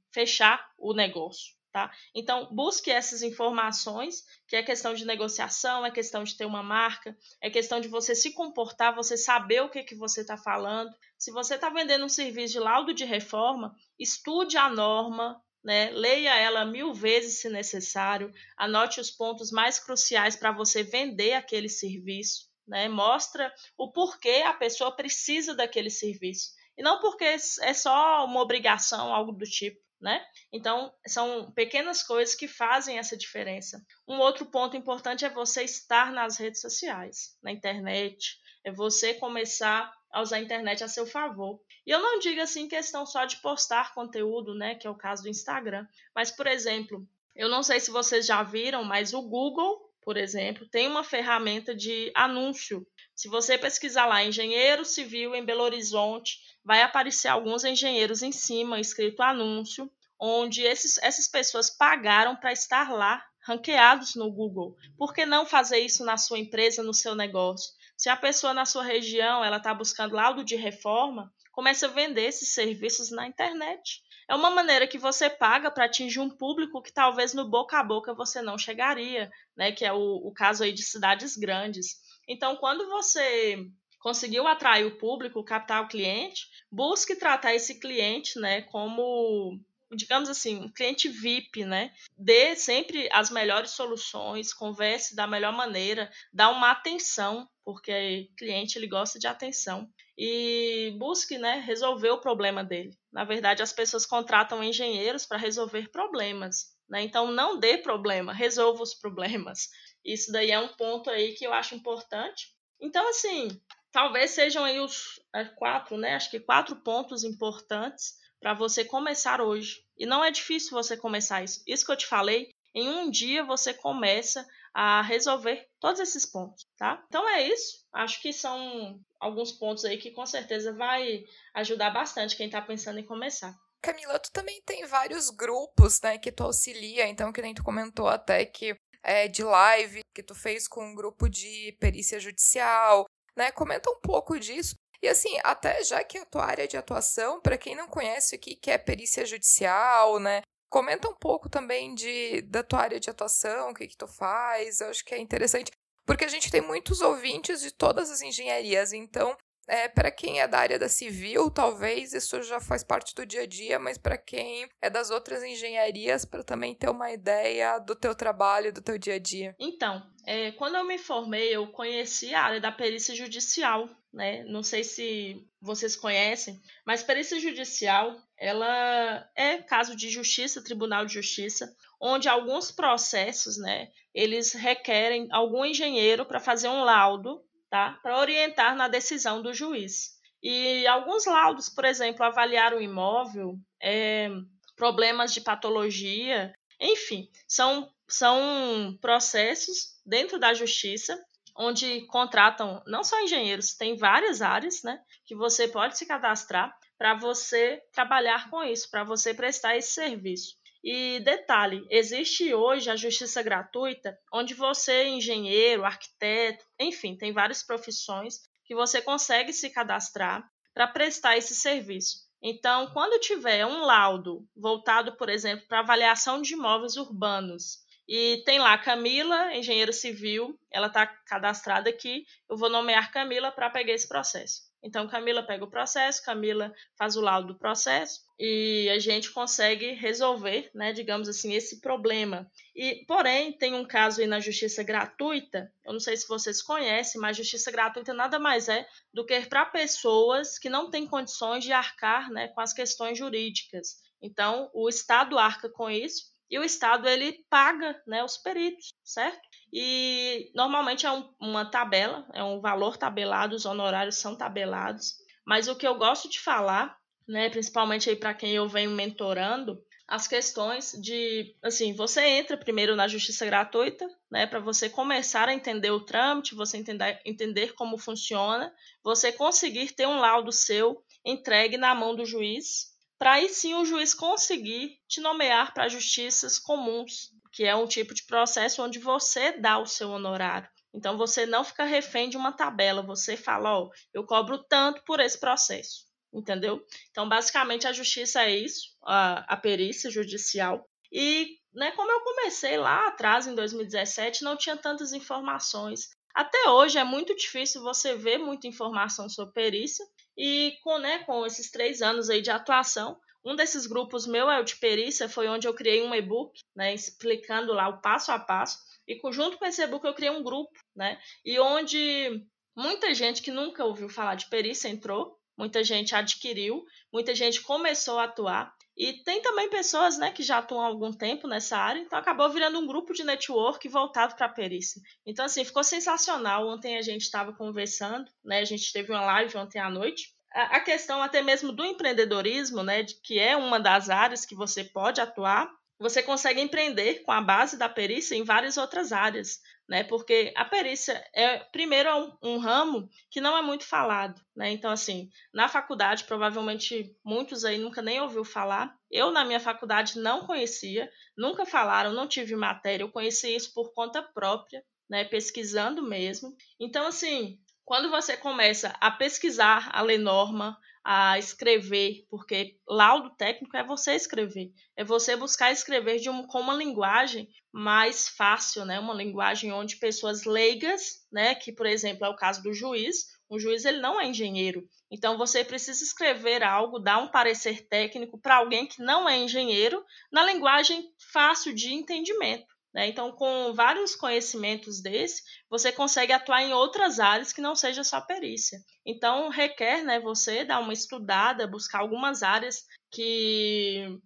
fechar 0.12 0.64
o 0.78 0.94
negócio. 0.94 1.54
Tá? 1.72 1.90
Então, 2.14 2.48
busque 2.52 2.90
essas 2.90 3.22
informações, 3.22 4.26
que 4.46 4.54
é 4.54 4.62
questão 4.62 4.92
de 4.92 5.06
negociação, 5.06 5.86
é 5.86 5.90
questão 5.90 6.22
de 6.22 6.36
ter 6.36 6.44
uma 6.44 6.62
marca, 6.62 7.16
é 7.40 7.48
questão 7.48 7.80
de 7.80 7.88
você 7.88 8.14
se 8.14 8.32
comportar, 8.34 8.94
você 8.94 9.16
saber 9.16 9.62
o 9.62 9.70
que, 9.70 9.82
que 9.82 9.94
você 9.94 10.20
está 10.20 10.36
falando. 10.36 10.94
Se 11.16 11.32
você 11.32 11.54
está 11.54 11.70
vendendo 11.70 12.04
um 12.04 12.10
serviço 12.10 12.52
de 12.52 12.58
laudo 12.58 12.92
de 12.92 13.06
reforma, 13.06 13.74
estude 13.98 14.58
a 14.58 14.68
norma, 14.68 15.42
né? 15.64 15.88
leia 15.92 16.36
ela 16.36 16.66
mil 16.66 16.92
vezes 16.92 17.40
se 17.40 17.48
necessário, 17.48 18.30
anote 18.54 19.00
os 19.00 19.10
pontos 19.10 19.50
mais 19.50 19.78
cruciais 19.78 20.36
para 20.36 20.52
você 20.52 20.82
vender 20.82 21.32
aquele 21.32 21.70
serviço, 21.70 22.50
né? 22.68 22.86
mostra 22.86 23.50
o 23.78 23.90
porquê 23.90 24.42
a 24.44 24.52
pessoa 24.52 24.94
precisa 24.94 25.54
daquele 25.54 25.88
serviço. 25.88 26.50
E 26.76 26.82
não 26.82 27.00
porque 27.00 27.24
é 27.24 27.72
só 27.72 28.26
uma 28.26 28.42
obrigação, 28.42 29.14
algo 29.14 29.32
do 29.32 29.46
tipo 29.46 29.80
né? 30.02 30.20
Então, 30.52 30.92
são 31.06 31.50
pequenas 31.52 32.02
coisas 32.02 32.34
que 32.34 32.48
fazem 32.48 32.98
essa 32.98 33.16
diferença. 33.16 33.80
Um 34.06 34.18
outro 34.18 34.44
ponto 34.46 34.76
importante 34.76 35.24
é 35.24 35.30
você 35.30 35.62
estar 35.62 36.10
nas 36.10 36.36
redes 36.36 36.60
sociais, 36.60 37.36
na 37.40 37.52
internet, 37.52 38.36
é 38.64 38.72
você 38.72 39.14
começar 39.14 39.92
a 40.10 40.20
usar 40.20 40.36
a 40.36 40.40
internet 40.40 40.82
a 40.82 40.88
seu 40.88 41.06
favor. 41.06 41.60
E 41.86 41.90
eu 41.90 42.00
não 42.00 42.18
digo 42.18 42.40
assim 42.40 42.68
questão 42.68 43.06
só 43.06 43.24
de 43.24 43.36
postar 43.36 43.94
conteúdo, 43.94 44.54
né, 44.54 44.74
que 44.74 44.86
é 44.86 44.90
o 44.90 44.94
caso 44.94 45.22
do 45.22 45.28
Instagram, 45.28 45.86
mas 46.14 46.30
por 46.30 46.46
exemplo, 46.46 47.06
eu 47.34 47.48
não 47.48 47.62
sei 47.62 47.80
se 47.80 47.90
vocês 47.90 48.26
já 48.26 48.42
viram, 48.42 48.84
mas 48.84 49.14
o 49.14 49.22
Google, 49.22 49.88
por 50.02 50.16
exemplo, 50.16 50.68
tem 50.68 50.86
uma 50.86 51.04
ferramenta 51.04 51.74
de 51.74 52.12
anúncio. 52.14 52.86
Se 53.22 53.28
você 53.28 53.56
pesquisar 53.56 54.06
lá 54.06 54.24
engenheiro 54.24 54.84
civil 54.84 55.32
em 55.32 55.44
Belo 55.44 55.62
Horizonte, 55.62 56.40
vai 56.64 56.82
aparecer 56.82 57.28
alguns 57.28 57.62
engenheiros 57.62 58.20
em 58.20 58.32
cima, 58.32 58.80
escrito 58.80 59.22
anúncio, 59.22 59.88
onde 60.18 60.62
esses, 60.62 60.98
essas 60.98 61.28
pessoas 61.28 61.70
pagaram 61.70 62.34
para 62.34 62.52
estar 62.52 62.90
lá, 62.90 63.24
ranqueados 63.38 64.16
no 64.16 64.28
Google. 64.28 64.76
Por 64.98 65.14
que 65.14 65.24
não 65.24 65.46
fazer 65.46 65.78
isso 65.78 66.04
na 66.04 66.16
sua 66.16 66.36
empresa, 66.36 66.82
no 66.82 66.92
seu 66.92 67.14
negócio? 67.14 67.72
Se 67.96 68.08
a 68.08 68.16
pessoa 68.16 68.52
na 68.52 68.64
sua 68.64 68.82
região 68.82 69.44
ela 69.44 69.58
está 69.58 69.72
buscando 69.72 70.16
laudo 70.16 70.42
de 70.42 70.56
reforma, 70.56 71.32
comece 71.52 71.84
a 71.84 71.88
vender 71.88 72.24
esses 72.24 72.52
serviços 72.52 73.12
na 73.12 73.28
internet. 73.28 74.02
É 74.28 74.34
uma 74.34 74.50
maneira 74.50 74.88
que 74.88 74.98
você 74.98 75.30
paga 75.30 75.70
para 75.70 75.84
atingir 75.84 76.18
um 76.18 76.30
público 76.30 76.82
que 76.82 76.92
talvez 76.92 77.34
no 77.34 77.48
boca 77.48 77.78
a 77.78 77.84
boca 77.84 78.14
você 78.14 78.42
não 78.42 78.58
chegaria, 78.58 79.30
né? 79.56 79.70
Que 79.70 79.84
é 79.84 79.92
o, 79.92 80.26
o 80.26 80.32
caso 80.32 80.64
aí 80.64 80.72
de 80.72 80.82
cidades 80.82 81.36
grandes. 81.36 82.01
Então, 82.28 82.56
quando 82.56 82.88
você 82.88 83.66
conseguiu 84.00 84.46
atrair 84.46 84.84
o 84.84 84.98
público, 84.98 85.44
captar 85.44 85.82
o 85.82 85.88
cliente, 85.88 86.48
busque 86.70 87.14
tratar 87.14 87.54
esse 87.54 87.78
cliente, 87.78 88.38
né, 88.40 88.62
como 88.62 89.60
digamos 89.94 90.28
assim, 90.28 90.56
um 90.56 90.68
cliente 90.68 91.08
VIP, 91.08 91.64
né? 91.64 91.92
Dê 92.16 92.56
sempre 92.56 93.08
as 93.12 93.30
melhores 93.30 93.70
soluções, 93.72 94.52
converse 94.52 95.14
da 95.14 95.26
melhor 95.26 95.52
maneira, 95.52 96.10
dá 96.32 96.48
uma 96.48 96.70
atenção, 96.70 97.48
porque 97.64 98.28
o 98.32 98.36
cliente 98.36 98.78
ele 98.78 98.86
gosta 98.86 99.18
de 99.18 99.26
atenção 99.26 99.88
e 100.16 100.94
busque, 100.98 101.38
né, 101.38 101.62
resolver 101.66 102.10
o 102.10 102.20
problema 102.20 102.64
dele. 102.64 102.96
Na 103.12 103.24
verdade, 103.24 103.62
as 103.62 103.72
pessoas 103.72 104.06
contratam 104.06 104.62
engenheiros 104.62 105.26
para 105.26 105.38
resolver 105.38 105.90
problemas, 105.90 106.74
né? 106.88 107.02
Então 107.02 107.30
não 107.30 107.58
dê 107.58 107.78
problema, 107.78 108.32
resolva 108.32 108.82
os 108.82 108.94
problemas. 108.94 109.68
Isso 110.04 110.32
daí 110.32 110.50
é 110.50 110.58
um 110.58 110.68
ponto 110.68 111.10
aí 111.10 111.32
que 111.32 111.44
eu 111.44 111.52
acho 111.52 111.74
importante. 111.74 112.54
Então 112.80 113.08
assim, 113.08 113.48
talvez 113.90 114.32
sejam 114.32 114.64
aí 114.64 114.80
os 114.80 115.20
quatro, 115.56 115.96
né? 115.96 116.14
Acho 116.14 116.30
que 116.30 116.40
quatro 116.40 116.76
pontos 116.76 117.24
importantes 117.24 118.20
para 118.40 118.54
você 118.54 118.84
começar 118.84 119.40
hoje. 119.40 119.84
E 119.96 120.04
não 120.04 120.24
é 120.24 120.30
difícil 120.30 120.72
você 120.72 120.96
começar 120.96 121.44
isso. 121.44 121.62
Isso 121.66 121.86
que 121.86 121.92
eu 121.92 121.96
te 121.96 122.06
falei, 122.06 122.50
em 122.74 122.88
um 122.88 123.10
dia 123.10 123.44
você 123.44 123.72
começa 123.72 124.46
a 124.74 125.02
resolver 125.02 125.68
todos 125.78 126.00
esses 126.00 126.24
pontos, 126.24 126.66
tá? 126.76 127.04
Então 127.06 127.28
é 127.28 127.46
isso. 127.46 127.84
Acho 127.92 128.20
que 128.20 128.32
são 128.32 128.98
alguns 129.20 129.52
pontos 129.52 129.84
aí 129.84 129.98
que 129.98 130.10
com 130.10 130.24
certeza 130.24 130.72
vai 130.72 131.24
ajudar 131.54 131.90
bastante 131.90 132.36
quem 132.36 132.46
está 132.46 132.60
pensando 132.60 132.98
em 132.98 133.04
começar. 133.04 133.54
Camila, 133.82 134.18
tu 134.18 134.32
também 134.32 134.62
tem 134.62 134.86
vários 134.86 135.28
grupos, 135.28 136.00
né, 136.00 136.16
que 136.16 136.32
tu 136.32 136.44
auxilia, 136.44 137.06
então 137.06 137.32
que 137.32 137.42
nem 137.42 137.52
tu 137.52 137.62
comentou 137.62 138.08
até 138.08 138.46
que 138.46 138.76
é 139.02 139.28
de 139.28 139.42
live 139.42 140.00
que 140.14 140.22
tu 140.22 140.34
fez 140.34 140.68
com 140.68 140.84
um 140.84 140.94
grupo 140.94 141.28
de 141.28 141.76
perícia 141.80 142.20
judicial, 142.20 143.06
né? 143.36 143.50
Comenta 143.50 143.90
um 143.90 144.00
pouco 144.00 144.38
disso, 144.38 144.74
e 145.02 145.08
assim, 145.08 145.36
até 145.42 145.82
já 145.82 146.04
que 146.04 146.16
a 146.18 146.24
tua 146.24 146.44
área 146.44 146.68
de 146.68 146.76
atuação, 146.76 147.40
para 147.40 147.58
quem 147.58 147.74
não 147.74 147.88
conhece 147.88 148.36
o 148.36 148.38
que 148.38 148.70
é 148.70 148.78
perícia 148.78 149.26
judicial, 149.26 150.20
né? 150.20 150.42
Comenta 150.70 151.08
um 151.08 151.14
pouco 151.14 151.48
também 151.48 151.94
de, 151.94 152.40
da 152.42 152.62
tua 152.62 152.80
área 152.80 153.00
de 153.00 153.10
atuação, 153.10 153.70
o 153.70 153.74
que, 153.74 153.88
que 153.88 153.96
tu 153.96 154.06
faz. 154.06 154.80
Eu 154.80 154.88
acho 154.88 155.04
que 155.04 155.14
é 155.14 155.18
interessante, 155.18 155.72
porque 156.06 156.24
a 156.24 156.28
gente 156.28 156.50
tem 156.52 156.60
muitos 156.60 157.00
ouvintes 157.00 157.60
de 157.60 157.72
todas 157.72 158.10
as 158.10 158.22
engenharias, 158.22 158.92
então 158.92 159.36
é, 159.72 159.88
para 159.88 160.10
quem 160.10 160.38
é 160.38 160.46
da 160.46 160.58
área 160.58 160.78
da 160.78 160.86
civil, 160.86 161.50
talvez 161.50 162.12
isso 162.12 162.42
já 162.42 162.60
faz 162.60 162.84
parte 162.84 163.14
do 163.14 163.24
dia 163.24 163.44
a 163.44 163.46
dia, 163.46 163.78
mas 163.78 163.96
para 163.96 164.18
quem 164.18 164.68
é 164.82 164.90
das 164.90 165.10
outras 165.10 165.42
engenharias, 165.42 166.26
para 166.26 166.44
também 166.44 166.74
ter 166.74 166.90
uma 166.90 167.10
ideia 167.10 167.78
do 167.78 167.96
teu 167.96 168.14
trabalho, 168.14 168.70
do 168.70 168.82
teu 168.82 168.98
dia 168.98 169.14
a 169.14 169.18
dia. 169.18 169.56
Então, 169.58 170.06
é, 170.26 170.52
quando 170.52 170.74
eu 170.74 170.84
me 170.84 170.98
formei, 170.98 171.56
eu 171.56 171.66
conheci 171.68 172.34
a 172.34 172.42
área 172.42 172.60
da 172.60 172.70
perícia 172.70 173.14
judicial, 173.14 173.88
né? 174.12 174.44
Não 174.44 174.62
sei 174.62 174.84
se 174.84 175.42
vocês 175.58 175.96
conhecem, 175.96 176.60
mas 176.84 177.02
perícia 177.02 177.40
judicial, 177.40 178.14
ela 178.36 179.26
é 179.34 179.56
caso 179.56 179.96
de 179.96 180.10
justiça, 180.10 180.62
tribunal 180.62 181.06
de 181.06 181.14
justiça, 181.14 181.74
onde 181.98 182.28
alguns 182.28 182.70
processos, 182.70 183.56
né, 183.56 183.88
eles 184.12 184.52
requerem 184.52 185.28
algum 185.30 185.64
engenheiro 185.64 186.26
para 186.26 186.40
fazer 186.40 186.68
um 186.68 186.84
laudo, 186.84 187.42
tá? 187.72 187.98
Para 188.02 188.18
orientar 188.18 188.76
na 188.76 188.86
decisão 188.86 189.40
do 189.40 189.54
juiz. 189.54 190.10
E 190.42 190.86
alguns 190.86 191.24
laudos, 191.24 191.70
por 191.70 191.86
exemplo, 191.86 192.22
avaliar 192.22 192.74
o 192.74 192.82
imóvel, 192.82 193.58
é, 193.82 194.28
problemas 194.76 195.32
de 195.32 195.40
patologia, 195.40 196.52
enfim, 196.78 197.30
são, 197.48 197.90
são 198.06 198.94
processos 199.00 199.98
dentro 200.04 200.38
da 200.38 200.52
justiça 200.52 201.18
onde 201.56 202.02
contratam 202.08 202.82
não 202.86 203.02
só 203.02 203.18
engenheiros, 203.22 203.74
tem 203.74 203.96
várias 203.96 204.42
áreas, 204.42 204.82
né, 204.82 205.00
que 205.24 205.34
você 205.34 205.66
pode 205.66 205.96
se 205.96 206.04
cadastrar 206.04 206.76
para 206.98 207.14
você 207.14 207.82
trabalhar 207.90 208.50
com 208.50 208.62
isso, 208.62 208.90
para 208.90 209.02
você 209.02 209.32
prestar 209.32 209.78
esse 209.78 209.92
serviço. 209.92 210.56
E 210.82 211.20
detalhe, 211.20 211.86
existe 211.88 212.52
hoje 212.52 212.90
a 212.90 212.96
justiça 212.96 213.42
gratuita, 213.42 214.18
onde 214.32 214.52
você, 214.52 215.04
engenheiro, 215.06 215.84
arquiteto, 215.84 216.64
enfim, 216.78 217.16
tem 217.16 217.32
várias 217.32 217.62
profissões 217.62 218.40
que 218.64 218.74
você 218.74 219.00
consegue 219.00 219.52
se 219.52 219.70
cadastrar 219.70 220.48
para 220.74 220.88
prestar 220.88 221.36
esse 221.36 221.54
serviço. 221.54 222.18
Então, 222.42 222.88
quando 222.92 223.20
tiver 223.20 223.64
um 223.64 223.84
laudo 223.84 224.44
voltado, 224.56 225.16
por 225.16 225.28
exemplo, 225.28 225.64
para 225.68 225.80
avaliação 225.80 226.42
de 226.42 226.54
imóveis 226.54 226.96
urbanos, 226.96 227.82
e 228.08 228.42
tem 228.44 228.58
lá 228.58 228.76
Camila, 228.76 229.54
engenheira 229.54 229.92
civil, 229.92 230.58
ela 230.70 230.88
está 230.88 231.06
cadastrada 231.06 231.88
aqui. 231.88 232.26
Eu 232.48 232.56
vou 232.56 232.68
nomear 232.68 233.12
Camila 233.12 233.52
para 233.52 233.70
pegar 233.70 233.92
esse 233.92 234.08
processo. 234.08 234.71
Então, 234.82 235.06
Camila 235.06 235.42
pega 235.42 235.64
o 235.64 235.70
processo, 235.70 236.24
Camila 236.24 236.74
faz 236.98 237.14
o 237.16 237.20
laudo 237.20 237.52
do 237.52 237.58
processo 237.58 238.20
e 238.38 238.88
a 238.90 238.98
gente 238.98 239.30
consegue 239.30 239.92
resolver, 239.92 240.70
né, 240.74 240.92
digamos 240.92 241.28
assim, 241.28 241.54
esse 241.54 241.80
problema. 241.80 242.50
E, 242.74 243.04
porém, 243.06 243.52
tem 243.52 243.74
um 243.74 243.86
caso 243.86 244.20
aí 244.20 244.26
na 244.26 244.40
justiça 244.40 244.82
gratuita, 244.82 245.72
eu 245.84 245.92
não 245.92 246.00
sei 246.00 246.16
se 246.16 246.26
vocês 246.26 246.60
conhecem, 246.60 247.20
mas 247.20 247.36
justiça 247.36 247.70
gratuita 247.70 248.12
nada 248.12 248.40
mais 248.40 248.68
é 248.68 248.86
do 249.14 249.24
que 249.24 249.40
para 249.42 249.66
pessoas 249.66 250.58
que 250.58 250.68
não 250.68 250.90
têm 250.90 251.06
condições 251.06 251.62
de 251.62 251.72
arcar, 251.72 252.30
né, 252.30 252.48
com 252.48 252.60
as 252.60 252.72
questões 252.72 253.16
jurídicas. 253.16 254.02
Então, 254.20 254.68
o 254.74 254.88
Estado 254.88 255.38
arca 255.38 255.68
com 255.68 255.88
isso 255.88 256.31
e 256.52 256.58
o 256.58 256.64
Estado 256.64 257.08
ele 257.08 257.46
paga 257.48 257.98
né, 258.06 258.22
os 258.22 258.36
peritos, 258.36 258.92
certo? 259.02 259.40
E 259.72 260.52
normalmente 260.54 261.06
é 261.06 261.10
um, 261.10 261.32
uma 261.40 261.64
tabela, 261.64 262.28
é 262.34 262.44
um 262.44 262.60
valor 262.60 262.98
tabelado, 262.98 263.56
os 263.56 263.64
honorários 263.64 264.18
são 264.18 264.36
tabelados. 264.36 265.14
Mas 265.46 265.66
o 265.66 265.74
que 265.74 265.88
eu 265.88 265.94
gosto 265.94 266.28
de 266.28 266.38
falar, 266.38 266.94
né, 267.26 267.48
principalmente 267.48 268.10
aí 268.10 268.16
para 268.16 268.34
quem 268.34 268.52
eu 268.52 268.68
venho 268.68 268.90
mentorando, 268.90 269.82
as 270.06 270.28
questões 270.28 270.92
de, 271.00 271.56
assim, 271.62 271.94
você 271.94 272.20
entra 272.22 272.54
primeiro 272.54 272.94
na 272.94 273.08
justiça 273.08 273.46
gratuita, 273.46 274.06
né, 274.30 274.46
para 274.46 274.60
você 274.60 274.90
começar 274.90 275.48
a 275.48 275.54
entender 275.54 275.90
o 275.90 276.04
trâmite, 276.04 276.54
você 276.54 276.76
entender, 276.76 277.18
entender 277.24 277.72
como 277.72 277.96
funciona, 277.96 278.70
você 279.02 279.32
conseguir 279.32 279.94
ter 279.94 280.06
um 280.06 280.20
laudo 280.20 280.52
seu 280.52 281.02
entregue 281.24 281.78
na 281.78 281.94
mão 281.94 282.14
do 282.14 282.26
juiz, 282.26 282.91
para 283.22 283.34
aí 283.34 283.48
sim 283.48 283.72
o 283.74 283.84
juiz 283.84 284.14
conseguir 284.14 284.98
te 285.06 285.20
nomear 285.20 285.72
para 285.72 285.88
justiças 285.88 286.58
comuns, 286.58 287.30
que 287.52 287.62
é 287.62 287.72
um 287.72 287.86
tipo 287.86 288.12
de 288.12 288.24
processo 288.24 288.82
onde 288.82 288.98
você 288.98 289.52
dá 289.52 289.78
o 289.78 289.86
seu 289.86 290.10
honorário. 290.10 290.68
Então 290.92 291.16
você 291.16 291.46
não 291.46 291.62
fica 291.62 291.84
refém 291.84 292.28
de 292.28 292.36
uma 292.36 292.50
tabela, 292.50 293.00
você 293.00 293.36
fala, 293.36 293.78
ó, 293.78 293.90
eu 294.12 294.26
cobro 294.26 294.58
tanto 294.58 295.04
por 295.04 295.20
esse 295.20 295.38
processo, 295.38 296.04
entendeu? 296.34 296.84
Então 297.12 297.28
basicamente 297.28 297.86
a 297.86 297.92
justiça 297.92 298.42
é 298.42 298.56
isso, 298.56 298.88
a, 299.04 299.54
a 299.54 299.56
perícia 299.56 300.10
judicial. 300.10 300.84
E 301.12 301.58
né, 301.72 301.92
como 301.92 302.10
eu 302.10 302.22
comecei 302.22 302.76
lá 302.76 303.06
atrás, 303.06 303.46
em 303.46 303.54
2017, 303.54 304.42
não 304.42 304.56
tinha 304.56 304.76
tantas 304.76 305.12
informações. 305.12 306.10
Até 306.34 306.68
hoje 306.70 306.98
é 306.98 307.04
muito 307.04 307.36
difícil 307.36 307.82
você 307.82 308.16
ver 308.16 308.38
muita 308.38 308.66
informação 308.66 309.28
sobre 309.28 309.54
perícia, 309.54 310.04
e 310.36 310.78
com, 310.82 310.98
né, 310.98 311.20
com 311.20 311.44
esses 311.46 311.70
três 311.70 312.02
anos 312.02 312.30
aí 312.30 312.40
de 312.40 312.50
atuação, 312.50 313.18
um 313.44 313.56
desses 313.56 313.86
grupos 313.86 314.26
meu 314.26 314.50
é 314.50 314.60
o 314.60 314.64
de 314.64 314.76
perícia, 314.76 315.28
foi 315.28 315.48
onde 315.48 315.66
eu 315.66 315.74
criei 315.74 316.02
um 316.02 316.14
e-book, 316.14 316.60
né, 316.74 316.94
explicando 316.94 317.72
lá 317.72 317.88
o 317.88 318.00
passo 318.00 318.30
a 318.30 318.38
passo. 318.38 318.78
E 319.06 319.20
junto 319.32 319.58
com 319.58 319.66
esse 319.66 319.82
e-book 319.82 320.04
eu 320.04 320.14
criei 320.14 320.30
um 320.30 320.42
grupo, 320.42 320.72
né, 320.94 321.20
e 321.44 321.58
onde 321.58 322.44
muita 322.76 323.12
gente 323.12 323.42
que 323.42 323.50
nunca 323.50 323.84
ouviu 323.84 324.08
falar 324.08 324.36
de 324.36 324.48
perícia 324.48 324.88
entrou, 324.88 325.36
muita 325.56 325.82
gente 325.82 326.14
adquiriu, 326.14 326.84
muita 327.12 327.34
gente 327.34 327.60
começou 327.60 328.18
a 328.18 328.24
atuar. 328.24 328.74
E 328.96 329.22
tem 329.24 329.40
também 329.40 329.70
pessoas 329.70 330.18
né, 330.18 330.30
que 330.30 330.42
já 330.42 330.58
atuam 330.58 330.82
há 330.82 330.86
algum 330.86 331.12
tempo 331.12 331.48
nessa 331.48 331.78
área, 331.78 332.00
então 332.00 332.18
acabou 332.18 332.50
virando 332.50 332.78
um 332.78 332.86
grupo 332.86 333.14
de 333.14 333.24
network 333.24 333.88
voltado 333.88 334.34
para 334.36 334.46
a 334.46 334.52
perícia. 334.52 335.00
Então, 335.24 335.44
assim, 335.44 335.64
ficou 335.64 335.82
sensacional. 335.82 336.68
Ontem 336.68 336.98
a 336.98 337.02
gente 337.02 337.22
estava 337.22 337.52
conversando, 337.54 338.30
né? 338.44 338.60
A 338.60 338.64
gente 338.64 338.92
teve 338.92 339.10
uma 339.10 339.24
live 339.24 339.56
ontem 339.56 339.78
à 339.78 339.88
noite. 339.88 340.34
A 340.54 340.80
questão 340.80 341.22
até 341.22 341.40
mesmo 341.40 341.72
do 341.72 341.82
empreendedorismo, 341.82 342.82
né? 342.82 343.02
De, 343.02 343.14
que 343.22 343.38
é 343.38 343.56
uma 343.56 343.80
das 343.80 344.10
áreas 344.10 344.44
que 344.44 344.54
você 344.54 344.84
pode 344.84 345.18
atuar, 345.20 345.70
você 345.98 346.22
consegue 346.22 346.60
empreender 346.60 347.22
com 347.22 347.32
a 347.32 347.40
base 347.40 347.78
da 347.78 347.88
perícia 347.88 348.34
em 348.34 348.44
várias 348.44 348.76
outras 348.76 349.12
áreas 349.12 349.60
né? 349.92 350.02
Porque 350.02 350.54
a 350.56 350.64
perícia 350.64 351.22
é 351.34 351.58
primeiro 351.58 352.08
é 352.08 352.14
um, 352.14 352.32
um, 352.42 352.56
ramo 352.56 353.10
que 353.30 353.42
não 353.42 353.54
é 353.54 353.60
muito 353.60 353.84
falado, 353.84 354.40
né? 354.56 354.70
Então 354.70 354.90
assim, 354.90 355.28
na 355.52 355.68
faculdade 355.68 356.24
provavelmente 356.24 357.14
muitos 357.22 357.62
aí 357.62 357.76
nunca 357.76 358.00
nem 358.00 358.18
ouviu 358.18 358.42
falar. 358.42 358.96
Eu 359.10 359.30
na 359.30 359.44
minha 359.44 359.60
faculdade 359.60 360.18
não 360.18 360.46
conhecia, 360.46 361.10
nunca 361.36 361.66
falaram, 361.66 362.14
não 362.14 362.26
tive 362.26 362.56
matéria. 362.56 363.04
Eu 363.04 363.10
conheci 363.12 363.54
isso 363.54 363.74
por 363.74 363.92
conta 363.92 364.22
própria, 364.22 364.82
né? 365.10 365.26
Pesquisando 365.26 366.02
mesmo. 366.02 366.56
Então 366.80 367.06
assim, 367.06 367.60
quando 367.84 368.10
você 368.10 368.36
começa 368.36 368.94
a 369.00 369.10
pesquisar, 369.10 369.90
a 369.92 370.02
ler 370.02 370.18
norma, 370.18 370.78
a 371.04 371.38
escrever, 371.38 372.24
porque 372.30 372.76
laudo 372.88 373.30
técnico 373.30 373.76
é 373.76 373.84
você 373.84 374.14
escrever, 374.14 374.72
é 374.96 375.02
você 375.02 375.34
buscar 375.34 375.72
escrever 375.72 376.18
de 376.18 376.30
um, 376.30 376.46
com 376.46 376.60
uma 376.60 376.74
linguagem 376.74 377.48
mais 377.72 378.28
fácil, 378.28 378.84
né? 378.84 379.00
Uma 379.00 379.14
linguagem 379.14 379.72
onde 379.72 379.96
pessoas 379.96 380.44
leigas, 380.44 381.26
né? 381.30 381.54
Que 381.54 381.72
por 381.72 381.86
exemplo 381.86 382.24
é 382.24 382.28
o 382.28 382.36
caso 382.36 382.62
do 382.62 382.72
juiz. 382.72 383.32
O 383.48 383.58
juiz 383.58 383.84
ele 383.84 383.98
não 384.00 384.20
é 384.20 384.26
engenheiro, 384.26 384.88
então 385.10 385.36
você 385.36 385.62
precisa 385.62 386.02
escrever 386.02 386.62
algo, 386.62 386.98
dar 386.98 387.18
um 387.18 387.28
parecer 387.28 387.86
técnico 387.86 388.38
para 388.38 388.56
alguém 388.56 388.86
que 388.86 389.02
não 389.02 389.28
é 389.28 389.36
engenheiro 389.36 390.02
na 390.30 390.42
linguagem 390.42 391.12
fácil 391.32 391.74
de 391.74 391.92
entendimento. 391.92 392.71
Né? 392.92 393.08
Então, 393.08 393.32
com 393.32 393.72
vários 393.72 394.14
conhecimentos 394.14 395.00
desse, 395.00 395.42
você 395.68 395.90
consegue 395.90 396.32
atuar 396.32 396.62
em 396.62 396.72
outras 396.72 397.18
áreas 397.18 397.52
que 397.52 397.60
não 397.60 397.74
seja 397.74 398.04
só 398.04 398.20
perícia. 398.20 398.78
Então, 399.04 399.48
requer 399.48 400.02
né, 400.02 400.20
você 400.20 400.64
dar 400.64 400.80
uma 400.80 400.92
estudada, 400.92 401.66
buscar 401.66 402.00
algumas 402.00 402.42
áreas 402.42 402.84
que, 403.10 404.18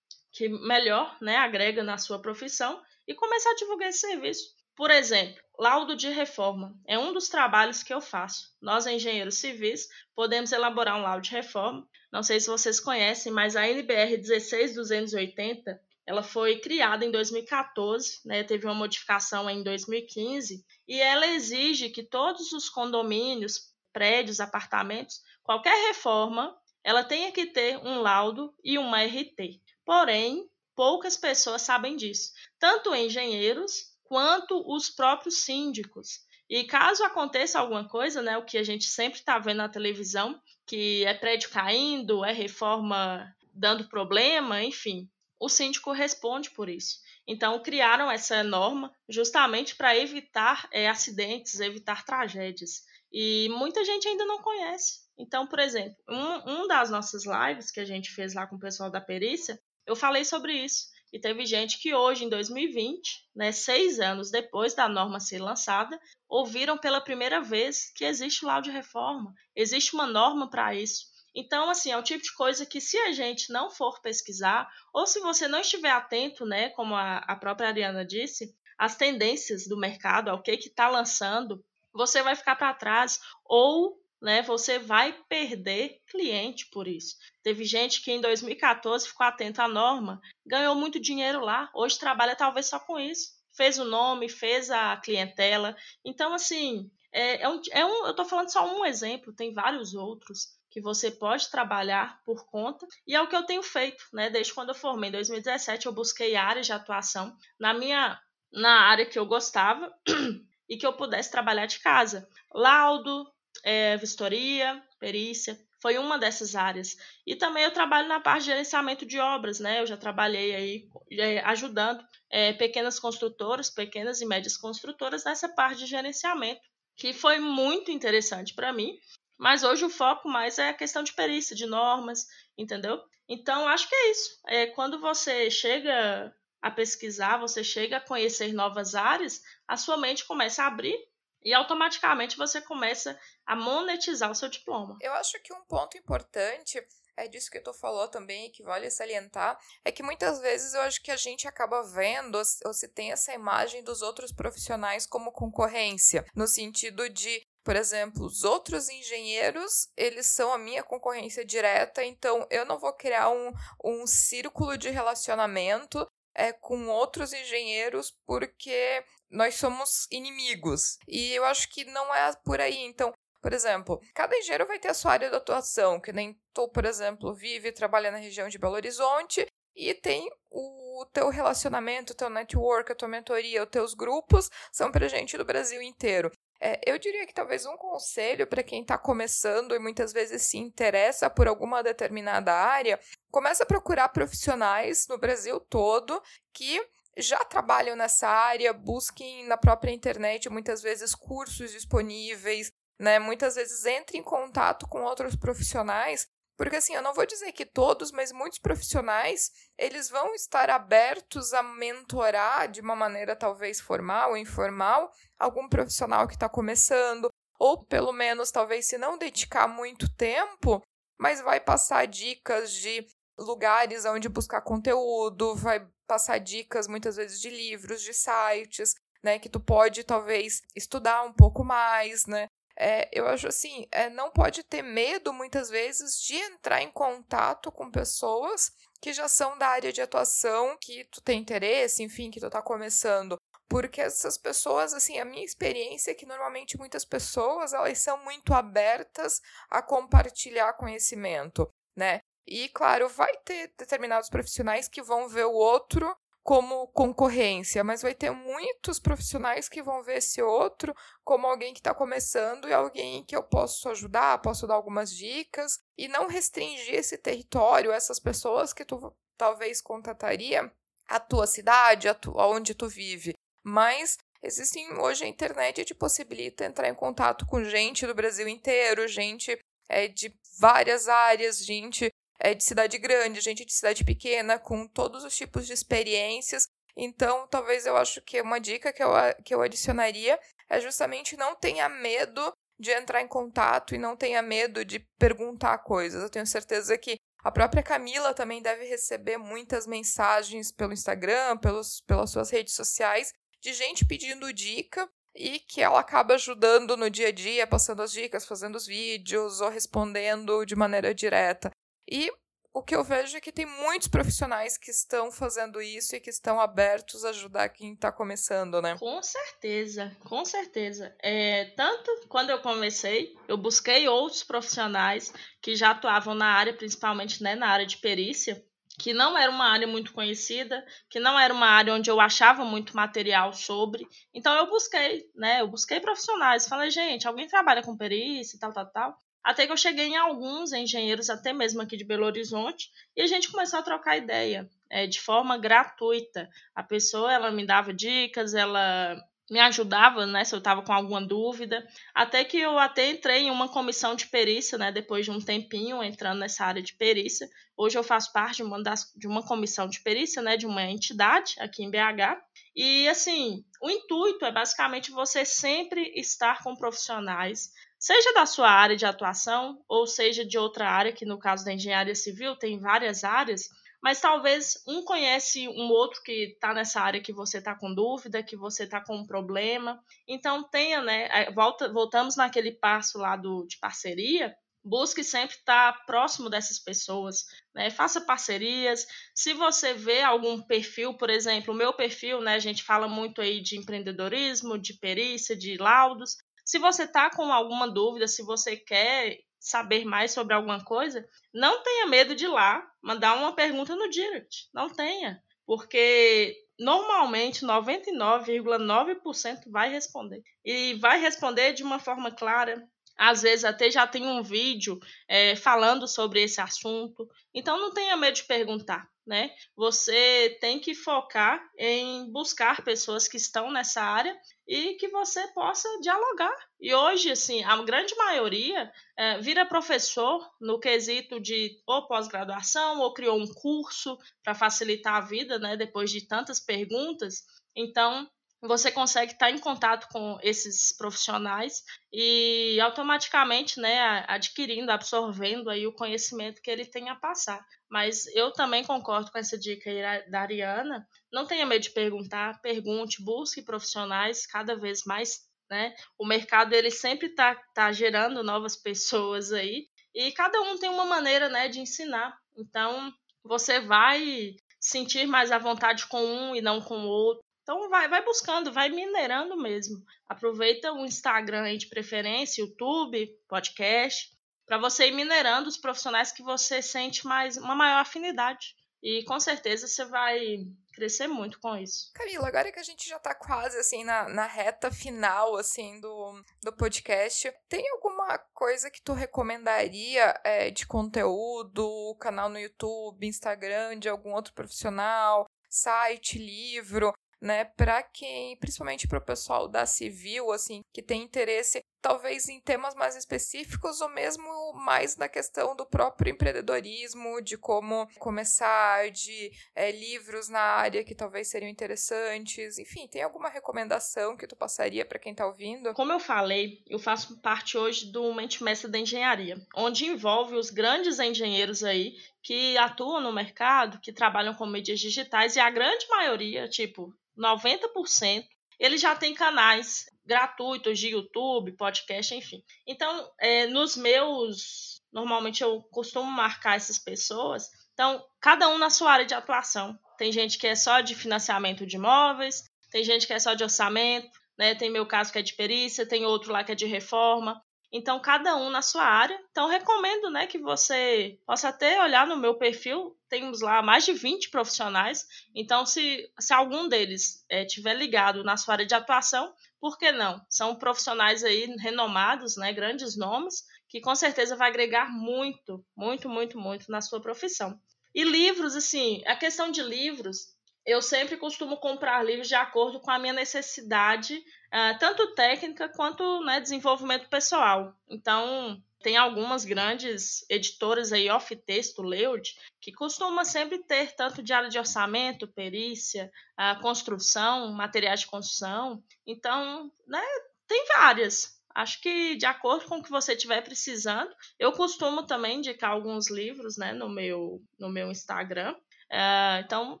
que 0.32 0.48
melhor 0.48 1.16
né, 1.20 1.36
agrega 1.36 1.82
na 1.82 1.98
sua 1.98 2.20
profissão 2.20 2.80
e 3.08 3.14
começar 3.14 3.50
a 3.50 3.56
divulgar 3.56 3.88
esse 3.88 4.00
serviço. 4.00 4.54
Por 4.76 4.90
exemplo, 4.90 5.40
laudo 5.58 5.94
de 5.94 6.08
reforma 6.08 6.76
é 6.86 6.98
um 6.98 7.12
dos 7.12 7.28
trabalhos 7.28 7.82
que 7.82 7.94
eu 7.94 8.00
faço. 8.00 8.52
Nós, 8.60 8.86
engenheiros 8.86 9.36
civis, 9.36 9.88
podemos 10.14 10.50
elaborar 10.50 10.96
um 10.96 11.02
laudo 11.02 11.22
de 11.22 11.30
reforma. 11.30 11.86
Não 12.12 12.22
sei 12.22 12.40
se 12.40 12.48
vocês 12.48 12.80
conhecem, 12.80 13.32
mas 13.32 13.54
a 13.54 13.68
NBR 13.68 14.16
16280 14.16 15.80
ela 16.06 16.22
foi 16.22 16.58
criada 16.60 17.04
em 17.04 17.10
2014, 17.10 18.20
né, 18.24 18.42
teve 18.44 18.66
uma 18.66 18.74
modificação 18.74 19.48
em 19.48 19.62
2015, 19.62 20.64
e 20.86 21.00
ela 21.00 21.26
exige 21.26 21.88
que 21.88 22.02
todos 22.02 22.52
os 22.52 22.68
condomínios, 22.68 23.72
prédios, 23.92 24.40
apartamentos, 24.40 25.20
qualquer 25.42 25.88
reforma, 25.88 26.54
ela 26.82 27.02
tenha 27.02 27.32
que 27.32 27.46
ter 27.46 27.78
um 27.78 28.00
laudo 28.00 28.54
e 28.62 28.76
uma 28.76 29.02
RT. 29.02 29.62
Porém, 29.84 30.46
poucas 30.76 31.16
pessoas 31.16 31.62
sabem 31.62 31.96
disso, 31.96 32.32
tanto 32.58 32.94
engenheiros 32.94 33.94
quanto 34.04 34.62
os 34.70 34.90
próprios 34.90 35.44
síndicos. 35.44 36.20
E 36.48 36.64
caso 36.64 37.02
aconteça 37.02 37.58
alguma 37.58 37.88
coisa, 37.88 38.20
né, 38.20 38.36
o 38.36 38.44
que 38.44 38.58
a 38.58 38.62
gente 38.62 38.84
sempre 38.84 39.18
está 39.18 39.38
vendo 39.38 39.58
na 39.58 39.68
televisão, 39.68 40.38
que 40.66 41.02
é 41.06 41.14
prédio 41.14 41.48
caindo, 41.48 42.22
é 42.22 42.32
reforma 42.32 43.34
dando 43.54 43.88
problema, 43.88 44.62
enfim, 44.62 45.08
o 45.44 45.48
síndico 45.48 45.92
responde 45.92 46.50
por 46.50 46.70
isso. 46.70 47.00
Então, 47.26 47.62
criaram 47.62 48.10
essa 48.10 48.42
norma 48.42 48.90
justamente 49.06 49.76
para 49.76 49.96
evitar 49.96 50.66
é, 50.72 50.88
acidentes, 50.88 51.60
evitar 51.60 52.04
tragédias. 52.04 52.82
E 53.12 53.48
muita 53.50 53.84
gente 53.84 54.08
ainda 54.08 54.24
não 54.24 54.40
conhece. 54.40 55.00
Então, 55.18 55.46
por 55.46 55.58
exemplo, 55.58 55.96
um, 56.08 56.62
um 56.62 56.66
das 56.66 56.88
nossas 56.88 57.24
lives 57.26 57.70
que 57.70 57.80
a 57.80 57.84
gente 57.84 58.10
fez 58.10 58.32
lá 58.32 58.46
com 58.46 58.56
o 58.56 58.60
pessoal 58.60 58.90
da 58.90 59.02
perícia, 59.02 59.60
eu 59.86 59.94
falei 59.94 60.24
sobre 60.24 60.54
isso. 60.54 60.86
E 61.12 61.18
teve 61.20 61.44
gente 61.44 61.78
que 61.78 61.94
hoje, 61.94 62.24
em 62.24 62.28
2020, 62.30 63.28
né, 63.36 63.52
seis 63.52 64.00
anos 64.00 64.30
depois 64.30 64.74
da 64.74 64.88
norma 64.88 65.20
ser 65.20 65.40
lançada, 65.40 66.00
ouviram 66.26 66.78
pela 66.78 67.02
primeira 67.02 67.40
vez 67.40 67.92
que 67.94 68.04
existe 68.04 68.44
o 68.44 68.48
laudo 68.48 68.64
de 68.64 68.70
reforma, 68.70 69.32
existe 69.54 69.94
uma 69.94 70.06
norma 70.06 70.48
para 70.48 70.74
isso. 70.74 71.13
Então, 71.34 71.68
assim, 71.68 71.90
é 71.90 71.96
o 71.96 72.02
tipo 72.02 72.22
de 72.22 72.32
coisa 72.34 72.64
que 72.64 72.80
se 72.80 72.96
a 72.98 73.12
gente 73.12 73.52
não 73.52 73.70
for 73.70 74.00
pesquisar, 74.00 74.70
ou 74.92 75.06
se 75.06 75.18
você 75.20 75.48
não 75.48 75.60
estiver 75.60 75.90
atento, 75.90 76.46
né, 76.46 76.70
como 76.70 76.94
a, 76.94 77.18
a 77.18 77.34
própria 77.34 77.68
Ariana 77.68 78.04
disse, 78.04 78.54
às 78.78 78.96
tendências 78.96 79.66
do 79.66 79.76
mercado, 79.76 80.28
ao 80.30 80.42
que 80.42 80.52
está 80.52 80.88
lançando, 80.88 81.64
você 81.92 82.22
vai 82.22 82.36
ficar 82.36 82.56
para 82.56 82.74
trás 82.74 83.20
ou 83.44 84.00
né, 84.20 84.42
você 84.42 84.78
vai 84.78 85.12
perder 85.28 86.00
cliente 86.06 86.66
por 86.70 86.88
isso. 86.88 87.16
Teve 87.42 87.64
gente 87.64 88.00
que 88.00 88.10
em 88.10 88.20
2014 88.20 89.06
ficou 89.06 89.26
atento 89.26 89.60
à 89.60 89.68
norma, 89.68 90.20
ganhou 90.46 90.74
muito 90.74 90.98
dinheiro 90.98 91.40
lá, 91.40 91.70
hoje 91.74 91.98
trabalha 91.98 92.34
talvez 92.34 92.66
só 92.66 92.78
com 92.78 92.98
isso. 92.98 93.34
Fez 93.52 93.78
o 93.78 93.84
nome, 93.84 94.28
fez 94.28 94.70
a 94.70 94.96
clientela. 94.96 95.76
Então, 96.04 96.32
assim, 96.32 96.90
é, 97.12 97.42
é 97.42 97.48
um, 97.48 97.60
é 97.70 97.84
um, 97.84 98.06
eu 98.06 98.10
estou 98.10 98.24
falando 98.24 98.50
só 98.50 98.66
um 98.66 98.84
exemplo, 98.84 99.32
tem 99.32 99.52
vários 99.52 99.94
outros 99.94 100.58
que 100.74 100.80
você 100.80 101.08
pode 101.08 101.48
trabalhar 101.52 102.20
por 102.24 102.44
conta, 102.46 102.84
e 103.06 103.14
é 103.14 103.22
o 103.22 103.28
que 103.28 103.36
eu 103.36 103.46
tenho 103.46 103.62
feito, 103.62 104.04
né? 104.12 104.28
Desde 104.28 104.52
quando 104.52 104.70
eu 104.70 104.74
formei 104.74 105.08
em 105.08 105.12
2017, 105.12 105.86
eu 105.86 105.92
busquei 105.92 106.34
áreas 106.34 106.66
de 106.66 106.72
atuação 106.72 107.32
na 107.60 107.72
minha 107.72 108.20
na 108.52 108.80
área 108.80 109.06
que 109.06 109.16
eu 109.16 109.24
gostava 109.24 109.92
e 110.68 110.76
que 110.76 110.84
eu 110.84 110.92
pudesse 110.92 111.30
trabalhar 111.30 111.66
de 111.66 111.78
casa. 111.78 112.28
Laudo, 112.52 113.24
é, 113.62 113.96
vistoria, 113.96 114.82
perícia, 114.98 115.56
foi 115.80 115.96
uma 115.96 116.18
dessas 116.18 116.56
áreas. 116.56 116.96
E 117.24 117.36
também 117.36 117.62
eu 117.62 117.70
trabalho 117.70 118.08
na 118.08 118.18
parte 118.18 118.40
de 118.40 118.46
gerenciamento 118.46 119.06
de 119.06 119.20
obras, 119.20 119.60
né? 119.60 119.80
Eu 119.80 119.86
já 119.86 119.96
trabalhei 119.96 120.56
aí 120.56 120.88
é, 121.12 121.38
ajudando 121.44 122.04
é, 122.28 122.52
pequenas 122.52 122.98
construtoras, 122.98 123.70
pequenas 123.70 124.20
e 124.20 124.26
médias 124.26 124.56
construtoras 124.56 125.22
nessa 125.22 125.48
parte 125.48 125.78
de 125.78 125.86
gerenciamento, 125.86 126.62
que 126.96 127.12
foi 127.12 127.38
muito 127.38 127.92
interessante 127.92 128.54
para 128.54 128.72
mim 128.72 128.98
mas 129.38 129.62
hoje 129.62 129.84
o 129.84 129.90
foco 129.90 130.28
mais 130.28 130.58
é 130.58 130.70
a 130.70 130.74
questão 130.74 131.02
de 131.02 131.12
perícia, 131.12 131.56
de 131.56 131.66
normas, 131.66 132.26
entendeu? 132.56 133.02
Então, 133.28 133.66
acho 133.68 133.88
que 133.88 133.94
é 133.94 134.10
isso. 134.10 134.40
É, 134.46 134.66
quando 134.66 135.00
você 135.00 135.50
chega 135.50 136.34
a 136.60 136.70
pesquisar, 136.70 137.38
você 137.38 137.62
chega 137.62 137.98
a 137.98 138.00
conhecer 138.00 138.52
novas 138.52 138.94
áreas, 138.94 139.42
a 139.66 139.76
sua 139.76 139.96
mente 139.96 140.26
começa 140.26 140.62
a 140.62 140.66
abrir 140.66 140.96
e 141.42 141.52
automaticamente 141.52 142.36
você 142.38 142.60
começa 142.60 143.18
a 143.44 143.54
monetizar 143.54 144.30
o 144.30 144.34
seu 144.34 144.48
diploma. 144.48 144.96
Eu 145.00 145.12
acho 145.12 145.40
que 145.42 145.52
um 145.52 145.62
ponto 145.64 145.98
importante 145.98 146.82
é 147.16 147.28
disso 147.28 147.50
que 147.50 147.60
tu 147.60 147.72
falou 147.72 148.08
também, 148.08 148.50
que 148.50 148.62
vale 148.62 148.90
salientar, 148.90 149.58
é 149.84 149.92
que 149.92 150.02
muitas 150.02 150.40
vezes 150.40 150.74
eu 150.74 150.80
acho 150.80 151.02
que 151.02 151.10
a 151.10 151.16
gente 151.16 151.46
acaba 151.46 151.82
vendo 151.82 152.40
ou 152.64 152.74
se 152.74 152.88
tem 152.88 153.12
essa 153.12 153.32
imagem 153.32 153.84
dos 153.84 154.02
outros 154.02 154.32
profissionais 154.32 155.06
como 155.06 155.32
concorrência, 155.32 156.24
no 156.34 156.48
sentido 156.48 157.08
de 157.08 157.46
por 157.64 157.74
exemplo, 157.76 158.26
os 158.26 158.44
outros 158.44 158.90
engenheiros, 158.90 159.88
eles 159.96 160.26
são 160.26 160.52
a 160.52 160.58
minha 160.58 160.82
concorrência 160.82 161.44
direta, 161.44 162.04
então 162.04 162.46
eu 162.50 162.66
não 162.66 162.78
vou 162.78 162.92
criar 162.92 163.30
um, 163.30 163.52
um 163.82 164.06
círculo 164.06 164.76
de 164.76 164.90
relacionamento 164.90 166.06
é, 166.34 166.52
com 166.52 166.88
outros 166.88 167.32
engenheiros 167.32 168.14
porque 168.26 169.02
nós 169.30 169.54
somos 169.54 170.06
inimigos. 170.10 170.98
E 171.08 171.32
eu 171.32 171.44
acho 171.44 171.68
que 171.70 171.84
não 171.86 172.14
é 172.14 172.34
por 172.44 172.60
aí. 172.60 172.84
Então, 172.84 173.12
por 173.40 173.52
exemplo, 173.52 174.00
cada 174.14 174.36
engenheiro 174.36 174.66
vai 174.66 174.78
ter 174.78 174.88
a 174.88 174.94
sua 174.94 175.12
área 175.12 175.30
de 175.30 175.36
atuação, 175.36 176.00
que 176.00 176.12
nem 176.12 176.38
tu, 176.52 176.68
por 176.68 176.84
exemplo, 176.84 177.34
vive 177.34 177.68
e 177.68 177.72
trabalha 177.72 178.10
na 178.10 178.18
região 178.18 178.48
de 178.48 178.58
Belo 178.58 178.74
Horizonte 178.74 179.46
e 179.76 179.92
tem 179.94 180.30
o 180.50 181.04
teu 181.12 181.28
relacionamento, 181.28 182.12
o 182.12 182.16
teu 182.16 182.30
network, 182.30 182.92
a 182.92 182.94
tua 182.94 183.08
mentoria, 183.08 183.64
os 183.64 183.68
teus 183.68 183.94
grupos 183.94 184.50
são 184.72 184.92
para 184.92 185.08
gente 185.08 185.36
do 185.36 185.44
Brasil 185.44 185.82
inteiro. 185.82 186.30
É, 186.60 186.80
eu 186.86 186.98
diria 186.98 187.26
que 187.26 187.34
talvez 187.34 187.66
um 187.66 187.76
conselho 187.76 188.46
para 188.46 188.62
quem 188.62 188.82
está 188.82 188.96
começando 188.96 189.74
e 189.74 189.78
muitas 189.78 190.12
vezes 190.12 190.42
se 190.42 190.56
interessa 190.56 191.28
por 191.28 191.46
alguma 191.46 191.82
determinada 191.82 192.52
área, 192.52 192.98
começa 193.30 193.64
a 193.64 193.66
procurar 193.66 194.08
profissionais 194.08 195.06
no 195.08 195.18
Brasil 195.18 195.60
todo 195.60 196.22
que 196.52 196.80
já 197.16 197.38
trabalham 197.44 197.96
nessa 197.96 198.28
área, 198.28 198.72
busquem 198.72 199.46
na 199.46 199.56
própria 199.56 199.92
internet 199.92 200.48
muitas 200.48 200.82
vezes 200.82 201.14
cursos 201.14 201.70
disponíveis, 201.70 202.72
né? 202.98 203.18
Muitas 203.18 203.54
vezes 203.54 203.84
entre 203.84 204.18
em 204.18 204.22
contato 204.22 204.88
com 204.88 205.02
outros 205.02 205.36
profissionais 205.36 206.28
porque 206.56 206.76
assim, 206.76 206.94
eu 206.94 207.02
não 207.02 207.14
vou 207.14 207.26
dizer 207.26 207.52
que 207.52 207.66
todos, 207.66 208.12
mas 208.12 208.32
muitos 208.32 208.58
profissionais, 208.58 209.50
eles 209.76 210.08
vão 210.08 210.34
estar 210.34 210.70
abertos 210.70 211.52
a 211.52 211.62
mentorar 211.62 212.70
de 212.70 212.80
uma 212.80 212.94
maneira 212.94 213.34
talvez 213.34 213.80
formal 213.80 214.30
ou 214.30 214.36
informal 214.36 215.10
algum 215.38 215.68
profissional 215.68 216.26
que 216.28 216.34
está 216.34 216.48
começando, 216.48 217.28
ou 217.58 217.84
pelo 217.84 218.12
menos 218.12 218.50
talvez 218.50 218.86
se 218.86 218.96
não 218.96 219.18
dedicar 219.18 219.66
muito 219.66 220.12
tempo, 220.14 220.80
mas 221.18 221.40
vai 221.40 221.60
passar 221.60 222.06
dicas 222.06 222.72
de 222.72 223.06
lugares 223.38 224.04
onde 224.04 224.28
buscar 224.28 224.60
conteúdo, 224.60 225.54
vai 225.56 225.86
passar 226.06 226.38
dicas 226.38 226.86
muitas 226.86 227.16
vezes 227.16 227.40
de 227.40 227.50
livros, 227.50 228.02
de 228.02 228.14
sites, 228.14 228.94
né, 229.22 229.38
que 229.38 229.48
tu 229.48 229.58
pode 229.58 230.04
talvez 230.04 230.62
estudar 230.76 231.22
um 231.24 231.32
pouco 231.32 231.64
mais, 231.64 232.26
né? 232.26 232.46
É, 232.76 233.08
eu 233.12 233.26
acho 233.28 233.46
assim, 233.46 233.86
é, 233.92 234.10
não 234.10 234.30
pode 234.30 234.64
ter 234.64 234.82
medo, 234.82 235.32
muitas 235.32 235.70
vezes, 235.70 236.18
de 236.20 236.34
entrar 236.34 236.82
em 236.82 236.90
contato 236.90 237.70
com 237.70 237.90
pessoas 237.90 238.72
que 239.00 239.12
já 239.12 239.28
são 239.28 239.56
da 239.58 239.68
área 239.68 239.92
de 239.92 240.02
atuação, 240.02 240.76
que 240.80 241.04
tu 241.04 241.20
tem 241.20 241.40
interesse, 241.40 242.02
enfim, 242.02 242.30
que 242.30 242.40
tu 242.40 242.50
tá 242.50 242.62
começando. 242.62 243.36
Porque 243.68 244.00
essas 244.00 244.36
pessoas, 244.36 244.92
assim, 244.92 245.18
a 245.18 245.24
minha 245.24 245.44
experiência 245.44 246.10
é 246.10 246.14
que 246.14 246.26
normalmente 246.26 246.76
muitas 246.76 247.04
pessoas, 247.04 247.72
elas 247.72 247.98
são 247.98 248.22
muito 248.24 248.52
abertas 248.52 249.40
a 249.70 249.82
compartilhar 249.82 250.72
conhecimento, 250.74 251.68
né? 251.96 252.20
E, 252.46 252.68
claro, 252.70 253.08
vai 253.08 253.32
ter 253.44 253.72
determinados 253.78 254.28
profissionais 254.28 254.88
que 254.88 255.02
vão 255.02 255.28
ver 255.28 255.46
o 255.46 255.52
outro 255.52 256.14
como 256.44 256.86
concorrência, 256.88 257.82
mas 257.82 258.02
vai 258.02 258.14
ter 258.14 258.30
muitos 258.30 259.00
profissionais 259.00 259.66
que 259.66 259.82
vão 259.82 260.02
ver 260.02 260.18
esse 260.18 260.42
outro 260.42 260.94
como 261.24 261.46
alguém 261.46 261.72
que 261.72 261.80
está 261.80 261.94
começando 261.94 262.68
e 262.68 262.72
alguém 262.72 263.24
que 263.24 263.34
eu 263.34 263.42
posso 263.42 263.88
ajudar, 263.88 264.42
posso 264.42 264.66
dar 264.66 264.74
algumas 264.74 265.10
dicas 265.10 265.78
e 265.96 266.06
não 266.06 266.28
restringir 266.28 266.96
esse 266.96 267.16
território, 267.16 267.90
essas 267.90 268.20
pessoas 268.20 268.74
que 268.74 268.84
tu 268.84 269.10
talvez 269.38 269.80
contataria 269.80 270.70
a 271.08 271.18
tua 271.18 271.46
cidade, 271.46 272.10
a 272.10 272.14
tu, 272.14 272.34
onde 272.36 272.74
tu 272.74 272.88
vive. 272.88 273.32
Mas 273.64 274.18
existem 274.42 274.98
hoje 274.98 275.24
a 275.24 275.28
internet 275.28 275.82
te 275.82 275.94
possibilita 275.94 276.66
entrar 276.66 276.90
em 276.90 276.94
contato 276.94 277.46
com 277.46 277.64
gente 277.64 278.06
do 278.06 278.14
Brasil 278.14 278.46
inteiro, 278.46 279.08
gente 279.08 279.58
é, 279.88 280.08
de 280.08 280.30
várias 280.58 281.08
áreas, 281.08 281.64
gente 281.64 282.10
é, 282.38 282.54
de 282.54 282.64
cidade 282.64 282.98
grande, 282.98 283.40
gente 283.40 283.64
de 283.64 283.72
cidade 283.72 284.04
pequena, 284.04 284.58
com 284.58 284.86
todos 284.86 285.24
os 285.24 285.36
tipos 285.36 285.66
de 285.66 285.72
experiências. 285.72 286.68
Então, 286.96 287.46
talvez 287.48 287.86
eu 287.86 287.96
acho 287.96 288.20
que 288.22 288.40
uma 288.40 288.60
dica 288.60 288.92
que 288.92 289.02
eu, 289.02 289.10
que 289.44 289.54
eu 289.54 289.62
adicionaria 289.62 290.38
é 290.68 290.80
justamente 290.80 291.36
não 291.36 291.54
tenha 291.54 291.88
medo 291.88 292.52
de 292.78 292.90
entrar 292.90 293.20
em 293.22 293.28
contato 293.28 293.94
e 293.94 293.98
não 293.98 294.16
tenha 294.16 294.42
medo 294.42 294.84
de 294.84 295.00
perguntar 295.18 295.78
coisas. 295.78 296.22
Eu 296.22 296.30
tenho 296.30 296.46
certeza 296.46 296.96
que 296.98 297.16
a 297.42 297.50
própria 297.50 297.82
Camila 297.82 298.32
também 298.32 298.62
deve 298.62 298.84
receber 298.86 299.36
muitas 299.36 299.86
mensagens 299.86 300.72
pelo 300.72 300.92
Instagram, 300.92 301.58
pelos, 301.58 302.00
pelas 302.00 302.30
suas 302.30 302.50
redes 302.50 302.74
sociais, 302.74 303.32
de 303.60 303.72
gente 303.72 304.06
pedindo 304.06 304.52
dica 304.52 305.08
e 305.34 305.58
que 305.58 305.82
ela 305.82 306.00
acaba 306.00 306.34
ajudando 306.34 306.96
no 306.96 307.10
dia 307.10 307.28
a 307.28 307.32
dia, 307.32 307.66
passando 307.66 308.02
as 308.02 308.12
dicas, 308.12 308.46
fazendo 308.46 308.76
os 308.76 308.86
vídeos 308.86 309.60
ou 309.60 309.68
respondendo 309.68 310.64
de 310.64 310.76
maneira 310.76 311.14
direta. 311.14 311.70
E 312.14 312.30
o 312.72 312.80
que 312.80 312.94
eu 312.94 313.02
vejo 313.02 313.36
é 313.36 313.40
que 313.40 313.50
tem 313.50 313.66
muitos 313.66 314.06
profissionais 314.06 314.78
que 314.78 314.88
estão 314.88 315.32
fazendo 315.32 315.82
isso 315.82 316.14
e 316.14 316.20
que 316.20 316.30
estão 316.30 316.60
abertos 316.60 317.24
a 317.24 317.30
ajudar 317.30 317.68
quem 317.70 317.94
está 317.94 318.12
começando, 318.12 318.80
né? 318.80 318.96
Com 318.96 319.20
certeza, 319.20 320.16
com 320.20 320.44
certeza. 320.44 321.12
É, 321.20 321.72
tanto 321.76 322.08
quando 322.28 322.50
eu 322.50 322.60
comecei, 322.60 323.34
eu 323.48 323.56
busquei 323.56 324.06
outros 324.06 324.44
profissionais 324.44 325.32
que 325.60 325.74
já 325.74 325.90
atuavam 325.90 326.36
na 326.36 326.46
área, 326.46 326.72
principalmente 326.72 327.42
né, 327.42 327.56
na 327.56 327.66
área 327.66 327.84
de 327.84 327.96
perícia, 327.96 328.64
que 328.96 329.12
não 329.12 329.36
era 329.36 329.50
uma 329.50 329.72
área 329.72 329.88
muito 329.88 330.12
conhecida, 330.12 330.86
que 331.10 331.18
não 331.18 331.36
era 331.36 331.52
uma 331.52 331.66
área 331.66 331.92
onde 331.92 332.08
eu 332.08 332.20
achava 332.20 332.64
muito 332.64 332.94
material 332.94 333.52
sobre. 333.52 334.06
Então 334.32 334.56
eu 334.56 334.70
busquei, 334.70 335.24
né? 335.34 335.62
Eu 335.62 335.66
busquei 335.66 335.98
profissionais, 335.98 336.68
falei, 336.68 336.92
gente, 336.92 337.26
alguém 337.26 337.48
trabalha 337.48 337.82
com 337.82 337.96
perícia 337.96 338.56
tal, 338.60 338.72
tal, 338.72 338.86
tal. 338.92 339.18
Até 339.44 339.66
que 339.66 339.72
eu 339.72 339.76
cheguei 339.76 340.06
em 340.06 340.16
alguns 340.16 340.72
engenheiros, 340.72 341.28
até 341.28 341.52
mesmo 341.52 341.82
aqui 341.82 341.98
de 341.98 342.04
Belo 342.04 342.24
Horizonte, 342.24 342.90
e 343.14 343.20
a 343.20 343.26
gente 343.26 343.52
começou 343.52 343.78
a 343.78 343.82
trocar 343.82 344.16
ideia 344.16 344.68
é, 344.88 345.06
de 345.06 345.20
forma 345.20 345.58
gratuita. 345.58 346.48
A 346.74 346.82
pessoa 346.82 347.30
ela 347.30 347.50
me 347.50 347.66
dava 347.66 347.92
dicas, 347.92 348.54
ela 348.54 349.22
me 349.50 349.60
ajudava, 349.60 350.24
né, 350.24 350.42
se 350.42 350.54
eu 350.54 350.58
estava 350.58 350.82
com 350.82 350.92
alguma 350.92 351.20
dúvida, 351.20 351.86
até 352.14 352.44
que 352.44 352.58
eu 352.58 352.78
até 352.78 353.10
entrei 353.10 353.42
em 353.42 353.50
uma 353.50 353.68
comissão 353.68 354.14
de 354.14 354.26
perícia, 354.26 354.78
né, 354.78 354.90
depois 354.90 355.26
de 355.26 355.30
um 355.30 355.40
tempinho 355.40 356.02
entrando 356.02 356.38
nessa 356.38 356.64
área 356.64 356.82
de 356.82 356.94
perícia. 356.94 357.46
Hoje 357.76 357.98
eu 357.98 358.02
faço 358.02 358.32
parte 358.32 358.56
de 358.56 358.62
uma, 358.62 358.82
das, 358.82 359.12
de 359.14 359.26
uma 359.26 359.42
comissão 359.46 359.86
de 359.86 360.00
perícia, 360.00 360.40
né, 360.40 360.56
de 360.56 360.66
uma 360.66 360.84
entidade 360.84 361.56
aqui 361.58 361.84
em 361.84 361.90
BH. 361.90 362.40
E 362.74 363.06
assim, 363.08 363.62
o 363.82 363.90
intuito 363.90 364.46
é 364.46 364.50
basicamente 364.50 365.10
você 365.10 365.44
sempre 365.44 366.12
estar 366.16 366.62
com 366.62 366.74
profissionais 366.74 367.70
seja 368.04 368.34
da 368.34 368.44
sua 368.44 368.68
área 368.68 368.94
de 368.94 369.06
atuação 369.06 369.82
ou 369.88 370.06
seja 370.06 370.44
de 370.44 370.58
outra 370.58 370.90
área, 370.90 371.10
que 371.10 371.24
no 371.24 371.38
caso 371.38 371.64
da 371.64 371.72
engenharia 371.72 372.14
civil 372.14 372.54
tem 372.54 372.78
várias 372.78 373.24
áreas, 373.24 373.70
mas 374.02 374.20
talvez 374.20 374.74
um 374.86 375.02
conhece 375.02 375.66
um 375.66 375.88
outro 375.88 376.22
que 376.22 376.52
está 376.52 376.74
nessa 376.74 377.00
área 377.00 377.22
que 377.22 377.32
você 377.32 377.56
está 377.56 377.74
com 377.74 377.94
dúvida, 377.94 378.42
que 378.42 378.58
você 378.58 378.84
está 378.84 379.00
com 379.00 379.16
um 379.16 379.26
problema. 379.26 379.98
Então 380.28 380.62
tenha, 380.62 381.00
né? 381.00 381.28
É, 381.32 381.50
volta, 381.50 381.90
voltamos 381.90 382.36
naquele 382.36 382.72
passo 382.72 383.16
lá 383.16 383.36
do, 383.36 383.64
de 383.66 383.78
parceria. 383.78 384.54
Busque 384.84 385.24
sempre 385.24 385.56
estar 385.56 385.94
tá 385.94 385.98
próximo 386.04 386.50
dessas 386.50 386.78
pessoas, 386.78 387.46
né? 387.74 387.88
Faça 387.88 388.20
parcerias. 388.20 389.06
Se 389.34 389.54
você 389.54 389.94
vê 389.94 390.20
algum 390.20 390.60
perfil, 390.60 391.14
por 391.14 391.30
exemplo, 391.30 391.72
o 391.72 391.76
meu 391.76 391.94
perfil, 391.94 392.42
né? 392.42 392.56
A 392.56 392.58
gente 392.58 392.84
fala 392.84 393.08
muito 393.08 393.40
aí 393.40 393.62
de 393.62 393.78
empreendedorismo, 393.78 394.76
de 394.76 394.92
perícia, 394.92 395.56
de 395.56 395.78
laudos. 395.78 396.36
Se 396.64 396.78
você 396.78 397.04
está 397.04 397.30
com 397.30 397.52
alguma 397.52 397.86
dúvida, 397.86 398.26
se 398.26 398.42
você 398.42 398.76
quer 398.76 399.38
saber 399.60 400.04
mais 400.04 400.32
sobre 400.32 400.54
alguma 400.54 400.82
coisa, 400.84 401.24
não 401.52 401.82
tenha 401.82 402.06
medo 402.06 402.34
de 402.34 402.44
ir 402.44 402.48
lá 402.48 402.86
mandar 403.02 403.36
uma 403.36 403.54
pergunta 403.54 403.94
no 403.96 404.10
direct. 404.10 404.68
Não 404.72 404.88
tenha, 404.88 405.42
porque 405.66 406.56
normalmente 406.78 407.64
99,9% 407.64 409.70
vai 409.70 409.90
responder. 409.90 410.42
E 410.64 410.94
vai 410.94 411.20
responder 411.20 411.72
de 411.72 411.82
uma 411.82 411.98
forma 411.98 412.30
clara. 412.30 412.86
Às 413.16 413.42
vezes 413.42 413.64
até 413.64 413.90
já 413.90 414.06
tem 414.06 414.26
um 414.26 414.42
vídeo 414.42 414.98
é, 415.28 415.56
falando 415.56 416.06
sobre 416.08 416.42
esse 416.42 416.60
assunto. 416.60 417.28
Então 417.54 417.80
não 417.80 417.92
tenha 417.92 418.16
medo 418.16 418.34
de 418.34 418.44
perguntar 418.44 419.08
né? 419.26 419.50
Você 419.76 420.56
tem 420.60 420.78
que 420.78 420.94
focar 420.94 421.62
em 421.78 422.30
buscar 422.30 422.82
pessoas 422.82 423.26
que 423.26 423.36
estão 423.36 423.70
nessa 423.70 424.02
área 424.02 424.36
e 424.66 424.94
que 424.94 425.08
você 425.08 425.46
possa 425.48 425.88
dialogar. 426.00 426.56
E 426.80 426.94
hoje, 426.94 427.30
assim, 427.30 427.62
a 427.64 427.82
grande 427.82 428.14
maioria 428.16 428.92
é, 429.16 429.38
vira 429.38 429.66
professor 429.66 430.46
no 430.60 430.78
quesito 430.78 431.40
de 431.40 431.80
ou 431.86 432.06
pós-graduação 432.06 433.00
ou 433.00 433.14
criou 433.14 433.38
um 433.38 433.52
curso 433.52 434.18
para 434.42 434.54
facilitar 434.54 435.14
a 435.14 435.26
vida, 435.26 435.58
né? 435.58 435.76
Depois 435.76 436.10
de 436.10 436.26
tantas 436.26 436.60
perguntas. 436.60 437.44
Então, 437.74 438.28
você 438.60 438.90
consegue 438.90 439.32
estar 439.32 439.50
em 439.50 439.58
contato 439.58 440.08
com 440.10 440.38
esses 440.42 440.96
profissionais 440.96 441.82
e 442.12 442.80
automaticamente, 442.80 443.78
né, 443.78 444.24
adquirindo, 444.26 444.90
absorvendo 444.90 445.68
aí 445.68 445.86
o 445.86 445.94
conhecimento 445.94 446.62
que 446.62 446.70
ele 446.70 446.86
tem 446.86 447.08
a 447.08 447.14
passar. 447.14 447.64
Mas 447.90 448.26
eu 448.34 448.52
também 448.52 448.82
concordo 448.82 449.30
com 449.30 449.38
essa 449.38 449.58
dica 449.58 449.90
aí 449.90 450.30
da 450.30 450.40
Ariana. 450.40 451.06
Não 451.32 451.46
tenha 451.46 451.66
medo 451.66 451.82
de 451.82 451.90
perguntar, 451.90 452.60
pergunte, 452.62 453.22
busque 453.22 453.62
profissionais 453.62 454.46
cada 454.46 454.74
vez 454.74 455.04
mais, 455.04 455.40
né? 455.70 455.94
O 456.18 456.26
mercado 456.26 456.72
ele 456.72 456.90
sempre 456.90 457.28
está 457.28 457.54
tá 457.74 457.92
gerando 457.92 458.42
novas 458.42 458.76
pessoas 458.76 459.52
aí 459.52 459.88
e 460.14 460.30
cada 460.32 460.60
um 460.62 460.78
tem 460.78 460.88
uma 460.88 461.04
maneira, 461.04 461.48
né, 461.48 461.68
de 461.68 461.80
ensinar. 461.80 462.38
Então, 462.56 463.12
você 463.42 463.80
vai 463.80 464.54
sentir 464.80 465.26
mais 465.26 465.50
à 465.50 465.58
vontade 465.58 466.06
com 466.06 466.22
um 466.22 466.54
e 466.54 466.60
não 466.60 466.80
com 466.80 466.98
o 467.00 467.08
outro. 467.08 467.43
Então 467.64 467.88
vai, 467.88 468.08
vai 468.08 468.22
buscando, 468.22 468.70
vai 468.70 468.90
minerando 468.90 469.56
mesmo. 469.56 470.04
Aproveita 470.28 470.92
o 470.92 471.04
Instagram 471.04 471.62
aí 471.62 471.78
de 471.78 471.88
preferência, 471.88 472.60
YouTube, 472.60 473.26
podcast, 473.48 474.30
para 474.66 474.76
você 474.76 475.08
ir 475.08 475.12
minerando 475.12 475.68
os 475.68 475.78
profissionais 475.78 476.30
que 476.30 476.42
você 476.42 476.82
sente 476.82 477.26
mais 477.26 477.56
uma 477.56 477.74
maior 477.74 478.00
afinidade. 478.00 478.76
E 479.02 479.24
com 479.24 479.40
certeza 479.40 479.86
você 479.86 480.04
vai 480.04 480.58
crescer 480.92 481.26
muito 481.26 481.58
com 481.58 481.74
isso. 481.76 482.10
Camila, 482.14 482.48
agora 482.48 482.70
que 482.70 482.78
a 482.78 482.84
gente 482.84 483.08
já 483.08 483.18
tá 483.18 483.34
quase 483.34 483.78
assim 483.78 484.04
na, 484.04 484.28
na 484.28 484.46
reta 484.46 484.90
final 484.90 485.56
assim 485.56 486.00
do, 486.00 486.42
do 486.62 486.72
podcast, 486.72 487.52
tem 487.68 487.86
alguma 487.90 488.38
coisa 488.52 488.90
que 488.90 489.02
tu 489.02 489.12
recomendaria 489.12 490.38
é, 490.44 490.70
de 490.70 490.86
conteúdo, 490.86 492.16
canal 492.20 492.48
no 492.48 492.58
YouTube, 492.58 493.26
Instagram 493.26 493.98
de 493.98 494.08
algum 494.08 494.34
outro 494.34 494.52
profissional, 494.54 495.46
site, 495.68 496.38
livro, 496.38 497.12
né, 497.44 497.64
para 497.64 498.02
quem, 498.02 498.56
principalmente 498.56 499.06
para 499.06 499.18
o 499.18 499.24
pessoal 499.24 499.68
da 499.68 499.84
civil, 499.84 500.50
assim, 500.50 500.80
que 500.90 501.02
tem 501.02 501.22
interesse 501.22 501.84
talvez 502.00 502.48
em 502.48 502.58
temas 502.60 502.94
mais 502.94 503.16
específicos 503.16 504.00
ou 504.00 504.08
mesmo 504.10 504.72
mais 504.74 505.16
na 505.16 505.28
questão 505.28 505.76
do 505.76 505.86
próprio 505.86 506.32
empreendedorismo, 506.32 507.42
de 507.42 507.58
como 507.58 508.06
começar, 508.18 509.10
de 509.10 509.52
é, 509.74 509.90
livros 509.90 510.48
na 510.48 510.60
área 510.60 511.04
que 511.04 511.14
talvez 511.14 511.48
seriam 511.48 511.70
interessantes. 511.70 512.78
Enfim, 512.78 513.08
tem 513.08 513.22
alguma 513.22 513.48
recomendação 513.48 514.36
que 514.36 514.46
tu 514.46 514.56
passaria 514.56 515.04
para 515.04 515.18
quem 515.18 515.32
está 515.32 515.46
ouvindo? 515.46 515.92
Como 515.92 516.12
eu 516.12 516.20
falei, 516.20 516.82
eu 516.86 516.98
faço 516.98 517.40
parte 517.40 517.76
hoje 517.76 518.10
do 518.10 518.34
Mente 518.34 518.62
Mestre 518.62 518.90
da 518.90 518.98
Engenharia, 518.98 519.56
onde 519.74 520.06
envolve 520.06 520.56
os 520.56 520.70
grandes 520.70 521.18
engenheiros 521.18 521.84
aí 521.84 522.16
que 522.42 522.76
atuam 522.78 523.20
no 523.20 523.32
mercado, 523.32 523.98
que 524.00 524.12
trabalham 524.12 524.54
com 524.54 524.66
mídias 524.66 525.00
digitais 525.00 525.56
e 525.56 525.60
a 525.60 525.70
grande 525.70 526.06
maioria, 526.08 526.68
tipo 526.68 527.14
90%, 527.38 528.44
eles 528.78 529.00
já 529.00 529.14
têm 529.14 529.34
canais 529.34 530.06
gratuitos 530.24 530.98
de 530.98 531.08
YouTube, 531.08 531.76
podcast, 531.76 532.34
enfim. 532.34 532.62
Então, 532.86 533.30
é, 533.38 533.66
nos 533.66 533.96
meus. 533.96 535.02
Normalmente 535.12 535.62
eu 535.62 535.80
costumo 535.90 536.30
marcar 536.30 536.76
essas 536.76 536.98
pessoas. 536.98 537.68
Então, 537.92 538.24
cada 538.40 538.68
um 538.68 538.78
na 538.78 538.90
sua 538.90 539.12
área 539.12 539.26
de 539.26 539.34
atuação. 539.34 539.96
Tem 540.18 540.32
gente 540.32 540.58
que 540.58 540.66
é 540.66 540.74
só 540.74 541.00
de 541.00 541.14
financiamento 541.14 541.86
de 541.86 541.96
imóveis, 541.96 542.64
tem 542.90 543.04
gente 543.04 543.26
que 543.26 543.32
é 543.32 543.38
só 543.38 543.54
de 543.54 543.62
orçamento, 543.62 544.28
né? 544.58 544.74
Tem 544.74 544.90
meu 544.90 545.06
caso 545.06 545.32
que 545.32 545.38
é 545.38 545.42
de 545.42 545.54
perícia, 545.54 546.06
tem 546.06 546.24
outro 546.24 546.52
lá 546.52 546.64
que 546.64 546.72
é 546.72 546.74
de 546.74 546.86
reforma. 546.86 547.60
Então, 547.96 548.18
cada 548.18 548.56
um 548.56 548.70
na 548.70 548.82
sua 548.82 549.04
área. 549.04 549.40
Então, 549.52 549.68
recomendo 549.68 550.28
né, 550.28 550.48
que 550.48 550.58
você 550.58 551.38
possa 551.46 551.68
até 551.68 552.02
olhar 552.02 552.26
no 552.26 552.36
meu 552.36 552.56
perfil. 552.56 553.16
Temos 553.28 553.60
lá 553.60 553.80
mais 553.82 554.04
de 554.04 554.12
20 554.12 554.50
profissionais. 554.50 555.24
Então, 555.54 555.86
se, 555.86 556.28
se 556.40 556.52
algum 556.52 556.88
deles 556.88 557.46
é, 557.48 557.64
tiver 557.64 557.94
ligado 557.94 558.42
na 558.42 558.56
sua 558.56 558.74
área 558.74 558.84
de 558.84 558.96
atuação, 558.96 559.54
por 559.80 559.96
que 559.96 560.10
não? 560.10 560.44
São 560.50 560.74
profissionais 560.74 561.44
aí 561.44 561.66
renomados, 561.78 562.56
né, 562.56 562.72
grandes 562.72 563.16
nomes, 563.16 563.64
que 563.88 564.00
com 564.00 564.16
certeza 564.16 564.56
vai 564.56 564.70
agregar 564.70 565.08
muito, 565.08 565.84
muito, 565.96 566.28
muito, 566.28 566.58
muito 566.58 566.90
na 566.90 567.00
sua 567.00 567.20
profissão. 567.20 567.78
E 568.12 568.24
livros, 568.24 568.74
assim, 568.74 569.22
a 569.24 569.36
questão 569.36 569.70
de 569.70 569.82
livros, 569.82 570.53
eu 570.86 571.00
sempre 571.00 571.36
costumo 571.36 571.78
comprar 571.78 572.22
livros 572.24 572.48
de 572.48 572.54
acordo 572.54 573.00
com 573.00 573.10
a 573.10 573.18
minha 573.18 573.32
necessidade, 573.32 574.36
uh, 574.36 574.98
tanto 574.98 575.34
técnica 575.34 575.88
quanto 575.88 576.42
né, 576.44 576.60
desenvolvimento 576.60 577.28
pessoal. 577.28 577.94
Então, 578.08 578.82
tem 579.02 579.16
algumas 579.16 579.64
grandes 579.64 580.44
editoras 580.48 581.12
aí, 581.12 581.28
off-texto, 581.28 582.02
Leud, 582.02 582.54
que 582.80 582.92
costuma 582.92 583.44
sempre 583.44 583.78
ter 583.78 584.12
tanto 584.14 584.42
diário 584.42 584.68
de 584.68 584.78
orçamento, 584.78 585.48
perícia, 585.48 586.30
uh, 586.58 586.80
construção, 586.80 587.72
materiais 587.72 588.20
de 588.20 588.26
construção. 588.26 589.02
Então, 589.26 589.90
né, 590.06 590.22
tem 590.66 590.86
várias. 590.96 591.60
Acho 591.74 592.00
que 592.00 592.36
de 592.36 592.46
acordo 592.46 592.84
com 592.86 592.98
o 592.98 593.02
que 593.02 593.10
você 593.10 593.32
estiver 593.32 593.60
precisando, 593.62 594.32
eu 594.58 594.70
costumo 594.72 595.26
também 595.26 595.58
indicar 595.58 595.90
alguns 595.90 596.30
livros 596.30 596.76
né, 596.76 596.92
no, 596.92 597.08
meu, 597.08 597.60
no 597.78 597.88
meu 597.88 598.10
Instagram. 598.10 598.74
É, 599.16 599.60
então, 599.60 600.00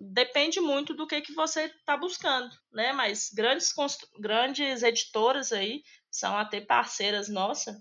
depende 0.00 0.60
muito 0.60 0.92
do 0.92 1.06
que, 1.06 1.20
que 1.20 1.32
você 1.32 1.66
está 1.66 1.96
buscando, 1.96 2.50
né? 2.72 2.92
Mas 2.92 3.30
grandes, 3.32 3.72
grandes 4.18 4.82
editoras 4.82 5.52
aí 5.52 5.84
são 6.10 6.36
até 6.36 6.60
parceiras 6.60 7.28
nossas, 7.28 7.76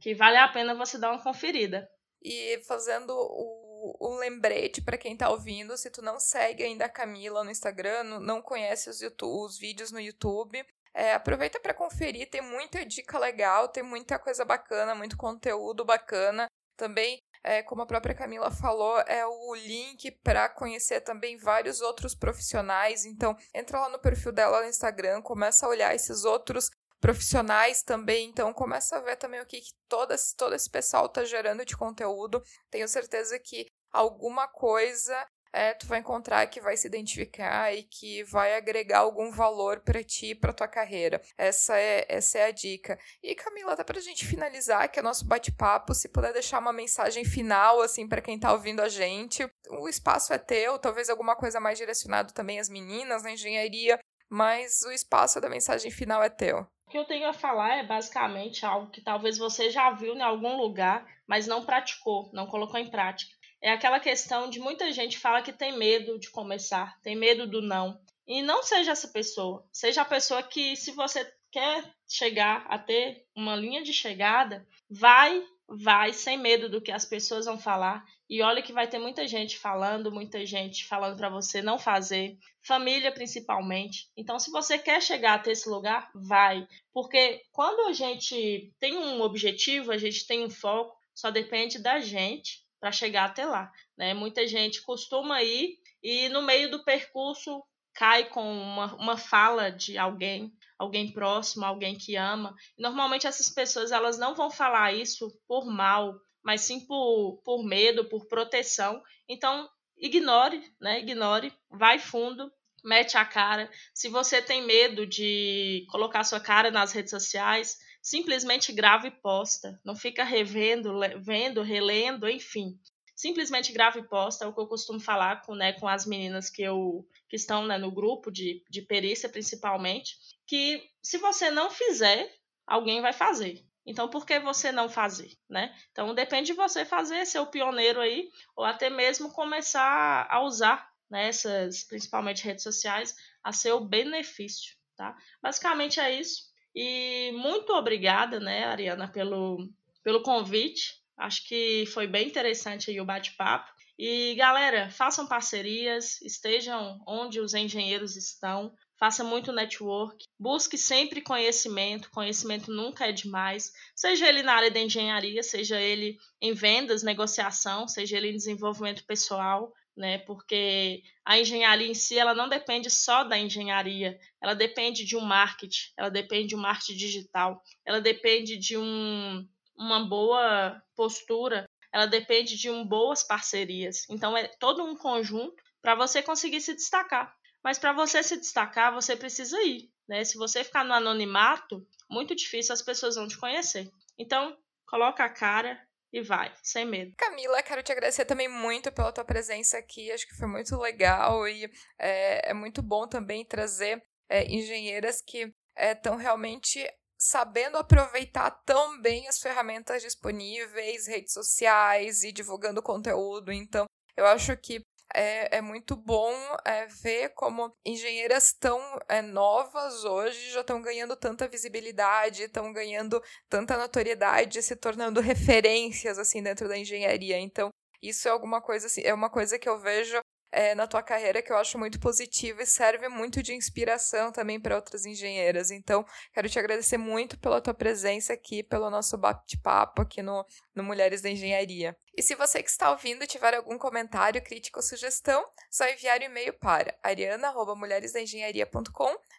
que 0.00 0.14
vale 0.14 0.36
a 0.36 0.46
pena 0.46 0.72
você 0.72 0.98
dar 0.98 1.10
uma 1.10 1.22
conferida. 1.22 1.88
E 2.22 2.62
fazendo 2.68 3.10
o, 3.10 3.96
o 3.98 4.18
lembrete 4.20 4.80
para 4.80 4.96
quem 4.96 5.14
está 5.14 5.28
ouvindo, 5.30 5.76
se 5.76 5.90
tu 5.90 6.00
não 6.00 6.20
segue 6.20 6.62
ainda 6.62 6.84
a 6.84 6.88
Camila 6.88 7.42
no 7.42 7.50
Instagram, 7.50 8.04
não 8.20 8.40
conhece 8.40 8.88
os, 8.88 9.02
YouTube, 9.02 9.46
os 9.46 9.58
vídeos 9.58 9.90
no 9.90 9.98
YouTube, 9.98 10.64
é, 10.94 11.14
aproveita 11.14 11.58
para 11.58 11.74
conferir, 11.74 12.30
tem 12.30 12.40
muita 12.40 12.86
dica 12.86 13.18
legal, 13.18 13.66
tem 13.66 13.82
muita 13.82 14.16
coisa 14.16 14.44
bacana, 14.44 14.94
muito 14.94 15.16
conteúdo 15.16 15.84
bacana. 15.84 16.46
Também 16.76 17.20
é, 17.46 17.62
como 17.62 17.82
a 17.82 17.86
própria 17.86 18.14
Camila 18.14 18.50
falou, 18.50 18.98
é 19.06 19.24
o 19.24 19.54
link 19.54 20.10
para 20.22 20.48
conhecer 20.48 21.00
também 21.02 21.36
vários 21.38 21.80
outros 21.80 22.12
profissionais. 22.12 23.04
Então, 23.04 23.36
entra 23.54 23.78
lá 23.78 23.88
no 23.88 24.00
perfil 24.00 24.32
dela 24.32 24.62
no 24.62 24.68
Instagram, 24.68 25.22
começa 25.22 25.64
a 25.64 25.68
olhar 25.68 25.94
esses 25.94 26.24
outros 26.24 26.68
profissionais 27.00 27.82
também, 27.82 28.28
então 28.28 28.52
começa 28.52 28.96
a 28.96 29.00
ver 29.00 29.16
também 29.16 29.40
o 29.40 29.46
que, 29.46 29.60
que 29.60 29.72
todo, 29.88 30.12
todo 30.36 30.54
esse 30.56 30.68
pessoal 30.68 31.06
está 31.06 31.24
gerando 31.24 31.64
de 31.64 31.76
conteúdo. 31.76 32.42
Tenho 32.68 32.88
certeza 32.88 33.38
que 33.38 33.66
alguma 33.92 34.48
coisa 34.48 35.16
é, 35.52 35.74
tu 35.74 35.86
vai 35.86 36.00
encontrar 36.00 36.46
que 36.46 36.60
vai 36.60 36.76
se 36.76 36.86
identificar 36.86 37.74
e 37.74 37.82
que 37.82 38.22
vai 38.24 38.54
agregar 38.56 38.98
algum 38.98 39.30
valor 39.30 39.80
para 39.80 40.02
ti, 40.02 40.34
para 40.34 40.52
tua 40.52 40.68
carreira. 40.68 41.20
Essa 41.36 41.78
é, 41.78 42.04
essa 42.08 42.38
é 42.38 42.44
a 42.44 42.50
dica. 42.50 42.98
E 43.22 43.34
Camila, 43.34 43.76
dá 43.76 43.84
pra 43.84 44.00
gente 44.00 44.26
finalizar 44.26 44.88
que 44.90 44.98
é 44.98 45.02
nosso 45.02 45.26
bate-papo, 45.26 45.94
se 45.94 46.08
puder 46.08 46.32
deixar 46.32 46.58
uma 46.58 46.72
mensagem 46.72 47.24
final 47.24 47.80
assim 47.80 48.08
para 48.08 48.20
quem 48.20 48.38
tá 48.38 48.52
ouvindo 48.52 48.80
a 48.80 48.88
gente. 48.88 49.48
O 49.70 49.88
espaço 49.88 50.32
é 50.32 50.38
teu, 50.38 50.78
talvez 50.78 51.08
alguma 51.08 51.36
coisa 51.36 51.60
mais 51.60 51.78
direcionado 51.78 52.32
também 52.32 52.58
às 52.58 52.68
meninas 52.68 53.22
na 53.22 53.32
engenharia, 53.32 53.98
mas 54.28 54.82
o 54.82 54.90
espaço 54.90 55.40
da 55.40 55.48
mensagem 55.48 55.90
final 55.90 56.22
é 56.22 56.28
teu. 56.28 56.66
O 56.86 56.90
que 56.90 56.98
eu 56.98 57.04
tenho 57.04 57.28
a 57.28 57.32
falar 57.32 57.78
é 57.78 57.86
basicamente 57.86 58.64
algo 58.64 58.90
que 58.90 59.00
talvez 59.00 59.36
você 59.36 59.70
já 59.70 59.90
viu 59.90 60.14
em 60.14 60.22
algum 60.22 60.56
lugar, 60.56 61.04
mas 61.26 61.46
não 61.46 61.64
praticou, 61.64 62.30
não 62.32 62.46
colocou 62.46 62.78
em 62.78 62.88
prática 62.88 63.35
é 63.60 63.70
aquela 63.70 63.98
questão 63.98 64.48
de 64.50 64.60
muita 64.60 64.92
gente 64.92 65.18
fala 65.18 65.42
que 65.42 65.52
tem 65.52 65.76
medo 65.76 66.18
de 66.18 66.30
começar, 66.30 67.00
tem 67.02 67.16
medo 67.16 67.46
do 67.46 67.62
não. 67.62 68.00
E 68.26 68.42
não 68.42 68.62
seja 68.62 68.92
essa 68.92 69.08
pessoa. 69.08 69.66
Seja 69.72 70.02
a 70.02 70.04
pessoa 70.04 70.42
que, 70.42 70.76
se 70.76 70.90
você 70.90 71.24
quer 71.50 71.94
chegar 72.08 72.66
a 72.68 72.78
ter 72.78 73.24
uma 73.34 73.54
linha 73.54 73.82
de 73.82 73.92
chegada, 73.92 74.66
vai, 74.90 75.42
vai 75.68 76.12
sem 76.12 76.36
medo 76.36 76.68
do 76.68 76.80
que 76.80 76.90
as 76.90 77.04
pessoas 77.04 77.46
vão 77.46 77.58
falar. 77.58 78.04
E 78.28 78.42
olha 78.42 78.62
que 78.62 78.72
vai 78.72 78.88
ter 78.88 78.98
muita 78.98 79.26
gente 79.28 79.56
falando, 79.56 80.10
muita 80.10 80.44
gente 80.44 80.84
falando 80.84 81.16
para 81.16 81.28
você 81.28 81.62
não 81.62 81.78
fazer, 81.78 82.36
família 82.60 83.12
principalmente. 83.12 84.10
Então, 84.16 84.40
se 84.40 84.50
você 84.50 84.76
quer 84.76 85.00
chegar 85.00 85.34
até 85.34 85.52
esse 85.52 85.68
lugar, 85.68 86.10
vai. 86.12 86.66
Porque 86.92 87.42
quando 87.52 87.88
a 87.88 87.92
gente 87.92 88.74
tem 88.80 88.96
um 88.96 89.22
objetivo, 89.22 89.92
a 89.92 89.98
gente 89.98 90.26
tem 90.26 90.44
um 90.44 90.50
foco, 90.50 90.96
só 91.14 91.30
depende 91.30 91.78
da 91.78 92.00
gente 92.00 92.65
para 92.80 92.92
chegar 92.92 93.26
até 93.26 93.44
lá. 93.44 93.70
Né? 93.96 94.14
Muita 94.14 94.46
gente 94.46 94.82
costuma 94.82 95.42
ir 95.42 95.78
e 96.02 96.28
no 96.28 96.42
meio 96.42 96.70
do 96.70 96.84
percurso 96.84 97.62
cai 97.94 98.24
com 98.28 98.42
uma, 98.42 98.94
uma 98.96 99.16
fala 99.16 99.70
de 99.70 99.96
alguém, 99.96 100.52
alguém 100.78 101.10
próximo, 101.12 101.64
alguém 101.64 101.96
que 101.96 102.14
ama. 102.14 102.54
Normalmente 102.78 103.26
essas 103.26 103.48
pessoas 103.48 103.90
elas 103.90 104.18
não 104.18 104.34
vão 104.34 104.50
falar 104.50 104.94
isso 104.94 105.32
por 105.48 105.66
mal, 105.66 106.14
mas 106.44 106.60
sim 106.60 106.86
por, 106.86 107.40
por 107.44 107.64
medo, 107.64 108.04
por 108.04 108.26
proteção. 108.26 109.02
Então 109.28 109.68
ignore, 109.96 110.62
né? 110.80 111.00
Ignore, 111.00 111.52
vai 111.70 111.98
fundo, 111.98 112.52
mete 112.84 113.16
a 113.16 113.24
cara. 113.24 113.70
Se 113.94 114.08
você 114.08 114.42
tem 114.42 114.64
medo 114.64 115.06
de 115.06 115.86
colocar 115.90 116.22
sua 116.22 116.38
cara 116.38 116.70
nas 116.70 116.92
redes 116.92 117.10
sociais, 117.10 117.78
simplesmente 118.06 118.72
grava 118.72 119.08
e 119.08 119.10
posta. 119.10 119.80
Não 119.84 119.96
fica 119.96 120.22
revendo, 120.22 120.92
vendo, 121.18 121.60
relendo, 121.60 122.28
enfim. 122.28 122.78
Simplesmente 123.16 123.72
grava 123.72 123.98
e 123.98 124.06
posta, 124.06 124.44
é 124.44 124.48
o 124.48 124.54
que 124.54 124.60
eu 124.60 124.68
costumo 124.68 125.00
falar 125.00 125.42
com, 125.42 125.56
né, 125.56 125.72
com 125.72 125.88
as 125.88 126.06
meninas 126.06 126.48
que, 126.48 126.62
eu, 126.62 127.04
que 127.28 127.34
estão 127.34 127.66
né, 127.66 127.76
no 127.76 127.90
grupo 127.90 128.30
de, 128.30 128.62
de 128.70 128.80
perícia, 128.80 129.28
principalmente, 129.28 130.14
que 130.46 130.88
se 131.02 131.18
você 131.18 131.50
não 131.50 131.68
fizer, 131.68 132.32
alguém 132.64 133.00
vai 133.00 133.12
fazer. 133.12 133.66
Então, 133.84 134.08
por 134.08 134.24
que 134.24 134.38
você 134.38 134.70
não 134.70 134.88
fazer, 134.88 135.32
né? 135.48 135.74
Então, 135.90 136.14
depende 136.14 136.48
de 136.48 136.52
você 136.52 136.84
fazer, 136.84 137.26
ser 137.26 137.40
o 137.40 137.46
pioneiro 137.46 138.00
aí, 138.00 138.28
ou 138.54 138.64
até 138.64 138.88
mesmo 138.88 139.32
começar 139.32 140.28
a 140.30 140.40
usar 140.42 140.88
né, 141.10 141.26
essas, 141.26 141.82
principalmente 141.82 142.44
redes 142.44 142.62
sociais, 142.62 143.16
a 143.42 143.52
seu 143.52 143.80
benefício, 143.80 144.76
tá? 144.96 145.16
Basicamente 145.42 145.98
é 145.98 146.12
isso. 146.12 146.54
E 146.76 147.32
muito 147.32 147.72
obrigada, 147.72 148.38
né, 148.38 148.64
Ariana, 148.64 149.08
pelo, 149.08 149.66
pelo 150.04 150.22
convite. 150.22 150.92
Acho 151.16 151.48
que 151.48 151.86
foi 151.86 152.06
bem 152.06 152.28
interessante 152.28 152.90
aí 152.90 153.00
o 153.00 153.04
bate-papo. 153.04 153.72
E 153.98 154.34
galera, 154.34 154.90
façam 154.90 155.26
parcerias, 155.26 156.20
estejam 156.20 157.00
onde 157.06 157.40
os 157.40 157.54
engenheiros 157.54 158.14
estão, 158.14 158.74
faça 158.98 159.24
muito 159.24 159.52
network, 159.52 160.26
busque 160.38 160.76
sempre 160.76 161.22
conhecimento, 161.22 162.10
conhecimento 162.10 162.70
nunca 162.70 163.06
é 163.06 163.12
demais, 163.12 163.72
seja 163.94 164.28
ele 164.28 164.42
na 164.42 164.52
área 164.52 164.70
da 164.70 164.80
engenharia, 164.80 165.42
seja 165.42 165.80
ele 165.80 166.18
em 166.42 166.52
vendas, 166.52 167.02
negociação, 167.02 167.88
seja 167.88 168.18
ele 168.18 168.28
em 168.28 168.36
desenvolvimento 168.36 169.02
pessoal, 169.06 169.72
né? 169.96 170.18
Porque 170.18 171.02
a 171.24 171.38
engenharia 171.38 171.86
em 171.86 171.94
si, 171.94 172.18
ela 172.18 172.34
não 172.34 172.48
depende 172.48 172.90
só 172.90 173.24
da 173.24 173.38
engenharia, 173.38 174.18
ela 174.40 174.54
depende 174.54 175.04
de 175.04 175.16
um 175.16 175.20
marketing, 175.20 175.92
ela 175.96 176.10
depende 176.10 176.48
de 176.48 176.56
um 176.56 176.60
marketing 176.60 176.96
digital, 176.96 177.62
ela 177.84 178.00
depende 178.00 178.56
de 178.56 178.76
um, 178.76 179.48
uma 179.76 180.04
boa 180.04 180.82
postura, 180.94 181.68
ela 181.92 182.06
depende 182.06 182.56
de 182.56 182.68
um 182.70 182.84
boas 182.84 183.22
parcerias. 183.22 184.06
Então 184.10 184.36
é 184.36 184.46
todo 184.58 184.84
um 184.84 184.96
conjunto 184.96 185.62
para 185.80 185.94
você 185.94 186.22
conseguir 186.22 186.60
se 186.60 186.74
destacar. 186.74 187.34
Mas 187.62 187.78
para 187.78 187.92
você 187.92 188.22
se 188.22 188.36
destacar, 188.36 188.92
você 188.92 189.16
precisa 189.16 189.60
ir, 189.62 189.90
né? 190.06 190.22
Se 190.24 190.36
você 190.36 190.62
ficar 190.62 190.84
no 190.84 190.92
anonimato, 190.92 191.84
muito 192.08 192.34
difícil 192.34 192.72
as 192.72 192.82
pessoas 192.82 193.16
vão 193.16 193.26
te 193.26 193.38
conhecer. 193.38 193.90
Então, 194.18 194.56
coloca 194.86 195.24
a 195.24 195.28
cara, 195.28 195.80
e 196.16 196.22
vai, 196.22 196.50
sem 196.62 196.86
medo. 196.86 197.14
Camila, 197.16 197.62
quero 197.62 197.82
te 197.82 197.92
agradecer 197.92 198.24
também 198.24 198.48
muito 198.48 198.90
pela 198.90 199.12
tua 199.12 199.24
presença 199.24 199.76
aqui. 199.76 200.10
Acho 200.10 200.26
que 200.26 200.34
foi 200.34 200.48
muito 200.48 200.74
legal 200.78 201.46
e 201.46 201.70
é, 201.98 202.50
é 202.50 202.54
muito 202.54 202.82
bom 202.82 203.06
também 203.06 203.44
trazer 203.44 204.02
é, 204.28 204.44
engenheiras 204.46 205.20
que 205.20 205.52
estão 205.76 206.18
é, 206.18 206.22
realmente 206.22 206.88
sabendo 207.18 207.76
aproveitar 207.76 208.50
tão 208.64 209.00
bem 209.00 209.28
as 209.28 209.38
ferramentas 209.38 210.02
disponíveis, 210.02 211.06
redes 211.06 211.34
sociais 211.34 212.22
e 212.22 212.32
divulgando 212.32 212.82
conteúdo. 212.82 213.52
Então, 213.52 213.84
eu 214.16 214.26
acho 214.26 214.56
que 214.56 214.80
é, 215.16 215.56
é 215.56 215.60
muito 215.62 215.96
bom 215.96 216.32
é, 216.64 216.86
ver 216.86 217.30
como 217.30 217.74
engenheiras 217.84 218.52
tão 218.52 218.78
é, 219.08 219.22
novas 219.22 220.04
hoje 220.04 220.50
já 220.50 220.60
estão 220.60 220.82
ganhando 220.82 221.16
tanta 221.16 221.48
visibilidade, 221.48 222.42
estão 222.42 222.72
ganhando 222.72 223.22
tanta 223.48 223.78
notoriedade, 223.78 224.62
se 224.62 224.76
tornando 224.76 225.20
referências 225.22 226.18
assim 226.18 226.42
dentro 226.42 226.68
da 226.68 226.76
engenharia. 226.76 227.38
Então, 227.38 227.70
isso 228.02 228.28
é 228.28 228.30
alguma 228.30 228.60
coisa 228.60 228.86
assim, 228.86 229.02
é 229.02 229.14
uma 229.14 229.30
coisa 229.30 229.58
que 229.58 229.68
eu 229.68 229.78
vejo 229.78 230.20
é, 230.56 230.74
na 230.74 230.86
tua 230.86 231.02
carreira 231.02 231.42
que 231.42 231.52
eu 231.52 231.58
acho 231.58 231.78
muito 231.78 232.00
positivo 232.00 232.62
e 232.62 232.66
serve 232.66 233.08
muito 233.08 233.42
de 233.42 233.52
inspiração 233.52 234.32
também 234.32 234.58
para 234.58 234.74
outras 234.74 235.04
engenheiras. 235.04 235.70
Então, 235.70 236.02
quero 236.32 236.48
te 236.48 236.58
agradecer 236.58 236.96
muito 236.96 237.38
pela 237.38 237.60
tua 237.60 237.74
presença 237.74 238.32
aqui, 238.32 238.62
pelo 238.62 238.88
nosso 238.88 239.18
bate-papo 239.18 240.00
aqui 240.00 240.22
no, 240.22 240.46
no 240.74 240.82
Mulheres 240.82 241.20
da 241.20 241.28
Engenharia. 241.28 241.94
E 242.16 242.22
se 242.22 242.34
você 242.34 242.62
que 242.62 242.70
está 242.70 242.90
ouvindo 242.90 243.26
tiver 243.26 243.54
algum 243.54 243.76
comentário, 243.76 244.42
crítica 244.42 244.78
ou 244.78 244.82
sugestão, 244.82 245.44
só 245.70 245.86
enviar 245.90 246.20
o 246.20 246.22
um 246.22 246.24
e-mail 246.24 246.54
para 246.54 246.96
ariana.mulheresdaengenharia.com 247.02 249.14